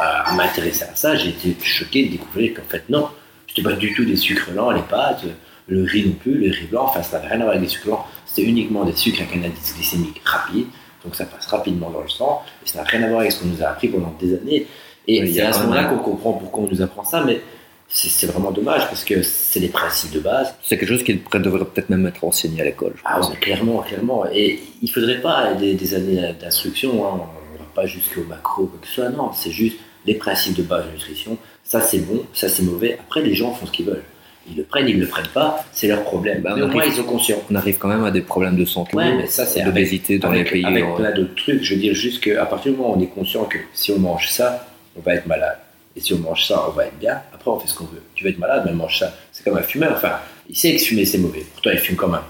à, 0.01 0.33
m'intéresser 0.33 0.83
à 0.83 0.95
ça, 0.95 1.15
j'ai 1.15 1.29
été 1.29 1.55
choqué 1.63 2.05
de 2.05 2.11
découvrir 2.11 2.53
qu'en 2.55 2.67
fait, 2.67 2.83
non, 2.89 3.07
c'était 3.47 3.61
pas 3.61 3.73
du 3.73 3.93
tout 3.93 4.05
des 4.05 4.15
sucres 4.15 4.51
lents, 4.51 4.71
les 4.71 4.81
pâtes, 4.81 5.23
le 5.67 5.83
riz 5.83 6.05
non 6.05 6.13
plus, 6.13 6.33
le 6.35 6.51
riz 6.51 6.65
blanc, 6.65 6.85
enfin, 6.85 7.03
ça 7.03 7.17
n'avait 7.17 7.29
rien 7.29 7.41
à 7.41 7.43
voir 7.43 7.55
avec 7.55 7.61
des 7.61 7.69
sucres 7.69 7.89
lents. 7.89 8.05
C'était 8.25 8.47
uniquement 8.47 8.83
des 8.83 8.95
sucres 8.95 9.21
avec 9.21 9.35
un 9.37 9.43
indice 9.45 9.75
glycémique 9.75 10.21
rapide. 10.25 10.67
Donc 11.03 11.15
ça 11.15 11.25
passe 11.25 11.47
rapidement 11.47 11.89
dans 11.89 12.01
le 12.01 12.09
sang. 12.09 12.43
Et 12.65 12.69
ça 12.69 12.79
n'a 12.79 12.83
rien 12.83 13.03
à 13.03 13.07
voir 13.07 13.21
avec 13.21 13.31
ce 13.31 13.41
qu'on 13.41 13.47
nous 13.47 13.63
a 13.63 13.67
appris 13.67 13.87
pendant 13.87 14.13
des 14.19 14.35
années. 14.35 14.67
Et 15.07 15.21
Oui, 15.21 15.33
c'est 15.33 15.41
à 15.41 15.53
ce 15.53 15.61
moment-là 15.61 15.85
qu'on 15.85 15.97
comprend 15.97 16.33
pourquoi 16.33 16.63
on 16.63 16.67
nous 16.67 16.81
apprend 16.81 17.03
ça, 17.03 17.23
mais 17.23 17.41
c'est 17.87 18.27
vraiment 18.27 18.51
dommage 18.51 18.87
parce 18.87 19.03
que 19.03 19.21
c'est 19.21 19.59
les 19.59 19.67
principes 19.67 20.11
de 20.11 20.19
base. 20.19 20.55
C'est 20.63 20.77
quelque 20.77 20.89
chose 20.89 21.03
qui 21.03 21.21
devrait 21.33 21.65
peut-être 21.65 21.89
même 21.89 22.05
être 22.05 22.23
enseigné 22.23 22.61
à 22.61 22.65
l'école. 22.65 22.93
Ah 23.03 23.19
ouais, 23.19 23.35
clairement, 23.37 23.79
clairement. 23.79 24.25
Et 24.31 24.59
il 24.81 24.89
faudrait 24.89 25.19
pas 25.19 25.53
des, 25.55 25.73
des 25.73 25.93
années 25.93 26.33
d'instruction, 26.39 27.05
hein. 27.05 27.19
on 27.53 27.59
va 27.59 27.69
pas 27.75 27.85
jusqu'au 27.87 28.23
macro, 28.23 28.67
quoi 28.67 28.79
que 28.81 28.87
ce 28.87 28.93
soit, 28.93 29.09
non, 29.09 29.31
c'est 29.33 29.51
juste 29.51 29.77
les 30.05 30.15
principes 30.15 30.55
de 30.57 30.63
base 30.63 30.85
de 30.87 30.91
nutrition. 30.91 31.37
Ça 31.63 31.81
c'est 31.81 31.99
bon, 31.99 32.23
ça 32.33 32.49
c'est 32.49 32.63
mauvais. 32.63 32.97
Après, 32.99 33.21
les 33.21 33.33
gens 33.33 33.53
font 33.53 33.65
ce 33.65 33.71
qu'ils 33.71 33.85
veulent. 33.85 34.03
Ils 34.49 34.57
le 34.57 34.63
prennent, 34.63 34.87
ils 34.89 34.99
le 34.99 35.05
prennent 35.05 35.27
pas, 35.27 35.63
c'est 35.71 35.87
leur 35.87 36.03
problème. 36.03 36.41
Bah, 36.41 36.53
mais 36.55 36.63
au 36.63 36.67
moins, 36.67 36.83
ils 36.83 36.91
sont 36.93 37.03
conscients. 37.03 37.37
On 37.51 37.55
arrive 37.55 37.77
quand 37.77 37.87
même 37.87 38.03
à 38.03 38.09
des 38.09 38.21
problèmes 38.21 38.57
de 38.57 38.65
santé, 38.65 38.95
Ouais, 38.97 39.13
mais 39.15 39.27
ça, 39.27 39.45
c'est 39.45 39.61
avec- 39.61 39.71
d'obésité 39.71 40.17
dans 40.17 40.29
avec, 40.29 40.45
les 40.45 40.51
pays. 40.51 40.65
avec 40.65 40.83
en- 40.83 40.95
plein 40.95 41.11
d'autres 41.11 41.35
trucs. 41.35 41.61
Je 41.63 41.75
veux 41.75 41.79
dire 41.79 41.93
juste 41.93 42.23
qu'à 42.23 42.45
partir 42.45 42.71
du 42.71 42.77
moment 42.79 42.93
où 42.93 42.97
on 42.97 43.01
est 43.01 43.05
conscient 43.07 43.45
que 43.45 43.59
si 43.73 43.91
on 43.91 43.99
mange 43.99 44.29
ça, 44.29 44.67
on 44.97 45.01
va 45.01 45.13
être 45.13 45.27
malade. 45.27 45.59
Et 45.95 45.99
si 45.99 46.13
on 46.13 46.17
mange 46.17 46.43
ça, 46.47 46.65
on 46.67 46.71
va 46.71 46.85
être 46.87 46.97
bien. 46.97 47.21
Après, 47.33 47.51
on 47.51 47.59
fait 47.59 47.67
ce 47.67 47.75
qu'on 47.75 47.83
veut. 47.85 48.01
Tu 48.15 48.23
vas 48.23 48.31
être 48.31 48.39
malade, 48.39 48.63
mais 48.65 48.73
mange 48.73 48.97
ça. 48.97 49.13
C'est 49.31 49.43
comme 49.43 49.57
un 49.57 49.61
fumeur. 49.61 49.93
Enfin, 49.95 50.13
il 50.49 50.55
sait 50.57 50.73
que 50.75 50.81
fumer, 50.81 51.05
c'est 51.05 51.19
mauvais. 51.19 51.45
Pourtant, 51.53 51.69
il 51.71 51.77
fume 51.79 51.95
quand 51.95 52.07
même. 52.07 52.21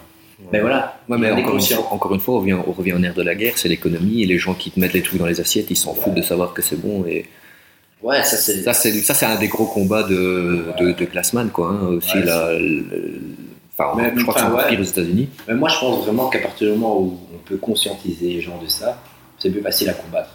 Mais 0.52 0.60
voilà. 0.60 1.00
Ouais, 1.08 1.18
mais 1.18 1.28
on 1.32 1.38
est 1.38 1.42
encore 1.42 1.54
une, 1.54 1.60
conscient. 1.60 1.78
fois, 1.84 1.94
encore 1.94 2.14
une 2.14 2.20
fois, 2.20 2.36
on 2.36 2.40
revient, 2.40 2.58
on 2.68 2.72
revient 2.74 2.94
en 2.94 3.00
de 3.00 3.22
la 3.22 3.36
guerre, 3.36 3.54
c'est 3.58 3.70
l'économie, 3.70 4.24
et 4.24 4.26
les 4.26 4.38
gens 4.40 4.54
qui 4.56 4.70
te 4.72 4.80
mettent 4.80 4.94
les 4.94 5.02
trucs 5.04 5.20
dans 5.20 5.28
les 5.28 5.40
assiettes, 5.40 5.68
ils 5.70 5.78
s'en 5.78 5.94
foutent 5.94 6.16
de 6.16 6.22
savoir 6.24 6.54
que 6.54 6.62
c'est 6.62 6.76
bon. 6.82 7.06
Et 7.06 7.26
Ouais, 8.04 8.24
ça, 8.24 8.38
c'est. 8.38 8.64
ça, 8.64 8.74
c'est 8.74 8.92
ça, 9.02 9.14
c'est 9.14 9.26
un 9.26 9.36
des 9.38 9.48
gros 9.48 9.66
combats 9.66 10.04
de, 10.04 10.66
de, 10.80 10.92
de 10.92 11.06
Classman, 11.06 11.50
quoi. 11.52 11.70
hein, 11.70 11.88
aussi, 11.88 12.18
Ouais, 12.18 12.24
la- 12.26 12.54
le- 12.58 12.86
enfin, 13.78 14.12
je 14.16 14.22
crois 14.24 14.34
que 14.34 14.40
c'est 14.40 14.46
ouais. 14.48 14.70
pire 14.70 14.80
aux 14.80 14.84
États-Unis. 14.84 15.30
Mais 15.48 15.54
moi, 15.54 15.70
je 15.70 15.80
pense 15.80 16.04
vraiment 16.06 16.30
qu'à 16.30 16.40
partir 16.40 16.68
du 16.72 16.74
moment 16.78 17.00
où 17.00 17.20
on 17.34 17.38
peut 17.40 17.58
conscientiser 17.58 18.30
les 18.34 18.42
gens 18.42 18.58
de 18.62 18.68
ça, 18.68 19.02
c'est 19.38 19.50
plus 19.52 19.62
facile 19.62 19.90
à 19.90 19.94
combattre. 19.94 20.32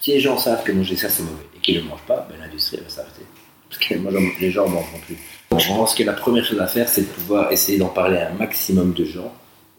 Si 0.00 0.12
les 0.12 0.20
gens 0.20 0.38
savent 0.38 0.62
que 0.64 0.72
manger 0.72 0.96
ça, 0.96 1.08
c'est 1.08 1.22
mauvais 1.22 1.44
et 1.56 1.60
qu'ils 1.60 1.76
ne 1.76 1.80
le 1.82 1.86
mangent 1.88 2.06
pas, 2.06 2.26
ben, 2.30 2.36
l'industrie 2.40 2.78
va 2.82 2.88
s'arrêter. 2.88 3.22
Parce 3.68 3.80
que 3.84 3.94
moi, 3.96 4.10
les 4.40 4.50
gens 4.50 4.66
ne 4.68 4.74
mangeront 4.74 4.98
plus. 5.06 5.16
Donc, 5.50 5.60
je 5.60 5.68
pense 5.68 5.94
que 5.94 6.02
la 6.04 6.12
première 6.12 6.44
chose 6.44 6.60
à 6.60 6.66
faire, 6.66 6.88
c'est 6.88 7.02
de 7.02 7.06
pouvoir 7.06 7.52
essayer 7.52 7.78
d'en 7.78 7.88
parler 7.88 8.18
à 8.18 8.30
un 8.30 8.34
maximum 8.34 8.92
de 8.92 9.04
gens 9.04 9.32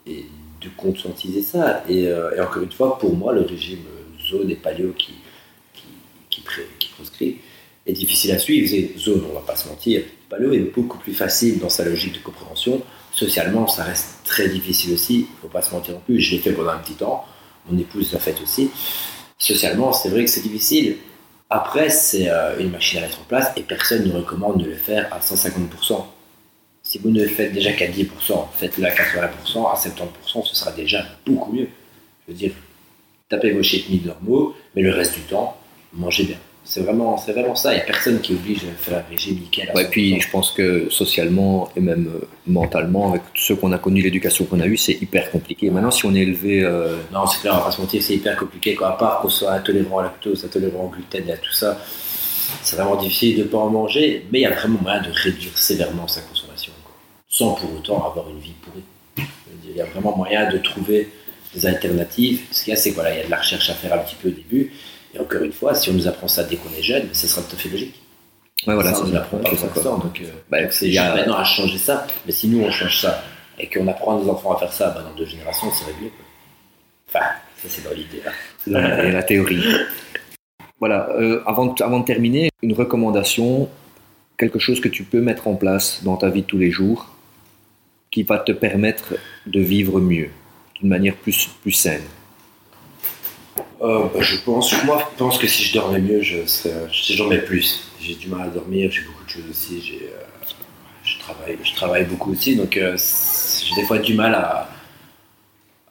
et 0.08 0.26
de 0.62 0.70
conscientiser 0.78 1.42
ça. 1.42 1.84
Et, 1.88 2.08
euh, 2.08 2.36
et 2.36 2.42
encore 2.42 2.62
une 2.64 2.72
fois, 2.72 2.98
pour 3.00 3.16
moi, 3.16 3.34
le 3.34 3.42
régime 3.42 3.80
zone 4.30 4.50
et 4.52 4.56
paléo 4.56 4.94
qui, 4.98 5.14
qui, 5.74 5.84
qui, 6.30 6.42
pré- 6.42 6.68
qui 6.80 6.89
est 7.86 7.94
difficile 7.94 8.32
à 8.32 8.40
suivre. 8.40 8.74
Et 8.74 8.94
zone, 8.98 9.24
on 9.30 9.34
va 9.34 9.42
pas 9.42 9.56
se 9.56 9.68
mentir, 9.68 10.04
paléo 10.30 10.54
est 10.54 10.60
beaucoup 10.60 10.98
plus 10.98 11.14
facile 11.14 11.60
dans 11.60 11.70
sa 11.70 11.86
logique 11.86 12.14
de 12.14 12.20
compréhension. 12.20 12.82
Socialement, 13.12 13.68
ça 13.68 13.84
reste 13.84 14.20
très 14.24 14.48
difficile 14.48 14.94
aussi, 14.94 15.20
il 15.20 15.42
faut 15.42 15.48
pas 15.48 15.62
se 15.62 15.74
mentir 15.74 15.96
non 15.96 16.02
plus. 16.06 16.20
Je 16.20 16.36
l'ai 16.36 16.42
fait 16.42 16.52
pendant 16.52 16.70
un 16.70 16.78
petit 16.78 16.94
temps, 16.94 17.26
mon 17.70 17.78
épouse 17.78 18.14
l'a 18.14 18.20
fait 18.20 18.36
aussi. 18.42 18.70
Socialement, 19.38 19.94
c'est 19.94 20.10
vrai 20.10 20.26
que 20.26 20.30
c'est 20.30 20.42
difficile. 20.42 20.98
Après, 21.50 21.90
c'est 21.90 22.30
euh, 22.30 22.60
une 22.60 22.70
machine 22.70 23.00
à 23.00 23.02
mettre 23.02 23.22
en 23.22 23.24
place 23.24 23.52
et 23.56 23.62
personne 23.62 24.08
ne 24.08 24.14
recommande 24.14 24.62
de 24.62 24.70
le 24.70 24.76
faire 24.76 25.12
à 25.12 25.20
150%. 25.20 26.06
Si 26.84 27.00
vous 27.00 27.10
ne 27.10 27.22
le 27.22 27.28
faites 27.28 27.54
déjà 27.54 27.74
qu'à 27.74 27.88
10%, 27.88 28.06
faites-le 28.56 28.86
à 28.86 28.92
80%, 28.92 29.72
à 29.72 29.76
70%, 29.76 30.46
ce 30.46 30.56
sera 30.56 30.72
déjà 30.72 31.04
beaucoup 31.26 31.52
mieux. 31.54 31.68
Je 32.28 32.32
veux 32.32 32.38
dire, 32.38 32.52
tapez 33.30 33.52
vos 33.52 33.64
cheat 33.64 34.06
normaux, 34.06 34.56
mais 34.76 34.82
le 34.82 34.92
reste 34.92 35.16
du 35.16 35.22
temps, 35.22 35.58
mangez 35.94 36.24
bien. 36.24 36.38
C'est 36.64 36.82
vraiment, 36.82 37.18
c'est 37.18 37.32
vraiment 37.32 37.56
ça. 37.56 37.74
Il 37.74 37.78
n'y 37.78 37.82
a 37.82 37.86
personne 37.86 38.20
qui 38.22 38.34
oblige 38.34 38.60
à 38.66 38.72
faire 38.78 39.00
un 39.00 39.10
régime 39.10 39.40
nickel. 39.40 39.70
à 39.70 39.76
Ouais, 39.76 39.86
100%. 39.86 39.90
puis 39.90 40.22
je 40.22 40.30
pense 40.30 40.52
que 40.52 40.88
socialement 40.90 41.70
et 41.76 41.80
même 41.80 42.08
euh, 42.08 42.28
mentalement, 42.46 43.10
avec 43.10 43.24
ceux 43.36 43.56
qu'on 43.56 43.72
a 43.72 43.78
connus, 43.80 44.04
l'éducation 44.04 44.46
qu'on 44.46 44.60
a 44.60 44.68
eue, 44.68 44.78
c'est 44.78 45.02
hyper 45.02 45.32
compliqué. 45.32 45.72
Maintenant, 45.72 45.90
si 45.90 46.06
on 46.06 46.14
est 46.14 46.20
élevé, 46.20 46.62
euh, 46.64 46.96
Non, 47.12 47.26
c'est 47.26 47.40
clair, 47.42 47.54
on 47.56 47.58
va 47.58 47.64
pas 47.66 47.72
se 47.72 47.82
mentir, 47.82 48.04
c'est 48.04 48.16
hyper 48.16 48.36
compliqué. 48.38 48.76
Quoi. 48.76 48.90
À 48.90 48.98
part 48.98 49.22
qu'on 49.22 49.30
soit 49.30 49.52
intolérant 49.54 49.98
au 49.98 50.02
lactose, 50.02 50.46
intolérant 50.46 50.86
au 50.86 50.90
gluten 50.90 51.28
et 51.28 51.32
à 51.32 51.38
tout 51.38 51.52
ça, 51.52 51.80
c'est 52.62 52.76
vraiment 52.76 52.98
difficile 52.98 53.38
de 53.38 53.44
ne 53.44 53.48
pas 53.48 53.58
en 53.58 53.70
manger, 53.70 54.26
mais 54.32 54.40
il 54.40 54.42
y 54.44 54.46
a 54.46 54.52
vraiment 54.52 54.80
moyen 54.82 55.02
de 55.02 55.10
réduire 55.12 55.58
sévèrement 55.58 56.08
sa 56.08 56.22
consommation, 56.22 56.74
quoi. 56.84 56.94
sans 57.28 57.54
pour 57.54 57.74
autant 57.76 58.06
avoir 58.06 58.30
une 58.30 58.40
vie 58.40 58.54
pourrie. 58.62 59.28
Il 59.68 59.76
y 59.76 59.82
a 59.82 59.86
vraiment 59.86 60.16
moyen 60.16 60.52
de 60.52 60.58
trouver 60.58 61.10
des 61.54 61.66
alternatives. 61.66 62.42
Ce 62.52 62.64
qu'il 62.64 62.72
y 62.72 62.74
a, 62.74 62.80
c'est 62.80 62.90
qu'il 62.90 62.96
voilà, 62.96 63.16
y 63.16 63.22
a 63.22 63.26
de 63.26 63.32
la 63.32 63.38
recherche 63.38 63.70
à 63.70 63.74
faire 63.74 63.94
un 63.94 64.00
petit 64.00 64.16
peu 64.16 64.30
au 64.30 64.32
début. 64.32 64.72
Et 65.16 65.20
encore 65.20 65.42
une 65.42 65.52
fois, 65.52 65.74
si 65.76 65.90
on 65.90 65.94
nous 65.94 66.08
apprend 66.08 66.28
ça 66.28 66.44
dès 66.44 66.56
qu'on 66.56 66.70
est 66.78 66.84
jeune, 66.84 67.10
ce 67.14 67.28
sera 67.28 67.42
tout 67.42 67.56
à 67.56 67.60
fait 67.60 67.70
logique. 67.70 67.96
ouais, 68.68 68.74
voilà, 68.76 68.92
ça, 68.94 68.98
on 69.00 69.02
c'est 69.02 69.08
nous 69.08 69.14
l'apprend 69.16 69.38
pas 69.38 69.50
c'est 69.56 69.66
l'instant. 69.76 69.98
Donc, 69.98 70.22
euh, 70.22 70.26
Bah, 70.50 70.62
donc 70.62 70.72
c'est 70.74 70.98
a- 70.98 71.16
maintenant 71.16 71.36
à 71.38 71.44
changer 71.44 71.78
ça. 71.78 72.06
Mais 72.26 72.32
si 72.32 72.48
nous, 72.48 72.62
on 72.64 72.72
change 72.72 73.02
ça 73.02 73.24
et 73.58 73.68
qu'on 73.68 73.88
apprend 73.88 74.18
à 74.20 74.24
nos 74.24 74.30
enfants 74.30 74.54
à 74.54 74.60
faire 74.60 74.72
ça, 74.74 74.90
bah, 74.92 75.02
dans 75.04 75.16
deux 75.18 75.26
générations, 75.26 75.68
c'est 75.72 75.86
réglé. 75.86 76.10
quoi. 76.10 76.26
Enfin, 77.10 77.26
ça, 77.62 77.68
c'est 77.70 77.84
dans 77.84 77.96
l'idée. 77.96 78.22
là. 78.24 78.32
la, 78.82 79.04
et 79.06 79.12
la 79.12 79.24
théorie. 79.24 79.64
Voilà, 80.80 81.10
euh, 81.18 81.42
avant, 81.46 81.66
de, 81.74 81.84
avant 81.84 82.00
de 82.00 82.06
terminer, 82.06 82.50
une 82.62 82.74
recommandation, 82.74 83.68
quelque 84.38 84.60
chose 84.60 84.80
que 84.80 84.88
tu 84.88 85.04
peux 85.04 85.20
mettre 85.22 85.48
en 85.48 85.56
place 85.56 86.02
dans 86.04 86.16
ta 86.18 86.30
vie 86.30 86.42
de 86.44 86.48
tous 86.48 86.58
les 86.58 86.72
jours 86.72 87.08
qui 88.12 88.24
va 88.24 88.38
te 88.40 88.52
permettre 88.52 89.16
de 89.46 89.60
vivre 89.60 90.00
mieux, 90.00 90.30
d'une 90.76 90.90
manière 90.90 91.16
plus, 91.16 91.50
plus 91.62 91.72
saine. 91.74 92.02
Euh, 93.82 94.04
bah, 94.14 94.22
je 94.22 94.38
pense, 94.38 94.84
moi, 94.84 95.10
je 95.14 95.18
pense 95.18 95.38
que 95.38 95.48
si 95.48 95.64
je 95.64 95.74
dormais 95.74 96.00
mieux, 96.00 96.22
je 96.22 96.46
si 96.46 96.70
je 97.14 97.18
dormais 97.18 97.40
plus. 97.40 97.82
J'ai 98.02 98.16
du 98.16 98.28
mal 98.28 98.48
à 98.48 98.52
dormir, 98.52 98.92
j'ai 98.92 99.02
beaucoup 99.02 99.24
de 99.24 99.30
choses 99.30 99.50
aussi. 99.50 99.82
J'ai, 99.82 100.10
euh, 100.14 100.46
je 101.04 101.18
travaille, 101.20 101.58
je 101.64 101.74
travaille 101.76 102.06
beaucoup 102.06 102.32
aussi, 102.32 102.56
donc 102.56 102.76
euh, 102.78 102.98
j'ai 102.98 103.76
des 103.76 103.88
fois 103.88 104.00
du 104.00 104.14
mal 104.14 104.36
à, 104.36 104.70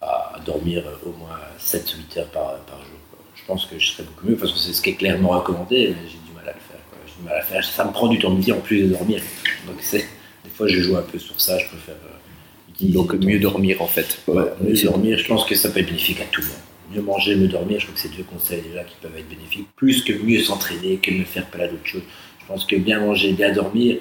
à 0.02 0.38
dormir 0.44 0.84
au 1.04 1.12
moins 1.12 1.38
7-8 1.58 2.18
heures 2.18 2.26
par, 2.26 2.56
par 2.60 2.78
jour. 2.78 2.98
quoi. 3.10 3.18
Je 3.34 3.44
pense 3.46 3.64
que 3.66 3.78
je 3.78 3.88
serais 3.88 4.02
beaucoup 4.04 4.26
mieux, 4.26 4.36
parce 4.36 4.52
que 4.52 4.58
c'est 4.58 4.72
ce 4.72 4.82
qui 4.82 4.90
est 4.90 4.94
clairement 4.94 5.30
recommandé, 5.30 5.88
mais 5.96 6.08
j'ai 6.08 6.18
du 6.18 6.32
mal 6.34 6.44
à 6.48 6.52
le 6.52 6.60
faire. 6.60 6.80
quoi. 6.90 6.98
J'ai 7.06 7.14
du 7.22 7.22
mal 7.28 7.38
à 7.38 7.42
faire. 7.42 7.64
Ça 7.64 7.84
me 7.84 7.92
prend 7.92 8.08
du 8.08 8.18
temps 8.18 8.30
de 8.30 8.36
midi 8.36 8.52
en 8.52 8.60
plus 8.60 8.82
de 8.82 8.88
dormir. 8.88 9.22
Donc 9.66 9.76
c'est, 9.80 10.06
des 10.44 10.50
fois, 10.54 10.66
je 10.68 10.80
joue 10.80 10.96
un 10.96 11.02
peu 11.02 11.18
sur 11.18 11.40
ça. 11.40 11.58
Je 11.58 11.66
préfère 11.66 11.94
euh, 11.94 12.88
Donc 12.92 13.14
mieux 13.14 13.38
dormir 13.38 13.80
en 13.82 13.86
fait. 13.86 14.18
Ouais, 14.28 14.44
mieux 14.60 14.74
dormir, 14.82 15.18
je 15.18 15.26
pense 15.26 15.44
que 15.46 15.54
ça 15.54 15.70
peut 15.70 15.80
être 15.80 15.86
bénéfique 15.86 16.20
à 16.20 16.24
tout 16.30 16.42
le 16.42 16.46
monde. 16.48 16.56
Mieux 16.90 17.02
manger, 17.02 17.36
mieux 17.36 17.48
dormir, 17.48 17.78
je 17.80 17.84
trouve 17.84 17.96
que 17.96 18.00
c'est 18.00 18.16
deux 18.16 18.22
conseils 18.22 18.62
déjà 18.62 18.82
qui 18.84 18.96
peuvent 19.02 19.16
être 19.16 19.28
bénéfiques. 19.28 19.68
Plus 19.76 20.02
que 20.02 20.12
mieux 20.12 20.40
s'entraîner, 20.42 20.96
que 20.96 21.10
me 21.10 21.24
faire 21.24 21.46
plein 21.46 21.66
d'autres 21.66 21.86
choses. 21.86 22.02
Je 22.40 22.46
pense 22.46 22.64
que 22.64 22.76
bien 22.76 23.00
manger, 23.00 23.32
bien 23.32 23.52
dormir, 23.52 23.98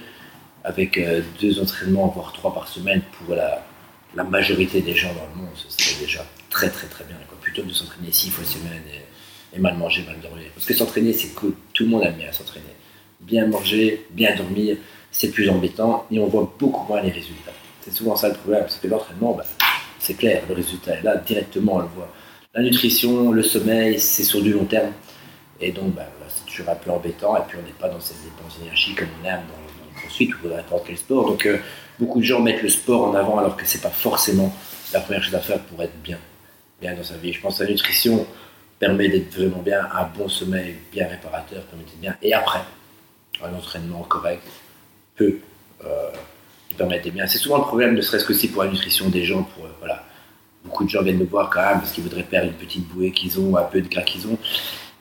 avec 0.64 0.98
euh, 0.98 1.22
deux 1.42 1.60
entraînements, 1.60 2.08
voire 2.08 2.32
trois 2.34 2.54
par 2.54 2.68
semaine, 2.68 3.02
pour 3.12 3.36
la, 3.36 3.66
la 4.16 4.24
majorité 4.24 4.82
des 4.82 4.96
gens 4.96 5.14
dans 5.14 5.28
le 5.34 5.42
monde, 5.42 5.56
ce 5.56 5.70
serait 5.70 6.00
déjà 6.00 6.26
très 6.50 6.70
très 6.70 6.88
très 6.88 7.04
bien. 7.04 7.18
Quoi. 7.28 7.38
Plutôt 7.42 7.62
que 7.64 7.68
de 7.68 7.74
s'entraîner 7.74 8.12
six 8.12 8.30
fois 8.30 8.46
semaine 8.46 8.84
et, 8.94 9.58
et 9.58 9.60
mal 9.60 9.78
manger, 9.78 10.04
mal 10.06 10.20
dormir. 10.22 10.48
Parce 10.56 10.66
que 10.66 10.74
s'entraîner, 10.74 11.14
c'est 11.14 11.34
cool. 11.36 11.54
Tout 11.74 11.84
le 11.84 11.90
monde 11.90 12.04
aime 12.04 12.16
bien 12.16 12.32
s'entraîner. 12.32 12.66
Bien 13.20 13.48
manger, 13.48 14.06
bien 14.12 14.36
dormir, 14.36 14.78
c'est 15.12 15.32
plus 15.32 15.50
embêtant 15.50 16.06
et 16.12 16.20
on 16.20 16.28
voit 16.28 16.54
beaucoup 16.60 16.86
moins 16.88 17.02
les 17.02 17.12
résultats. 17.12 17.52
C'est 17.82 17.92
souvent 17.92 18.16
ça 18.16 18.30
le 18.30 18.36
problème, 18.36 18.62
parce 18.62 18.78
que 18.78 18.88
l'entraînement, 18.88 19.34
bah, 19.34 19.46
c'est 20.00 20.14
clair, 20.14 20.44
le 20.48 20.56
résultat 20.56 20.96
est 20.96 21.04
là, 21.04 21.18
directement 21.18 21.76
on 21.76 21.80
le 21.80 21.88
voit. 21.96 22.14
La 22.58 22.64
nutrition, 22.64 23.32
le 23.32 23.44
sommeil, 23.44 24.00
c'est 24.00 24.24
sur 24.24 24.42
du 24.42 24.52
long 24.52 24.66
terme. 24.66 24.92
Et 25.62 25.72
donc, 25.72 25.94
bah, 25.94 26.08
voilà, 26.18 26.34
c'est 26.36 26.44
toujours 26.50 26.68
un 26.72 26.76
peu 26.76 26.90
embêtant. 26.90 27.38
Et 27.38 27.42
puis, 27.48 27.56
on 27.62 27.64
n'est 27.64 27.72
pas 27.74 27.88
dans 27.88 28.00
cette 28.00 28.18
dépense 28.24 28.58
d'énergie 28.58 28.96
comme 28.96 29.10
on 29.22 29.26
aime 29.28 29.42
dans, 29.48 29.94
le 29.94 30.02
crossfit 30.02 30.32
ou 30.44 30.48
dans 30.50 30.56
n'importe 30.56 30.88
quel 30.88 30.98
sport. 30.98 31.28
Donc, 31.28 31.46
euh, 31.46 31.60
beaucoup 32.00 32.20
de 32.20 32.26
gens 32.26 32.40
mettent 32.40 32.64
le 32.64 32.70
sport 32.70 33.10
en 33.10 33.14
avant 33.14 33.38
alors 33.38 33.56
que 33.56 33.64
c'est 33.64 33.82
pas 33.82 33.92
forcément 33.92 34.52
la 34.92 35.02
première 35.02 35.22
chose 35.22 35.36
à 35.36 35.40
faire 35.40 35.60
pour 35.60 35.84
être 35.84 35.96
bien, 36.02 36.18
bien 36.82 36.96
dans 36.96 37.04
sa 37.04 37.16
vie. 37.18 37.32
Je 37.32 37.42
pense 37.42 37.60
que 37.60 37.64
la 37.64 37.70
nutrition 37.70 38.26
permet 38.80 39.08
d'être 39.08 39.36
vraiment 39.36 39.62
bien, 39.62 39.88
un 39.94 40.06
bon 40.06 40.28
sommeil 40.28 40.78
bien 40.92 41.08
réparateur 41.08 41.62
permet 41.62 41.84
d'être 41.84 42.02
bien. 42.02 42.16
Et 42.24 42.34
après, 42.34 42.62
un 43.44 43.54
entraînement 43.54 44.02
correct 44.02 44.42
peut 45.16 45.38
euh, 45.86 46.10
permettre 46.76 47.04
d'être 47.04 47.14
bien. 47.14 47.28
C'est 47.28 47.38
souvent 47.38 47.60
le 47.60 47.66
problème, 47.66 47.94
ne 47.94 48.02
serait-ce 48.02 48.26
qu'aussi 48.26 48.48
pour 48.48 48.64
la 48.64 48.72
nutrition 48.72 49.10
des 49.10 49.26
gens. 49.26 49.44
Pour, 49.44 49.66
euh, 49.66 49.70
voilà. 49.78 50.07
Beaucoup 50.68 50.84
de 50.84 50.90
gens 50.90 51.02
viennent 51.02 51.20
nous 51.20 51.28
voir 51.28 51.50
quand 51.50 51.62
même 51.62 51.80
parce 51.80 51.94
qu'ils 51.94 52.04
voudraient 52.04 52.24
perdre 52.24 52.50
une 52.50 52.56
petite 52.56 52.86
bouée 52.90 53.12
qu'ils 53.12 53.40
ont, 53.40 53.56
un 53.56 53.64
peu 53.64 53.82
de 53.82 53.88
gras 53.88 54.02
qu'ils 54.02 54.28
ont. 54.28 54.38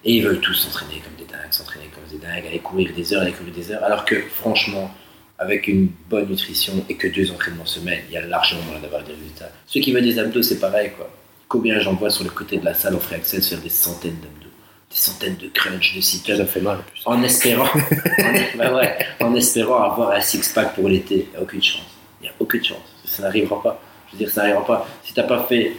Et 0.05 0.15
ils 0.15 0.23
veulent 0.23 0.39
tous 0.39 0.55
s'entraîner 0.55 1.01
comme 1.01 1.17
des 1.19 1.31
dingues, 1.31 1.51
s'entraîner 1.51 1.87
comme 1.93 2.05
des 2.09 2.25
dingues, 2.25 2.47
aller 2.47 2.61
courir 2.61 2.91
des 2.95 3.13
heures, 3.13 3.23
aller 3.23 3.33
courir 3.33 3.53
des 3.53 3.73
heures. 3.73 3.83
Alors 3.83 4.05
que 4.05 4.15
franchement, 4.29 4.95
avec 5.41 5.67
une 5.67 5.89
bonne 6.09 6.29
nutrition 6.29 6.73
et 6.89 6.95
que 6.95 7.09
deux 7.09 7.33
entraînements 7.33 7.67
semaine, 7.67 8.01
il 8.09 8.15
y 8.15 8.17
a 8.17 8.25
largement 8.25 8.63
moyen 8.63 8.81
d'avoir 8.81 9.03
des 9.03 9.13
résultats. 9.13 9.51
Ceux 9.67 9.81
qui 9.81 9.93
veulent 9.93 10.05
des 10.05 10.21
abdos, 10.21 10.43
c'est 10.43 10.61
pareil 10.61 10.93
quoi. 10.97 11.11
Combien 11.49 11.81
j'en 11.81 11.95
vois 11.95 12.11
sur 12.11 12.23
le 12.23 12.31
côté 12.31 12.59
de 12.59 12.65
la 12.65 12.75
salle 12.75 12.95
en 12.95 13.01
free 13.01 13.17
access 13.17 13.49
faire 13.49 13.61
des 13.61 13.69
centaines 13.69 14.17
d'abdos, 14.21 14.53
des 14.91 14.97
centaines 14.97 15.37
de 15.37 15.49
crunch, 15.49 15.97
de 15.97 16.01
sit 16.01 16.25
Ça 16.25 16.47
fait 16.47 16.61
mal 16.61 16.79
en 16.79 16.83
plus. 16.83 17.03
en 17.05 17.23
espérant, 17.23 17.67
en, 17.67 18.59
bah 18.59 18.75
ouais, 18.75 18.97
en 19.21 19.35
espérant 19.35 19.83
avoir 19.83 20.13
un 20.13 20.21
six-pack 20.21 20.75
pour 20.75 20.89
l'été. 20.89 21.27
Il 21.29 21.31
n'y 21.31 21.37
a 21.37 21.43
aucune 21.43 21.63
chance. 21.63 21.83
Il 22.21 22.25
n'y 22.25 22.29
a 22.29 22.33
aucune 22.39 22.65
chance. 22.65 22.95
Ça 23.05 23.23
n'arrivera 23.23 23.63
pas. 23.63 23.81
Je 24.19 24.25
veux 24.25 24.27
dire, 24.27 24.31
ça 24.35 24.43
n'arrivera 24.43 24.65
pas. 24.67 24.89
Si 25.05 25.13
tu 25.13 25.21
n'as 25.21 25.27
pas 25.27 25.45
fait 25.49 25.73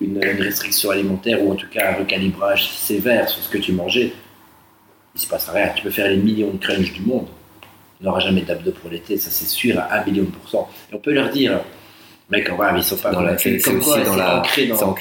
une, 0.00 0.16
une 0.22 0.42
restriction 0.42 0.90
alimentaire 0.90 1.42
ou 1.42 1.52
en 1.52 1.54
tout 1.56 1.66
cas 1.70 1.92
un 1.92 1.98
recalibrage 1.98 2.70
sévère 2.70 3.28
sur 3.28 3.42
ce 3.42 3.48
que 3.48 3.58
tu 3.58 3.72
mangeais, 3.72 4.12
il 5.14 5.16
ne 5.16 5.20
se 5.20 5.26
passera 5.26 5.52
rien. 5.54 5.68
Tu 5.74 5.82
peux 5.82 5.90
faire 5.90 6.08
les 6.08 6.16
millions 6.16 6.50
de 6.50 6.58
crunch 6.58 6.92
du 6.92 7.00
monde. 7.02 7.26
Il 8.00 8.06
n'aura 8.06 8.20
jamais 8.20 8.42
d'abdos 8.42 8.72
pour 8.72 8.90
l'été. 8.90 9.16
Ça, 9.16 9.30
c'est 9.30 9.46
sûr 9.48 9.78
à 9.78 9.96
un 10.00 10.04
million 10.04 10.22
de 10.24 10.28
pourcents. 10.30 10.68
Et 10.92 10.94
on 10.94 10.98
peut 10.98 11.12
leur 11.12 11.30
dire, 11.30 11.60
mec, 12.30 12.48
en 12.50 12.56
vrai, 12.56 12.72
ils 12.76 12.82
sont 12.84 12.96
pas 12.96 13.10
Dans 13.10 13.22
la- 13.22 13.36
c'est 13.38 13.56
ancré 13.68 14.04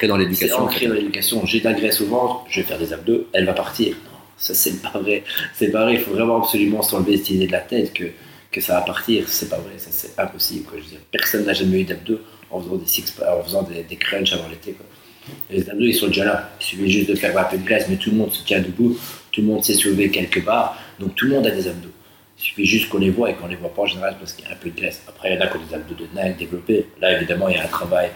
dans- 0.08 0.16
dans 0.16 0.18
c'est 0.18 0.18
l'éducation. 0.18 0.58
ancré 0.64 0.88
dans 0.88 0.94
l'éducation. 0.96 1.46
J'ai 1.46 1.60
de 1.60 1.66
la 1.66 1.74
graisse 1.74 2.02
au 2.02 2.08
ventre, 2.08 2.46
je 2.50 2.62
vais 2.62 2.66
faire 2.68 2.80
des 2.80 2.94
abdos, 2.94 3.28
elle 3.34 3.46
va 3.46 3.54
partir. 3.54 3.90
Non, 4.06 4.18
ça 4.38 4.54
c'est 4.56 4.82
pas 4.82 4.98
vrai. 4.98 5.24
C'est 5.54 5.70
pas 5.70 5.84
vrai. 5.84 5.94
Il 5.96 6.00
faut 6.00 6.12
vraiment 6.12 6.42
absolument 6.42 6.82
s'enlever 6.82 7.18
cette 7.18 7.30
idée 7.32 7.46
de 7.48 7.52
la 7.52 7.60
tête 7.60 7.94
que, 7.94 8.06
que 8.52 8.62
ça 8.62 8.74
va 8.76 8.82
partir. 8.82 9.26
C'est 9.28 9.50
pas 9.50 9.58
vrai. 9.58 9.74
Ça 9.78 9.90
c'est 9.92 10.20
impossible. 10.20 10.66
Quoi. 10.66 10.80
Je 10.80 10.84
veux 10.86 10.90
dire, 10.90 11.00
personne 11.12 11.46
n'a 11.46 11.54
jamais 11.54 11.82
eu 11.82 11.84
d'abdos 11.84 12.20
en 12.52 12.62
faisant 12.62 12.76
des 12.76 12.86
six, 12.86 13.16
en 13.28 13.44
faisant 13.44 13.64
des, 13.64 13.84
des 13.84 13.96
crunchs 13.96 14.34
avant 14.34 14.48
l'été. 14.50 14.76
Les 15.50 15.70
abdos 15.70 15.86
ils 15.86 15.94
sont 15.94 16.08
déjà 16.08 16.26
là. 16.26 16.50
Il 16.60 16.66
suffit 16.66 16.90
juste 16.90 17.10
de 17.10 17.16
faire 17.16 17.38
un 17.38 17.44
peu 17.44 17.58
de 17.58 17.66
graisse, 17.66 17.88
mais 17.90 17.98
tout 17.98 18.12
le 18.12 18.18
monde 18.18 18.32
se 18.34 18.44
tient 18.44 18.60
debout. 18.60 18.98
Tout 19.32 19.42
le 19.42 19.48
monde 19.48 19.64
sait 19.64 19.74
soulever 19.74 20.10
quelques 20.10 20.44
barres. 20.44 20.78
Donc 21.00 21.16
tout 21.16 21.26
le 21.26 21.32
monde 21.34 21.48
a 21.48 21.52
des 21.52 21.68
abdos. 21.68 21.90
Il 22.38 22.44
suffit 22.44 22.66
juste 22.66 22.90
qu'on 22.90 23.00
les 23.00 23.10
voit 23.10 23.32
et 23.32 23.34
qu'on 23.34 23.48
les 23.48 23.56
voit 23.56 23.74
pas 23.74 23.82
en 23.82 23.88
général 23.88 24.16
parce 24.20 24.34
qu'il 24.34 24.46
y 24.46 24.48
a 24.48 24.52
un 24.52 24.58
peu 24.58 24.70
de 24.70 24.78
graisse. 24.78 25.02
Après, 25.08 25.32
il 25.32 25.36
y 25.36 25.38
en 25.38 25.42
a 25.42 25.48
qui 25.48 25.58
ont 25.58 25.62
des 25.68 25.76
abdos 25.76 25.96
de 25.96 26.08
dingue 26.16 26.38
développés. 26.38 26.88
Là, 27.02 27.18
évidemment, 27.18 27.50
il 27.50 27.56
y 27.56 27.60
a 27.60 27.64
un 27.64 27.68
travail 27.68 28.12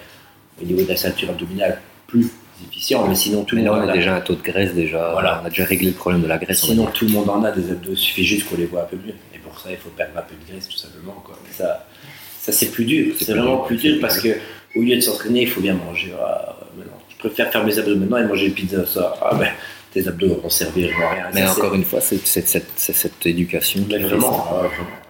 au 0.61 0.65
niveau 0.65 0.84
de 0.84 0.89
la 0.89 0.95
ceinture 0.95 1.29
abdominale 1.29 1.82
plus 2.07 2.27
efficient, 2.67 3.07
mais 3.07 3.15
sinon 3.15 3.43
tout 3.43 3.55
le 3.55 3.63
monde 3.63 3.79
on 3.84 3.89
a 3.89 3.93
déjà 3.93 4.15
un 4.15 4.21
taux 4.21 4.36
de 4.36 4.41
graisse 4.41 4.75
déjà. 4.75 5.11
Voilà. 5.13 5.41
On 5.41 5.45
a 5.47 5.49
déjà 5.49 5.65
réglé 5.65 5.88
le 5.88 5.95
problème 5.95 6.21
de 6.21 6.27
la 6.27 6.38
graisse. 6.38 6.61
Sinon, 6.61 6.86
tout 6.86 7.05
le 7.05 7.11
monde 7.11 7.29
en 7.29 7.43
a 7.43 7.51
des 7.51 7.71
abdos. 7.71 7.91
Il 7.93 7.97
suffit 7.97 8.23
juste 8.23 8.47
qu'on 8.47 8.57
les 8.57 8.67
voit 8.67 8.84
un 8.84 8.86
peu 8.86 8.97
mieux. 8.97 9.15
Et 9.34 9.39
pour 9.39 9.59
ça, 9.59 9.71
il 9.71 9.77
faut 9.77 9.89
perdre 9.89 10.17
un 10.17 10.21
peu 10.21 10.36
de 10.36 10.51
graisse, 10.51 10.67
tout 10.67 10.77
simplement. 10.77 11.21
Quoi. 11.25 11.38
Ça, 11.51 11.88
ça 12.41 12.51
c'est 12.51 12.71
plus 12.71 12.85
dur. 12.85 13.13
C'est 13.19 13.31
vraiment 13.33 13.57
plus 13.59 13.77
dur 13.77 13.97
parce 14.01 14.19
que 14.19 14.29
au 14.75 14.81
lieu 14.81 14.95
de 14.95 15.01
s'entraîner, 15.01 15.41
il 15.43 15.49
faut 15.49 15.61
bien 15.61 15.73
manger. 15.75 16.11
Ah. 16.19 16.57
Je 17.09 17.15
préfère 17.27 17.51
faire 17.51 17.63
mes 17.63 17.77
abdos 17.77 17.95
maintenant 17.95 18.17
et 18.17 18.23
manger 18.25 18.47
une 18.47 18.53
pizza. 18.53 18.83
Ça, 18.85 19.13
ah 19.21 19.35
ben, 19.35 19.49
tes 19.93 20.07
abdos 20.07 20.39
vont 20.41 20.49
servir 20.49 20.89
à 21.03 21.09
rien. 21.13 21.25
Mais 21.35 21.41
Ça, 21.45 21.51
encore 21.51 21.75
une 21.75 21.83
fois, 21.83 22.01
c'est 22.01 22.25
cette 22.25 23.25
éducation 23.25 23.85
mais 23.87 23.99
vraiment. 23.99 24.61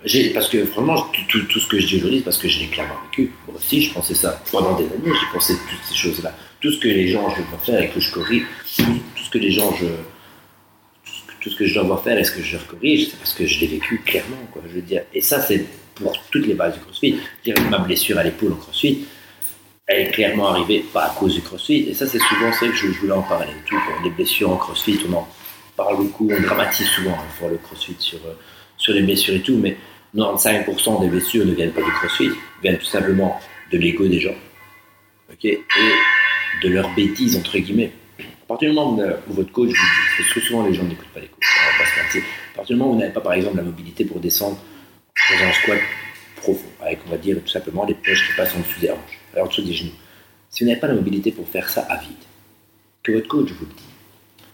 J'ai- 0.03 0.31
parce 0.31 0.49
que 0.49 0.57
vraiment, 0.57 1.05
tout, 1.29 1.59
ce 1.59 1.67
que 1.67 1.79
je 1.79 1.85
dis 1.87 1.95
aujourd'hui, 1.97 2.17
c'est 2.19 2.25
parce 2.25 2.37
que 2.39 2.49
je 2.49 2.59
l'ai 2.59 2.67
clairement 2.67 2.95
vécu. 3.09 3.31
Moi 3.47 3.55
aussi, 3.57 3.81
je 3.83 3.93
pensais 3.93 4.15
ça. 4.15 4.41
Pendant 4.51 4.75
des 4.75 4.83
années, 4.85 4.97
j'ai 5.21 5.27
pensé 5.31 5.53
toutes 5.53 5.83
ces 5.87 5.95
choses-là. 5.95 6.35
Tout 6.59 6.71
ce 6.71 6.79
que 6.79 6.87
les 6.89 7.07
gens, 7.07 7.29
je 7.29 7.41
dois 7.49 7.59
faire 7.63 7.81
et 7.81 7.89
que 7.89 7.99
je 8.01 8.11
corrige, 8.11 8.43
tout, 8.75 8.83
ce 9.23 9.29
que 9.29 9.37
les 9.37 9.51
gens, 9.51 9.73
je, 9.79 9.85
tout 11.41 11.49
ce 11.49 11.55
que- 11.55 11.65
je 11.65 11.79
dois 11.79 12.01
faire 12.03 12.17
et 12.17 12.23
ce 12.23 12.31
que 12.31 12.41
je 12.41 12.53
leur 12.53 12.67
corrige, 12.67 13.09
c'est 13.11 13.17
parce 13.17 13.33
que 13.33 13.45
je 13.45 13.59
l'ai 13.61 13.67
vécu 13.67 14.01
clairement. 14.05 14.35
Quoi, 14.51 14.61
je 14.67 14.73
veux 14.75 14.81
dire. 14.81 15.03
Et 15.13 15.21
ça, 15.21 15.39
c'est 15.41 15.65
pour 16.01 16.13
toutes 16.31 16.47
les 16.47 16.53
bases 16.53 16.73
du 16.73 16.79
crossfit. 16.79 17.19
Ma 17.69 17.79
blessure 17.79 18.17
à 18.17 18.23
l'épaule 18.23 18.53
en 18.53 18.55
crossfit, 18.55 19.05
elle 19.87 20.07
est 20.07 20.11
clairement 20.11 20.49
arrivée 20.49 20.85
pas 20.93 21.05
à 21.05 21.09
cause 21.09 21.35
du 21.35 21.41
crossfit. 21.41 21.89
Et 21.89 21.93
ça, 21.93 22.07
c'est 22.07 22.19
souvent 22.19 22.51
ça 22.51 22.67
que 22.67 22.73
je, 22.73 22.87
voulais 22.87 23.13
en 23.13 23.23
parler. 23.23 23.51
Tout. 23.65 23.75
Les 24.03 24.09
blessures 24.09 24.51
en 24.51 24.57
crossfit, 24.57 24.99
on 25.09 25.13
en 25.13 25.27
parle 25.75 25.97
beaucoup, 25.97 26.29
on 26.31 26.41
dramatise 26.41 26.87
souvent 26.87 27.11
hein, 27.11 27.47
le 27.49 27.57
crossfit 27.57 27.95
sur, 27.99 28.19
euh, 28.25 28.33
sur 28.77 28.93
les 28.93 29.01
blessures 29.01 29.35
et 29.35 29.41
tout, 29.41 29.57
mais 29.57 29.77
95% 30.15 31.01
des 31.01 31.07
blessures 31.07 31.45
ne 31.45 31.53
viennent 31.53 31.71
pas 31.71 31.81
du 31.81 31.91
crossfit, 31.91 32.29
viennent 32.61 32.77
tout 32.77 32.85
simplement 32.85 33.39
de 33.71 33.77
l'ego 33.77 34.07
des 34.07 34.19
gens 34.19 34.35
ok, 35.31 35.45
et 35.45 35.61
de 36.63 36.69
leurs 36.69 36.93
bêtises, 36.95 37.35
entre 37.35 37.57
guillemets. 37.57 37.91
À 38.19 38.45
partir 38.47 38.69
du 38.69 38.75
moment 38.75 39.01
où 39.29 39.33
votre 39.33 39.51
coach 39.51 39.69
vous 39.69 39.73
dit, 39.73 40.17
parce 40.17 40.33
que 40.33 40.39
souvent 40.41 40.65
les 40.67 40.73
gens 40.73 40.83
n'écoutent 40.83 41.07
pas 41.13 41.21
les 41.21 41.27
coachs, 41.27 41.39
on 41.41 41.71
va 41.71 41.83
pas 41.83 41.89
se 41.89 42.03
mentir. 42.03 42.29
À 42.53 42.57
partir 42.57 42.75
du 42.75 42.79
moment 42.79 42.91
où 42.91 42.93
vous 42.95 42.99
n'avez 42.99 43.13
pas, 43.13 43.21
par 43.21 43.33
exemple, 43.33 43.57
la 43.57 43.63
mobilité 43.63 44.03
pour 44.03 44.19
descendre 44.19 44.57
dans 45.39 45.45
un 45.45 45.53
squat 45.53 45.79
profond, 46.35 46.69
avec, 46.81 46.99
on 47.07 47.11
va 47.11 47.17
dire, 47.17 47.37
tout 47.43 47.51
simplement 47.51 47.85
les 47.85 47.93
poches 47.93 48.27
qui 48.27 48.35
passent 48.35 48.55
en 48.55 48.59
dessous 48.59 48.79
des 48.79 48.91
hanches, 48.91 49.19
en 49.37 49.45
dessous 49.45 49.61
des 49.61 49.73
genoux. 49.73 49.91
Si 50.49 50.63
vous 50.63 50.69
n'avez 50.69 50.79
pas 50.79 50.87
la 50.87 50.95
mobilité 50.95 51.31
pour 51.31 51.47
faire 51.47 51.69
ça 51.69 51.81
à 51.81 51.97
vide, 51.97 52.11
que 53.03 53.11
votre 53.13 53.27
coach 53.27 53.49
vous 53.51 53.65
le 53.65 53.73
dit, 53.73 53.83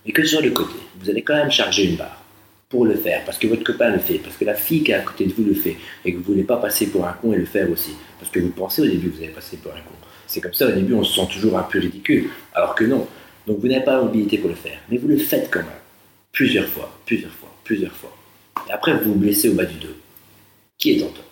mais 0.05 0.11
que 0.11 0.23
sur 0.25 0.41
le 0.41 0.51
côté, 0.51 0.75
vous 0.99 1.09
allez 1.09 1.23
quand 1.23 1.36
même 1.36 1.51
charger 1.51 1.86
une 1.86 1.95
barre 1.95 2.23
pour 2.69 2.86
le 2.86 2.95
faire, 2.95 3.23
parce 3.25 3.38
que 3.38 3.47
votre 3.47 3.63
copain 3.63 3.91
le 3.91 3.99
fait, 3.99 4.19
parce 4.19 4.36
que 4.36 4.45
la 4.45 4.53
fille 4.53 4.84
qui 4.84 4.91
est 4.91 4.95
à 4.95 5.01
côté 5.01 5.25
de 5.25 5.34
vous 5.34 5.45
le 5.45 5.53
fait, 5.53 5.78
et 6.05 6.11
que 6.11 6.17
vous 6.17 6.23
ne 6.23 6.28
voulez 6.28 6.43
pas 6.43 6.57
passer 6.57 6.88
pour 6.88 7.05
un 7.07 7.13
con 7.13 7.34
et 7.34 7.38
le 7.38 7.45
faire 7.45 7.69
aussi, 7.71 7.95
parce 8.19 8.30
que 8.30 8.39
vous 8.39 8.49
pensez 8.49 8.82
au 8.82 8.86
début 8.86 9.09
que 9.09 9.17
vous 9.17 9.23
allez 9.23 9.32
passer 9.32 9.57
pour 9.57 9.71
un 9.71 9.75
con. 9.75 9.95
C'est 10.28 10.41
comme 10.41 10.53
ça, 10.53 10.67
au 10.67 10.71
début, 10.71 10.93
on 10.93 11.03
se 11.03 11.19
sent 11.19 11.28
toujours 11.32 11.57
un 11.57 11.63
peu 11.63 11.80
ridicule, 11.80 12.30
alors 12.53 12.75
que 12.75 12.84
non. 12.84 13.07
Donc 13.47 13.59
vous 13.59 13.67
n'avez 13.67 13.86
pas 13.86 13.93
la 13.93 14.01
mobilité 14.01 14.38
pour 14.38 14.49
le 14.49 14.55
faire, 14.55 14.78
mais 14.89 14.97
vous 14.97 15.07
le 15.07 15.17
faites 15.17 15.49
quand 15.49 15.59
même, 15.59 15.69
plusieurs 16.34 16.67
fois, 16.67 16.99
plusieurs 17.05 17.32
fois, 17.32 17.55
plusieurs 17.63 17.93
fois. 17.93 18.15
Et 18.67 18.73
après, 18.73 18.93
vous 18.97 19.13
vous 19.13 19.19
blessez 19.19 19.49
au 19.49 19.53
bas 19.53 19.65
du 19.65 19.75
dos. 19.75 19.95
Qui 20.94 21.00
est 21.00 21.04
en 21.04 21.08
tort 21.08 21.24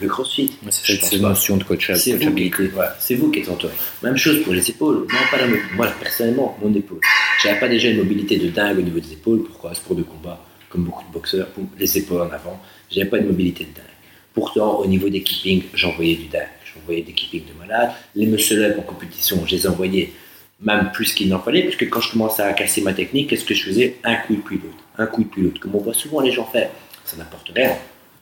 Le 0.00 0.08
crossfit. 0.08 0.52
C'est 0.70 0.96
cette 1.00 1.20
notion 1.20 1.56
de 1.56 1.64
coach- 1.64 1.90
C'est 1.94 2.12
vous, 2.12 2.18
coachabilité. 2.18 2.68
voilà, 2.68 2.96
c'est 3.00 3.14
vous 3.16 3.30
qui 3.30 3.40
êtes 3.40 3.48
en 3.48 3.54
tort. 3.56 3.70
Même 4.02 4.16
chose 4.16 4.42
pour 4.44 4.52
les 4.52 4.70
épaules. 4.70 5.06
Non, 5.12 5.18
pas 5.30 5.38
la 5.38 5.46
mo- 5.48 5.56
Moi, 5.76 5.88
personnellement, 6.00 6.56
mon 6.62 6.72
épaule. 6.74 7.00
J'avais 7.42 7.58
pas 7.58 7.68
déjà 7.68 7.88
une 7.88 7.98
mobilité 7.98 8.36
de 8.38 8.48
dingue 8.48 8.78
au 8.78 8.82
niveau 8.82 9.00
des 9.00 9.12
épaules. 9.12 9.42
Pourquoi? 9.44 9.74
Sport 9.74 9.96
de 9.96 10.02
combat, 10.04 10.38
comme 10.68 10.84
beaucoup 10.84 11.04
de 11.08 11.12
boxeurs, 11.12 11.48
boum, 11.56 11.66
les 11.78 11.98
épaules 11.98 12.20
en 12.22 12.30
avant. 12.30 12.60
J'avais 12.90 13.08
pas 13.08 13.18
une 13.18 13.26
mobilité 13.26 13.64
de 13.64 13.70
dingue. 13.74 13.84
Pourtant, 14.32 14.78
au 14.78 14.86
niveau 14.86 15.08
des 15.08 15.22
keeping, 15.22 15.64
j'envoyais 15.74 16.14
du 16.14 16.26
dingue. 16.28 16.46
J'envoyais 16.72 17.02
des 17.02 17.12
keeping 17.12 17.42
de 17.46 17.58
malade. 17.58 17.90
Les 18.14 18.26
muscle 18.26 18.76
en 18.78 18.82
compétition, 18.82 19.44
je 19.46 19.56
les 19.56 19.66
envoyais 19.66 20.12
même 20.60 20.90
plus 20.92 21.12
qu'il 21.12 21.28
n'en 21.28 21.40
fallait, 21.40 21.62
puisque 21.62 21.88
quand 21.90 22.00
je 22.00 22.12
commençais 22.12 22.42
à 22.42 22.52
casser 22.52 22.82
ma 22.82 22.92
technique, 22.92 23.30
qu'est-ce 23.30 23.44
que 23.44 23.54
je 23.54 23.64
faisais? 23.64 23.96
Un 24.04 24.14
coup 24.16 24.36
de 24.36 24.40
puis 24.42 24.56
l'autre, 24.62 24.84
un 24.98 25.06
coup 25.06 25.24
de 25.24 25.28
puis 25.28 25.42
l'autre, 25.42 25.58
comme 25.58 25.74
on 25.74 25.78
voit 25.80 25.94
souvent 25.94 26.20
les 26.20 26.30
gens 26.30 26.44
faire. 26.44 26.70
Ça 27.04 27.16
n'apporte 27.16 27.50
rien. 27.54 27.72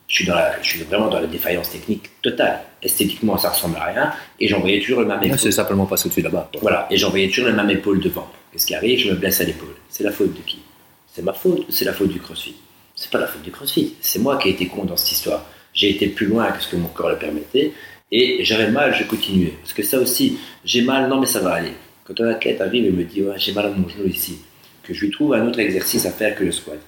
Je 0.09 0.15
suis, 0.15 0.25
dans 0.25 0.33
la- 0.35 0.61
je 0.61 0.67
suis 0.67 0.79
vraiment 0.83 1.07
dans 1.07 1.19
la 1.21 1.27
défaillance 1.27 1.69
technique 1.69 2.09
totale. 2.21 2.59
Esthétiquement, 2.81 3.37
ça 3.37 3.49
ressemble 3.51 3.77
à 3.77 3.85
rien, 3.85 4.11
et 4.39 4.47
j'envoyais 4.47 4.81
toujours 4.81 5.01
le 5.01 5.05
même 5.05 5.19
Ouais, 5.19 5.27
épaule. 5.27 5.39
C'est 5.39 5.51
simplement 5.51 5.85
passer 5.85 6.07
au-dessus 6.07 6.21
là-bas. 6.23 6.49
quoi. 6.51 6.61
Voilà, 6.61 6.87
et 6.89 6.97
j'envoyais 6.97 7.29
toujours 7.29 7.45
le 7.47 7.53
même 7.55 7.69
épaule 7.69 7.99
devant. 8.01 8.27
Qu'est-ce 8.51 8.65
qui 8.65 8.73
arrive 8.75 8.99
Je 8.99 9.11
me 9.11 9.15
blesse 9.15 9.39
à 9.39 9.43
l'épaule. 9.45 9.75
C'est 9.87 10.03
la 10.03 10.11
faute 10.11 10.33
de 10.33 10.41
qui? 10.41 10.59
C'est 11.13 11.21
ma 11.21 11.31
faute 11.33 11.59
ou 11.69 11.71
c'est 11.71 11.85
la 11.85 11.93
faute 11.93 12.09
du 12.09 12.19
crossfit? 12.19 12.55
C'est 12.95 13.11
pas 13.11 13.19
la 13.19 13.27
faute 13.27 13.43
du 13.43 13.51
crossfit. 13.51 13.93
C'est 14.01 14.19
moi 14.19 14.37
qui 14.37 14.49
ai 14.49 14.51
été 14.51 14.65
con 14.67 14.83
dans 14.83 14.97
cette 14.97 15.11
histoire. 15.11 15.45
J'ai 15.73 15.91
été 15.91 16.07
plus 16.07 16.25
loin 16.25 16.51
que 16.51 16.61
ce 16.63 16.67
que 16.69 16.75
mon 16.75 16.87
corps 16.87 17.09
le 17.09 17.17
permettait, 17.17 17.71
et 18.11 18.43
j'avais 18.43 18.71
mal, 18.71 18.93
je 18.95 19.03
continuais. 19.03 19.53
Parce 19.61 19.73
que 19.73 19.83
ça 19.83 19.99
aussi, 19.99 20.39
j'ai 20.65 20.81
mal, 20.81 21.07
non 21.07 21.19
mais 21.19 21.27
ça 21.27 21.39
va 21.39 21.53
aller. 21.53 21.73
Quand 22.03 22.19
un 22.21 22.29
athlète 22.29 22.59
arrive 22.61 22.85
et 22.85 22.89
me 22.89 23.03
dit 23.03 23.21
ouais, 23.21 23.35
j'ai 23.37 23.51
mal 23.53 23.67
à 23.67 23.69
mon 23.69 23.87
genou 23.87 24.07
ici, 24.07 24.39
que 24.81 24.91
je 24.95 25.01
lui 25.05 25.11
trouve 25.11 25.35
un 25.35 25.45
autre 25.47 25.59
exercice 25.59 26.07
à 26.07 26.11
faire 26.11 26.33
que 26.35 26.43
le 26.43 26.51
squat, 26.51 26.79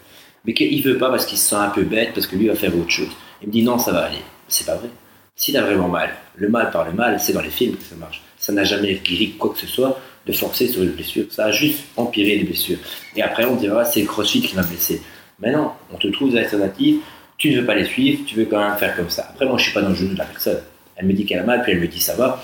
mais 0.46 0.54
qu'il 0.54 0.82
veut 0.84 0.98
pas 0.98 1.10
parce 1.10 1.26
qu'il 1.26 1.38
se 1.38 1.50
sent 1.50 1.56
un 1.56 1.70
peu 1.70 1.84
bête, 1.84 2.14
parce 2.14 2.28
que 2.28 2.36
lui 2.36 2.48
va 2.48 2.56
faire 2.56 2.76
autre 2.76 2.90
chose. 2.90 3.12
Il 3.42 3.48
me 3.48 3.54
dit 3.54 3.64
non, 3.64 3.78
ça 3.78 3.92
va 3.92 4.06
aller. 4.06 4.22
C'est 4.48 4.66
pas 4.66 4.76
vrai. 4.76 4.90
S'il 5.36 5.58
a 5.58 5.62
vraiment 5.62 5.88
mal, 5.88 6.12
le 6.36 6.50
mal 6.50 6.72
par 6.72 6.86
le 6.86 6.94
mal, 6.94 7.20
c'est 7.20 7.34
dans 7.34 7.42
les 7.42 7.50
films 7.50 7.76
que 7.76 7.84
ça 7.84 7.96
marche. 7.96 8.22
Ça 8.38 8.54
n'a 8.54 8.64
jamais 8.64 8.96
guéri 9.04 9.32
quoi 9.40 9.52
que 9.52 9.60
ce 9.60 9.68
soit 9.68 10.00
de 10.26 10.34
forcer 10.34 10.68
sur 10.68 10.84
une 10.84 10.92
blessure. 10.92 11.26
Ça 11.32 11.46
a 11.46 11.52
juste 11.52 11.80
empiré 11.98 12.38
les 12.38 12.44
blessures. 12.44 12.78
Et 13.16 13.24
après, 13.24 13.46
on 13.46 13.56
dira 13.56 13.86
c'est 13.86 14.02
le 14.02 14.08
crossfit 14.08 14.42
qui 14.42 14.56
m'a 14.56 14.64
blessé. 14.64 15.02
Mais 15.40 15.52
non, 15.52 15.72
on 15.92 15.98
te 15.98 16.08
trouve 16.10 16.32
des 16.32 16.38
alternatives, 16.38 17.00
tu 17.38 17.50
ne 17.52 17.60
veux 17.60 17.66
pas 17.66 17.74
les 17.74 17.86
suivre, 17.86 18.24
tu 18.28 18.36
veux 18.36 18.46
quand 18.46 18.60
même 18.60 18.78
faire 18.78 18.96
comme 18.96 19.10
ça. 19.10 19.28
Après, 19.30 19.46
moi, 19.46 19.58
je 19.58 19.64
suis 19.64 19.74
pas 19.74 19.82
dans 19.82 19.90
le 19.90 19.96
genou 19.96 20.14
de 20.14 20.20
la 20.20 20.26
personne. 20.26 20.60
Elle 20.96 21.08
me 21.08 21.14
dit 21.14 21.26
qu'elle 21.26 21.40
a 21.40 21.44
mal, 21.44 21.64
puis 21.64 21.72
elle 21.72 21.80
me 21.80 21.88
dit 21.88 22.00
ça 22.00 22.14
va. 22.16 22.44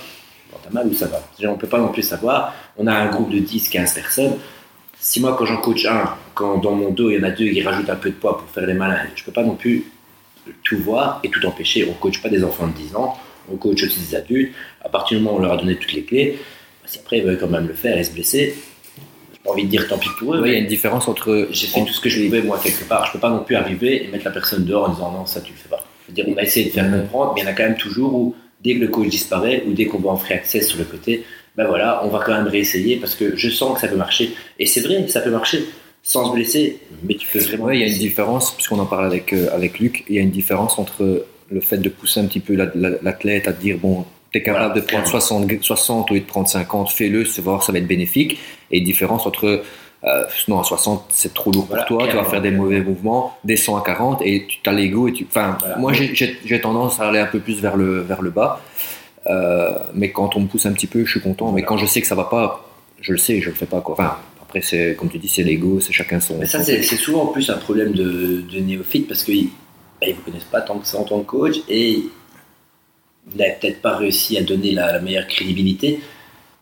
Bon, 0.52 0.58
t'as 0.64 0.72
mal 0.72 0.88
ou 0.88 0.94
ça 0.94 1.06
va? 1.08 1.22
On 1.44 1.58
peut 1.58 1.68
pas 1.68 1.78
non 1.78 1.90
plus 1.90 2.02
savoir. 2.02 2.56
On 2.78 2.88
a 2.88 2.94
un 2.94 3.08
groupe 3.12 3.30
de 3.30 3.40
10, 3.40 3.70
15 3.70 3.94
personnes. 3.94 4.38
Si 5.00 5.20
moi, 5.22 5.36
quand 5.38 5.46
j'en 5.46 5.58
coach 5.58 5.86
un, 5.86 6.16
quand 6.34 6.58
dans 6.58 6.72
mon 6.72 6.90
dos, 6.90 7.10
il 7.12 7.18
y 7.18 7.20
en 7.20 7.24
a 7.24 7.32
deux 7.32 7.50
qui 7.50 7.62
rajoutent 7.62 7.90
un 7.90 7.96
peu 7.96 8.10
de 8.10 8.16
poids 8.16 8.38
pour 8.38 8.50
faire 8.50 8.66
les 8.66 8.74
malins, 8.74 9.00
je 9.16 9.24
peux 9.24 9.32
pas 9.32 9.44
non 9.44 9.56
plus 9.56 9.86
tout 10.64 10.78
voir 10.78 11.20
et 11.24 11.30
tout 11.30 11.46
empêcher. 11.46 11.88
On 11.90 11.94
coach 11.94 12.22
pas 12.22 12.30
des 12.30 12.44
enfants 12.44 12.68
de 12.68 12.74
10 12.74 12.96
ans, 12.96 13.18
on 13.52 13.58
coach 13.58 13.84
aussi 13.84 14.00
des 14.00 14.16
adultes. 14.16 14.54
À 14.84 14.90
partir 14.90 15.18
du 15.18 15.24
moment 15.24 15.36
où 15.36 15.40
on 15.40 15.44
leur 15.44 15.54
a 15.54 15.58
donné 15.58 15.76
toutes 15.76 15.94
les 15.94 16.04
clés, 16.04 16.40
bah, 16.82 16.88
si 16.88 17.00
après 17.00 17.20
ils 17.20 17.24
veulent 17.24 17.38
quand 17.40 17.48
même 17.48 17.68
le 17.68 17.74
faire 17.74 17.98
et 17.98 18.04
se 18.04 18.12
blesser, 18.12 18.56
pas 19.44 19.52
envie 19.52 19.64
de 19.66 19.70
dire 19.70 19.88
tant 19.88 19.98
pis 19.98 20.10
pour 20.20 20.36
eux, 20.36 20.42
Ouais, 20.42 20.50
il 20.50 20.54
y 20.54 20.56
a 20.56 20.60
une 20.60 20.68
différence 20.68 21.08
entre. 21.08 21.48
j'ai 21.52 21.68
fait 21.68 21.84
tout 21.86 21.94
ce 21.94 22.02
que 22.02 22.10
je 22.10 22.26
pouvais 22.26 22.42
moi 22.42 22.60
quelque 22.62 22.84
part. 22.86 23.06
Je 23.06 23.14
peux 23.14 23.20
pas 23.20 23.30
non 23.30 23.44
plus 23.44 23.56
arriver 23.56 24.04
et 24.04 24.08
mettre 24.08 24.26
la 24.26 24.32
personne 24.32 24.66
dehors 24.66 24.90
en 24.90 24.94
disant 24.94 25.12
non, 25.12 25.26
ça 25.26 25.42
tu 25.42 25.54
le 25.54 25.58
fais 25.58 25.70
pas. 25.70 25.84
Je 26.04 26.12
veux 26.12 26.16
dire, 26.16 26.26
on 26.28 26.34
va 26.34 26.44
essayer 26.44 26.66
de 26.66 26.72
faire 26.72 26.90
comprendre, 26.90 27.34
mais 27.36 27.42
il 27.42 27.44
y 27.44 27.48
en 27.48 27.52
a 27.52 27.54
quand 27.54 27.64
même 27.64 27.78
toujours 27.78 28.14
où 28.14 28.36
dès 28.64 28.76
que 28.76 28.80
le 28.80 28.88
coach 28.88 29.08
disparaît 29.10 29.64
ou 29.68 29.74
dès 29.74 29.86
qu'on 29.86 30.00
va 30.00 30.10
en 30.12 30.18
free 30.18 30.34
access 30.34 30.68
sur 30.68 30.80
le 30.80 30.86
côté, 30.86 31.24
ben 31.58 31.66
voilà, 31.68 32.02
on 32.06 32.10
va 32.10 32.22
quand 32.26 32.34
même 32.34 32.48
réessayer 32.48 32.98
parce 32.98 33.16
que 33.16 33.36
je 33.36 33.50
sens 33.50 33.74
que 33.76 33.82
ça 33.82 33.88
peut 33.88 33.96
marcher. 33.98 34.34
Et 34.60 34.66
c'est 34.68 34.82
vrai, 34.82 35.08
ça 35.08 35.22
peut 35.22 35.32
marcher 35.32 35.66
sans 36.04 36.30
se 36.30 36.34
blesser, 36.36 36.80
mais 37.04 37.16
tu 37.16 37.28
peux 37.28 37.40
vraiment. 37.40 37.66
Ouais, 37.66 37.78
il 37.78 37.82
y 37.82 37.84
a 37.84 37.88
une 37.88 37.98
différence, 37.98 38.52
puisqu'on 38.56 38.80
en 38.80 38.86
parle 38.86 39.06
avec, 39.08 39.34
euh, 39.34 39.50
avec 39.54 39.80
Luc, 39.80 40.04
il 40.08 40.16
y 40.16 40.20
a 40.20 40.22
une 40.22 40.30
différence 40.32 40.80
entre 40.80 41.26
le 41.50 41.60
fait 41.62 41.78
de 41.78 41.90
pousser 41.90 42.20
un 42.20 42.26
petit 42.26 42.40
peu 42.40 42.56
la- 42.56 42.70
la- 42.76 42.92
l'athlète 43.02 43.48
à 43.48 43.52
dire 43.54 43.78
bon, 43.82 44.06
t'es 44.32 44.42
capable 44.44 44.66
Voilà, 44.66 44.76
de 44.76 44.82
prendre 44.86 45.04
clairement. 45.04 45.20
60, 45.20 45.64
60 45.64 46.12
au 46.12 46.14
lieu 46.14 46.20
de 46.22 46.26
prendre 46.26 46.48
50, 46.48 46.92
fais-le, 46.92 47.26
c'est 47.26 47.42
voir, 47.42 47.64
ça 47.64 47.72
va 47.72 47.80
être 47.80 47.88
bénéfique. 47.88 48.38
Et 48.72 48.78
une 48.80 48.84
différence 48.86 49.26
entre 49.26 49.64
euh, 50.04 50.24
non, 50.48 50.60
à 50.60 50.64
60, 50.64 51.06
c'est 51.10 51.34
trop 51.34 51.52
lourd 51.52 51.66
Voilà, 51.68 51.84
pour 51.86 51.98
toi, 51.98 52.08
tu 52.08 52.16
vas 52.16 52.24
faire 52.24 52.42
des 52.42 52.52
mauvais 52.52 52.82
mouvements, 52.82 53.36
descends 53.44 53.76
à 53.78 53.82
40 53.84 54.22
et 54.22 54.46
tu 54.48 54.60
as 54.70 54.72
l'ego. 54.74 55.10
Enfin, 55.28 55.58
Voilà. 55.60 55.78
moi 55.78 55.92
j'ai 55.94 56.62
tendance 56.62 57.00
à 57.00 57.08
aller 57.10 57.20
un 57.20 57.26
peu 57.26 57.40
plus 57.40 57.60
vers 57.60 57.76
le, 57.76 58.02
vers 58.02 58.22
le 58.22 58.30
bas. 58.30 58.62
Euh, 59.30 59.78
mais 59.94 60.12
quand 60.12 60.36
on 60.36 60.42
me 60.42 60.48
pousse 60.48 60.66
un 60.66 60.74
petit 60.74 60.88
peu, 60.88 61.04
je 61.06 61.12
suis 61.12 61.22
content. 61.22 61.52
Mais 61.52 61.64
quand 61.64 61.78
je 61.78 61.86
sais 61.86 62.02
que 62.02 62.08
ça 62.08 62.16
va 62.16 62.26
pas, 62.26 62.70
je 63.02 63.12
le 63.12 63.18
sais, 63.18 63.42
je 63.42 63.50
le 63.50 63.56
fais 63.56 63.66
pas. 63.66 63.82
Quoi. 63.82 63.94
Enfin, 63.94 64.18
après, 64.42 64.62
c'est 64.62 64.96
comme 64.96 65.10
tu 65.10 65.18
dis, 65.18 65.28
c'est 65.28 65.44
l'ego, 65.44 65.80
c'est 65.80 65.94
chacun 65.94 66.20
son. 66.20 66.38
Mais 66.38 66.46
ça, 66.46 66.64
c'est 66.64 66.82
souvent 66.84 67.24
en 67.24 67.28
plus 67.28 67.50
un 67.50 67.58
problème 67.58 67.92
de, 67.92 68.42
de 68.42 68.60
néophyte 68.60 69.08
parce 69.08 69.24
qu'ils 69.24 69.50
ne 70.02 70.14
vous 70.14 70.22
connaissent 70.22 70.44
pas 70.44 70.62
tant 70.62 70.80
que 70.80 70.88
ça 70.88 70.98
en 70.98 71.04
tant 71.04 71.20
que 71.20 71.26
coach 71.26 71.58
et 71.68 72.04
vous 73.26 73.38
n'avez 73.38 73.56
peut-être 73.60 73.82
pas 73.82 73.98
réussi 73.98 74.38
à 74.38 74.44
donner 74.44 74.72
la, 74.72 74.94
la 74.94 75.00
meilleure 75.00 75.28
crédibilité. 75.28 76.00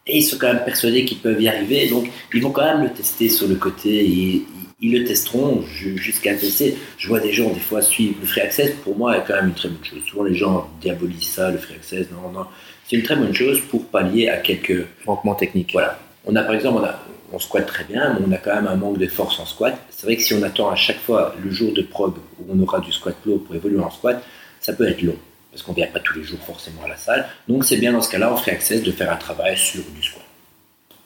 Et 0.07 0.19
ils 0.19 0.23
sont 0.23 0.37
quand 0.37 0.53
même 0.53 0.63
persuadés 0.63 1.03
qu'ils 1.03 1.17
peuvent 1.17 1.41
y 1.41 1.47
arriver, 1.47 1.87
donc 1.87 2.09
ils 2.31 2.41
vont 2.41 2.51
quand 2.51 2.63
même 2.63 2.83
le 2.83 2.91
tester 2.91 3.27
sur 3.27 3.47
le 3.47 3.55
côté 3.55 4.05
et 4.05 4.45
ils, 4.81 4.91
le 4.91 5.03
testeront 5.05 5.61
ju- 5.61 5.97
jusqu'à 5.97 6.35
tester. 6.35 6.77
Je 6.97 7.07
vois 7.07 7.19
des 7.19 7.31
gens 7.33 7.49
des 7.51 7.59
fois 7.59 7.81
suivre 7.81 8.15
le 8.21 8.27
free 8.27 8.41
access, 8.41 8.71
pour 8.83 8.97
moi, 8.97 9.17
est 9.17 9.23
quand 9.25 9.35
même 9.35 9.47
une 9.47 9.53
très 9.53 9.69
bonne 9.69 9.83
chose. 9.83 10.03
Souvent 10.05 10.23
les 10.23 10.35
gens 10.35 10.69
diabolisent 10.81 11.29
ça, 11.29 11.51
le 11.51 11.57
free 11.57 11.75
access, 11.75 12.07
non, 12.11 12.29
non. 12.31 12.45
C'est 12.87 12.95
une 12.97 13.03
très 13.03 13.15
bonne 13.15 13.33
chose 13.33 13.61
pour 13.61 13.85
pallier 13.87 14.29
à 14.29 14.37
quelques, 14.37 14.85
manquement 15.05 15.35
technique. 15.35 15.71
voilà. 15.73 15.99
On 16.25 16.35
a 16.35 16.43
par 16.43 16.55
exemple, 16.55 16.79
on, 16.81 16.85
a, 16.85 16.99
on 17.33 17.39
squatte 17.39 17.67
très 17.67 17.83
bien, 17.83 18.13
mais 18.13 18.25
on 18.27 18.31
a 18.31 18.37
quand 18.37 18.53
même 18.55 18.67
un 18.67 18.75
manque 18.75 18.97
de 18.97 19.07
force 19.07 19.39
en 19.39 19.45
squat. 19.45 19.75
C'est 19.89 20.05
vrai 20.05 20.15
que 20.17 20.21
si 20.23 20.33
on 20.33 20.43
attend 20.43 20.69
à 20.69 20.75
chaque 20.75 20.99
fois 20.99 21.35
le 21.43 21.49
jour 21.51 21.73
de 21.73 21.81
prog 21.81 22.13
où 22.39 22.45
on 22.49 22.59
aura 22.61 22.79
du 22.79 22.91
squat 22.91 23.15
lourd 23.25 23.43
pour 23.43 23.55
évoluer 23.55 23.79
en 23.79 23.89
squat, 23.91 24.23
ça 24.59 24.73
peut 24.73 24.87
être 24.87 25.01
long. 25.01 25.15
Parce 25.51 25.63
qu'on 25.63 25.71
ne 25.71 25.77
vient 25.77 25.87
pas 25.87 25.99
tous 26.01 26.17
les 26.17 26.23
jours 26.23 26.39
forcément 26.45 26.83
à 26.83 26.89
la 26.89 26.97
salle. 26.97 27.27
Donc 27.47 27.63
c'est 27.63 27.77
bien 27.77 27.93
dans 27.93 28.01
ce 28.01 28.09
cas-là, 28.11 28.31
on 28.33 28.37
ferait 28.37 28.51
access 28.51 28.83
de 28.83 28.91
faire 28.91 29.11
un 29.11 29.15
travail 29.15 29.57
sur 29.57 29.83
du 29.95 30.03
squat, 30.03 30.25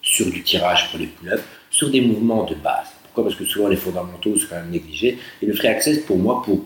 sur 0.02 0.26
du 0.32 0.42
tirage 0.42 0.90
pour 0.90 1.00
les 1.00 1.06
pull-ups, 1.08 1.44
sur 1.70 1.90
des 1.92 2.02
mouvements 2.02 2.46
de 2.46 2.56
base. 2.56 2.88
Pourquoi? 3.10 3.26
Parce 3.26 3.36
que 3.36 3.46
souvent 3.46 3.68
les 3.68 3.76
fondamentaux 3.76 4.36
sont 4.38 4.48
quand 4.50 4.56
même 4.56 4.70
négligés. 4.70 5.18
Et 5.42 5.46
le 5.46 5.54
free 5.54 5.68
access, 5.68 6.00
pour 6.00 6.18
moi, 6.18 6.42
pour, 6.44 6.64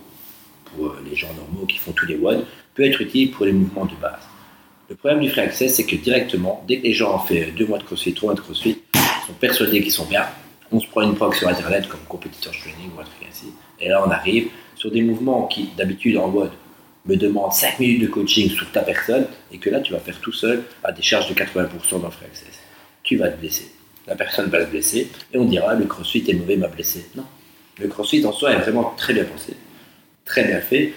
euh, 0.79 0.91
les 1.09 1.15
gens 1.15 1.33
normaux 1.33 1.65
qui 1.65 1.77
font 1.77 1.91
tous 1.91 2.05
les 2.05 2.17
WOD, 2.17 2.45
peut 2.75 2.83
être 2.83 3.01
utile 3.01 3.31
pour 3.31 3.45
les 3.45 3.53
mouvements 3.53 3.85
de 3.85 3.95
base. 4.01 4.21
Le 4.89 4.95
problème 4.95 5.21
du 5.21 5.29
free 5.29 5.41
access, 5.41 5.75
c'est 5.75 5.85
que 5.85 5.95
directement, 5.95 6.63
dès 6.67 6.79
que 6.79 6.83
les 6.83 6.93
gens 6.93 7.15
ont 7.15 7.19
fait 7.19 7.51
deux 7.57 7.65
mois 7.65 7.77
de 7.77 7.83
crossfit, 7.83 8.13
trois 8.13 8.27
mois 8.27 8.35
de 8.35 8.41
crossfit, 8.41 8.81
ils 8.93 9.27
sont 9.27 9.33
persuadés 9.39 9.81
qu'ils 9.81 9.91
sont 9.91 10.05
bien. 10.05 10.25
On 10.71 10.79
se 10.79 10.87
prend 10.87 11.01
une 11.01 11.15
prog 11.15 11.33
sur 11.35 11.47
internet 11.47 11.87
comme 11.87 12.01
compétiteur 12.07 12.51
training 12.51 12.89
ou 12.95 12.99
un 12.99 13.03
truc 13.03 13.27
ainsi. 13.29 13.45
Et 13.79 13.89
là, 13.89 14.03
on 14.05 14.09
arrive 14.09 14.49
sur 14.75 14.91
des 14.91 15.01
mouvements 15.01 15.47
qui, 15.47 15.69
d'habitude, 15.77 16.17
en 16.17 16.29
WOD, 16.29 16.51
me 17.05 17.15
demandent 17.15 17.53
5 17.53 17.79
minutes 17.79 18.01
de 18.01 18.07
coaching 18.07 18.49
sur 18.49 18.71
ta 18.71 18.81
personne 18.81 19.27
et 19.51 19.57
que 19.57 19.69
là, 19.69 19.81
tu 19.81 19.93
vas 19.93 19.99
faire 19.99 20.19
tout 20.19 20.31
seul 20.31 20.63
à 20.83 20.91
des 20.91 21.01
charges 21.01 21.27
de 21.29 21.33
80% 21.33 22.01
dans 22.01 22.07
le 22.07 22.11
free 22.11 22.25
access. 22.25 22.59
Tu 23.03 23.17
vas 23.17 23.29
te 23.29 23.39
blesser. 23.39 23.72
La 24.07 24.15
personne 24.15 24.49
va 24.49 24.65
se 24.65 24.69
blesser 24.69 25.09
et 25.33 25.37
on 25.37 25.45
dira 25.45 25.73
le 25.75 25.85
crossfit 25.85 26.23
est 26.27 26.33
mauvais, 26.33 26.57
m'a 26.57 26.67
blessé. 26.67 27.05
Non. 27.15 27.23
Le 27.79 27.87
crossfit 27.87 28.25
en 28.25 28.31
soi 28.33 28.51
est 28.51 28.57
vraiment 28.59 28.93
très 28.97 29.13
bien 29.13 29.23
pensé, 29.23 29.53
très 30.25 30.43
bien 30.45 30.59
fait. 30.59 30.93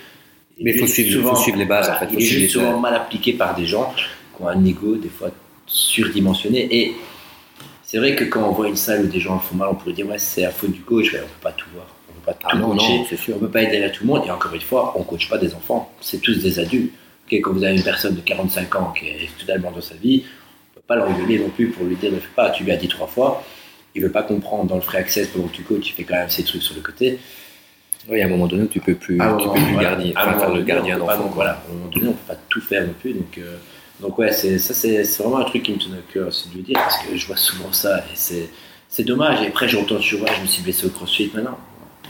Mais 0.60 0.72
il 0.74 0.78
faut 0.80 0.86
suivre- 0.86 1.30
faut 1.30 1.36
suivre 1.36 1.58
les 1.58 1.64
bases, 1.66 1.88
en 1.90 1.94
fait, 1.98 2.06
faut 2.06 2.12
il 2.14 2.22
est 2.22 2.26
juste 2.26 2.52
souvent 2.54 2.78
mal 2.80 2.94
appliqué 2.94 3.34
par 3.34 3.54
des 3.54 3.66
gens 3.66 3.92
qui 3.94 4.42
ont 4.42 4.48
un 4.48 4.64
ego 4.64 4.96
des 4.96 5.08
fois 5.10 5.30
surdimensionné. 5.66 6.68
Et 6.74 6.94
c'est 7.82 7.98
vrai 7.98 8.14
que 8.16 8.24
quand 8.24 8.48
on 8.48 8.52
voit 8.52 8.68
une 8.68 8.76
salle 8.76 9.04
où 9.04 9.08
des 9.08 9.20
gens 9.20 9.34
le 9.34 9.40
font 9.40 9.54
mal, 9.54 9.68
on 9.70 9.74
pourrait 9.74 9.92
dire 9.92 10.06
ouais, 10.06 10.18
c'est 10.18 10.42
la 10.42 10.50
faute 10.50 10.72
du 10.72 10.80
coach. 10.80 11.14
On 11.14 11.18
peut 11.18 11.26
pas 11.42 11.52
tout 11.52 11.66
voir. 11.74 11.86
On 12.08 12.12
peut 12.14 12.26
pas 12.26 12.34
tout 12.34 12.46
Ah 12.50 12.56
non, 12.56 12.70
coacher. 12.70 12.98
non, 12.98 13.04
sûr. 13.16 13.36
On 13.36 13.38
peut 13.38 13.48
pas 13.50 13.62
aider 13.62 13.82
à 13.84 13.90
tout 13.90 14.04
le 14.04 14.08
monde. 14.08 14.22
Et 14.26 14.30
encore 14.30 14.54
une 14.54 14.60
fois, 14.60 14.94
on 14.96 15.02
coach 15.02 15.28
pas 15.28 15.38
des 15.38 15.54
enfants. 15.54 15.92
C'est 16.00 16.20
tous 16.20 16.42
des 16.42 16.58
adultes. 16.58 16.92
Quand 17.30 17.52
vous 17.52 17.64
avez 17.64 17.76
une 17.76 17.82
personne 17.82 18.14
de 18.14 18.20
45 18.20 18.74
ans 18.76 18.94
qui 18.98 19.06
est 19.08 19.28
totalement 19.38 19.70
dans 19.72 19.80
sa 19.80 19.94
vie, 19.96 20.24
pas 20.86 20.96
l'engueuler 20.96 21.38
non 21.38 21.48
plus 21.48 21.68
pour 21.68 21.84
lui 21.84 21.96
dire 21.96 22.12
ne 22.12 22.18
fais 22.18 22.28
pas. 22.34 22.50
Tu 22.50 22.64
lui 22.64 22.72
as 22.72 22.76
dit 22.76 22.88
trois 22.88 23.06
fois. 23.06 23.42
Il 23.94 24.02
veut 24.02 24.10
pas 24.12 24.22
comprendre 24.22 24.64
dans 24.64 24.74
le 24.76 24.82
free 24.82 24.98
access 24.98 25.28
pendant 25.28 25.48
que 25.48 25.56
tu 25.56 25.62
coaches. 25.62 25.88
Il 25.88 25.92
fait 25.92 26.04
quand 26.04 26.16
même 26.16 26.28
ses 26.30 26.44
trucs 26.44 26.62
sur 26.62 26.74
le 26.74 26.82
côté. 26.82 27.18
Oui, 28.08 28.22
à 28.22 28.26
un 28.26 28.28
moment 28.28 28.46
donné, 28.46 28.68
tu 28.68 28.78
peux 28.80 28.94
plus, 28.94 29.18
Ah, 29.20 29.36
tu 29.40 29.48
peux 29.48 29.54
plus 29.54 29.72
voilà. 29.72 29.90
garder, 29.90 30.12
enfin, 30.16 30.26
moment 30.30 30.38
faire 30.38 30.54
le 30.54 30.62
gardien 30.62 30.98
d'enfant. 30.98 31.18
donc, 31.24 31.34
voilà, 31.34 31.52
à 31.52 31.62
un 31.68 31.74
moment 31.74 31.88
donné, 31.88 32.08
on 32.08 32.12
peut 32.12 32.34
pas 32.34 32.40
tout 32.48 32.60
faire 32.60 32.86
non 32.86 32.94
plus. 33.00 33.14
Donc, 33.14 33.38
euh, 33.38 33.56
donc 34.00 34.16
ouais, 34.18 34.30
c'est, 34.30 34.58
ça, 34.58 34.74
c'est, 34.74 35.02
c'est 35.04 35.22
vraiment 35.22 35.38
un 35.38 35.44
truc 35.44 35.64
qui 35.64 35.72
me 35.72 35.78
tenait 35.78 35.96
à 35.96 36.12
cœur, 36.12 36.32
c'est 36.32 36.52
de 36.52 36.56
le 36.58 36.62
dire, 36.62 36.76
parce 36.76 36.98
que 36.98 37.16
je 37.16 37.26
vois 37.26 37.36
souvent 37.36 37.72
ça, 37.72 37.98
et 37.98 38.14
c'est, 38.14 38.48
c'est 38.88 39.02
dommage. 39.02 39.42
Et 39.42 39.48
après, 39.48 39.68
j'entends 39.68 39.96
ouais, 39.96 40.30
je 40.36 40.42
me 40.42 40.46
suis 40.46 40.62
blessé 40.62 40.86
au 40.86 40.90
crossfit 40.90 41.32
maintenant. 41.34 41.58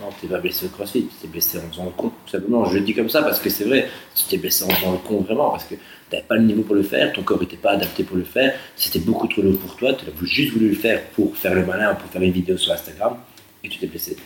Non, 0.02 0.08
t'es 0.20 0.26
pas 0.26 0.38
blessé 0.38 0.66
au 0.66 0.68
crossfit, 0.68 1.06
tu 1.06 1.14
t'es 1.22 1.28
blessé 1.28 1.56
en 1.56 1.70
faisant 1.70 1.84
le 1.86 1.90
con. 1.92 2.12
Tout 2.26 2.32
simplement, 2.32 2.66
je 2.66 2.74
le 2.74 2.80
dis 2.82 2.92
comme 2.92 3.08
ça 3.08 3.22
parce 3.22 3.40
que 3.40 3.48
c'est 3.48 3.64
vrai, 3.64 3.88
tu 4.14 4.24
t'es 4.24 4.36
blessé 4.36 4.64
en 4.64 4.68
faisant 4.68 4.92
le 4.92 4.98
con 4.98 5.20
vraiment, 5.22 5.48
parce 5.50 5.64
que 5.64 5.76
t'avais 6.10 6.22
pas 6.22 6.36
le 6.36 6.42
niveau 6.42 6.62
pour 6.62 6.74
le 6.74 6.82
faire, 6.82 7.12
ton 7.12 7.22
corps 7.22 7.42
était 7.42 7.56
pas 7.56 7.72
adapté 7.72 8.04
pour 8.04 8.16
le 8.16 8.24
faire, 8.24 8.54
c'était 8.76 9.00
beaucoup 9.00 9.26
trop 9.28 9.42
lourd 9.42 9.58
pour 9.58 9.76
toi, 9.76 9.94
tu 9.94 10.04
as 10.06 10.26
juste 10.26 10.52
voulu 10.52 10.68
le 10.68 10.76
faire 10.76 11.02
pour 11.10 11.36
faire 11.36 11.54
le 11.54 11.64
malin, 11.64 11.94
pour 11.94 12.10
faire 12.10 12.22
une 12.22 12.32
vidéo 12.32 12.56
sur 12.56 12.72
Instagram, 12.72 13.18
et 13.64 13.68
tu 13.68 13.78
t'es 13.78 13.86
blessé. 13.86 14.16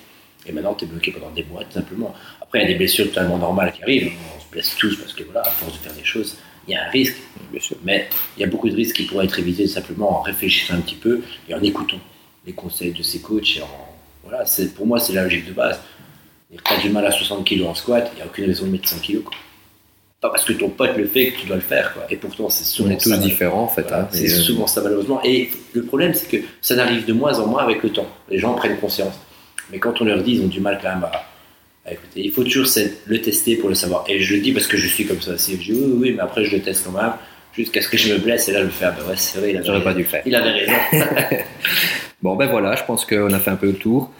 Et 0.46 0.52
maintenant, 0.52 0.74
tu 0.74 0.84
es 0.84 0.88
bloqué 0.88 1.10
pendant 1.12 1.30
des 1.30 1.44
mois, 1.44 1.64
tout 1.64 1.72
simplement. 1.72 2.14
Après, 2.40 2.60
il 2.60 2.62
y 2.62 2.64
a 2.64 2.68
des 2.68 2.76
blessures 2.76 3.06
totalement 3.06 3.38
normales 3.38 3.72
qui 3.72 3.82
arrivent. 3.82 4.12
On 4.36 4.40
se 4.40 4.50
blesse 4.50 4.74
tous 4.76 4.96
parce 4.96 5.12
que, 5.12 5.22
voilà, 5.24 5.42
à 5.42 5.50
force 5.50 5.74
de 5.74 5.78
faire 5.78 5.92
des 5.92 6.04
choses, 6.04 6.38
il 6.66 6.72
y 6.72 6.76
a 6.76 6.86
un 6.86 6.90
risque. 6.90 7.16
Bien 7.50 7.60
sûr. 7.60 7.76
Mais 7.84 8.08
il 8.36 8.40
y 8.40 8.44
a 8.44 8.46
beaucoup 8.46 8.68
de 8.68 8.74
risques 8.74 8.96
qui 8.96 9.02
pourraient 9.04 9.26
être 9.26 9.38
évités 9.38 9.66
simplement 9.66 10.18
en 10.18 10.22
réfléchissant 10.22 10.74
un 10.74 10.80
petit 10.80 10.94
peu 10.94 11.20
et 11.48 11.54
en 11.54 11.62
écoutant 11.62 12.00
les 12.46 12.52
conseils 12.52 12.92
de 12.92 13.02
ses 13.02 13.20
coachs. 13.20 13.58
Et 13.58 13.62
en, 13.62 13.68
voilà, 14.24 14.44
pour 14.74 14.86
moi, 14.86 14.98
c'est 14.98 15.12
la 15.12 15.24
logique 15.24 15.46
de 15.46 15.52
base. 15.52 15.80
Tu 16.50 16.58
as 16.72 16.78
du 16.78 16.88
mal 16.88 17.06
à 17.06 17.10
60 17.10 17.46
kg 17.46 17.66
en 17.66 17.74
squat, 17.74 18.10
il 18.12 18.16
n'y 18.16 18.22
a 18.22 18.26
aucune 18.26 18.46
raison 18.46 18.66
de 18.66 18.70
mettre 18.70 18.88
100 18.88 18.98
kg. 19.00 19.22
Pas 20.20 20.28
parce 20.28 20.44
que 20.44 20.52
ton 20.52 20.68
pote 20.68 20.96
le 20.96 21.06
fait 21.06 21.30
que 21.32 21.40
tu 21.40 21.46
dois 21.46 21.56
le 21.56 21.62
faire. 21.62 21.94
Quoi. 21.94 22.06
Et 22.10 22.16
pourtant, 22.16 22.50
c'est 22.50 22.62
On 22.62 22.66
souvent 22.66 22.90
est 22.90 23.00
tous 23.00 23.08
ça, 23.10 23.16
différents, 23.16 23.62
en 23.62 23.68
fait. 23.68 23.82
voilà, 23.82 24.02
hein, 24.02 24.08
c'est 24.10 24.26
euh, 24.30 24.42
souvent 24.42 24.66
ça 24.66 24.82
malheureusement. 24.82 25.20
Et 25.24 25.48
le 25.72 25.82
problème, 25.82 26.12
c'est 26.12 26.28
que 26.28 26.44
ça 26.60 26.76
n'arrive 26.76 27.06
de 27.06 27.12
moins 27.14 27.38
en 27.38 27.46
moins 27.46 27.62
avec 27.62 27.82
le 27.82 27.90
temps. 27.90 28.06
Les 28.28 28.38
gens 28.38 28.52
prennent 28.54 28.76
conscience. 28.76 29.14
Mais 29.72 29.78
quand 29.78 30.00
on 30.02 30.04
leur 30.04 30.22
dit, 30.22 30.32
ils 30.34 30.42
ont 30.42 30.48
du 30.48 30.60
mal 30.60 30.78
quand 30.82 30.90
même 30.90 31.04
à, 31.04 31.26
à 31.86 31.92
écouter. 31.92 32.20
Il 32.22 32.32
faut 32.32 32.44
toujours 32.44 32.66
le 33.06 33.20
tester 33.22 33.56
pour 33.56 33.70
le 33.70 33.74
savoir. 33.74 34.04
Et 34.08 34.20
je 34.20 34.34
le 34.34 34.40
dis 34.42 34.52
parce 34.52 34.66
que 34.66 34.76
je 34.76 34.86
suis 34.88 35.06
comme 35.06 35.20
ça 35.22 35.32
aussi. 35.32 35.52
Je 35.60 35.72
dis 35.72 35.78
oui, 35.78 35.84
oui, 35.86 35.98
oui, 36.00 36.12
mais 36.14 36.20
après 36.22 36.44
je 36.44 36.54
le 36.54 36.60
teste 36.62 36.84
quand 36.84 37.00
même 37.00 37.12
jusqu'à 37.56 37.80
ce 37.80 37.88
que 37.88 37.96
je 37.96 38.12
me 38.12 38.18
blesse. 38.18 38.48
Et 38.48 38.52
là, 38.52 38.60
je 38.60 38.64
me 38.66 38.70
fais, 38.70 38.84
ah 38.86 38.94
ben 38.98 39.06
ouais, 39.08 39.16
c'est 39.16 39.38
vrai, 39.38 39.50
il 39.52 39.56
avait, 39.56 39.82
pas 39.82 39.94
dû 39.94 40.00
le 40.00 40.04
faire. 40.04 40.22
il 40.26 40.34
avait 40.34 40.50
raison. 40.50 40.72
Bon, 42.22 42.36
ben 42.36 42.46
voilà, 42.50 42.76
je 42.76 42.84
pense 42.84 43.06
qu'on 43.06 43.32
a 43.32 43.38
fait 43.38 43.50
un 43.50 43.56
peu 43.56 43.68
le 43.68 43.74
tour. 43.74 44.10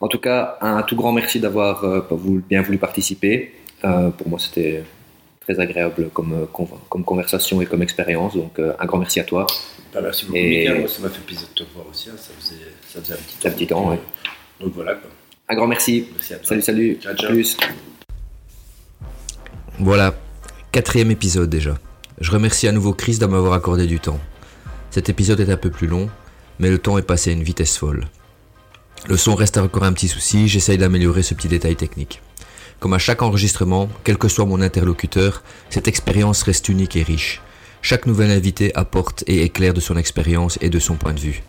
En 0.00 0.08
tout 0.08 0.18
cas, 0.18 0.56
un 0.62 0.80
tout 0.82 0.96
grand 0.96 1.12
merci 1.12 1.40
d'avoir 1.40 1.84
euh, 1.84 2.00
bien 2.48 2.62
voulu 2.62 2.78
participer. 2.78 3.52
Euh, 3.84 4.08
pour 4.08 4.28
moi, 4.30 4.38
c'était 4.38 4.82
très 5.40 5.58
agréable 5.58 6.10
comme, 6.12 6.32
euh, 6.34 6.46
comme 6.88 7.04
conversation 7.04 7.60
et 7.62 7.66
comme 7.66 7.82
expérience. 7.82 8.34
Donc, 8.34 8.58
euh, 8.58 8.72
un 8.78 8.86
grand 8.86 8.98
merci 8.98 9.20
à 9.20 9.24
toi. 9.24 9.46
Bah, 9.92 10.00
merci 10.02 10.24
beaucoup, 10.26 10.36
Et- 10.36 10.60
Mickaël. 10.60 10.78
Moi, 10.80 10.88
ça 10.88 11.00
m'a 11.02 11.08
fait 11.08 11.20
plaisir 11.24 11.46
de 11.56 11.64
te 11.64 11.68
voir 11.74 11.86
aussi. 11.90 12.08
hein. 12.10 12.14
Ça, 12.16 12.30
faisait, 12.38 12.54
ça 12.88 13.00
faisait 13.00 13.14
un 13.14 13.16
petit 13.16 13.36
temps. 13.38 13.48
Un 13.48 13.50
petit 13.52 13.66
temps, 13.66 13.80
donc, 13.82 13.90
ouais. 13.90 14.00
Donc 14.60 14.74
voilà. 14.74 14.94
Quoi. 14.94 15.10
Un 15.48 15.54
grand 15.56 15.66
merci. 15.66 16.06
Merci 16.14 16.34
à 16.34 16.36
toi. 16.36 16.46
Salut, 16.48 16.62
salut. 16.62 16.98
Ciao, 17.02 17.12
À 17.12 17.16
ciao. 17.16 17.30
plus. 17.30 17.56
Voilà, 19.78 20.14
quatrième 20.72 21.10
épisode 21.10 21.48
déjà. 21.48 21.78
Je 22.20 22.30
remercie 22.30 22.68
à 22.68 22.72
nouveau 22.72 22.92
Chris 22.92 23.18
de 23.18 23.26
m'avoir 23.26 23.54
accordé 23.54 23.86
du 23.86 23.98
temps. 23.98 24.20
Cet 24.90 25.08
épisode 25.08 25.40
est 25.40 25.50
un 25.50 25.56
peu 25.56 25.70
plus 25.70 25.86
long, 25.86 26.10
mais 26.58 26.68
le 26.70 26.78
temps 26.78 26.98
est 26.98 27.02
passé 27.02 27.30
à 27.30 27.32
une 27.32 27.42
vitesse 27.42 27.78
folle. 27.78 28.06
Le 29.08 29.16
son 29.16 29.34
reste 29.34 29.56
encore 29.56 29.84
un 29.84 29.92
petit 29.94 30.08
souci, 30.08 30.46
j'essaye 30.48 30.76
d'améliorer 30.76 31.22
ce 31.22 31.32
petit 31.32 31.48
détail 31.48 31.76
technique. 31.76 32.20
Comme 32.80 32.94
à 32.94 32.98
chaque 32.98 33.22
enregistrement, 33.22 33.88
quel 34.04 34.16
que 34.16 34.28
soit 34.28 34.46
mon 34.46 34.62
interlocuteur, 34.62 35.42
cette 35.68 35.86
expérience 35.86 36.42
reste 36.42 36.68
unique 36.68 36.96
et 36.96 37.02
riche. 37.02 37.42
Chaque 37.82 38.06
nouvel 38.06 38.30
invité 38.30 38.74
apporte 38.74 39.22
et 39.26 39.42
éclaire 39.42 39.74
de 39.74 39.80
son 39.80 39.96
expérience 39.96 40.58
et 40.62 40.70
de 40.70 40.78
son 40.78 40.96
point 40.96 41.12
de 41.12 41.20
vue. 41.20 41.42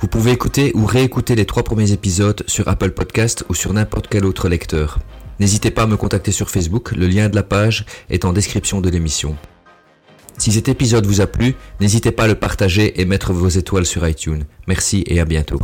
Vous 0.00 0.06
pouvez 0.06 0.30
écouter 0.30 0.70
ou 0.74 0.86
réécouter 0.86 1.34
les 1.34 1.46
trois 1.46 1.64
premiers 1.64 1.92
épisodes 1.92 2.44
sur 2.46 2.68
Apple 2.68 2.90
Podcast 2.90 3.44
ou 3.48 3.54
sur 3.54 3.72
n'importe 3.72 4.06
quel 4.08 4.24
autre 4.24 4.48
lecteur. 4.48 4.98
N'hésitez 5.40 5.70
pas 5.70 5.82
à 5.82 5.86
me 5.86 5.96
contacter 5.96 6.30
sur 6.30 6.50
Facebook, 6.50 6.92
le 6.92 7.06
lien 7.06 7.28
de 7.28 7.34
la 7.34 7.42
page 7.42 7.84
est 8.10 8.24
en 8.24 8.32
description 8.32 8.80
de 8.80 8.90
l'émission. 8.90 9.36
Si 10.36 10.52
cet 10.52 10.68
épisode 10.68 11.06
vous 11.06 11.20
a 11.20 11.26
plu, 11.26 11.56
n'hésitez 11.80 12.12
pas 12.12 12.24
à 12.24 12.28
le 12.28 12.36
partager 12.36 13.00
et 13.00 13.04
mettre 13.04 13.32
vos 13.32 13.48
étoiles 13.48 13.86
sur 13.86 14.06
iTunes. 14.06 14.44
Merci 14.68 15.04
et 15.06 15.20
à 15.20 15.24
bientôt. 15.24 15.60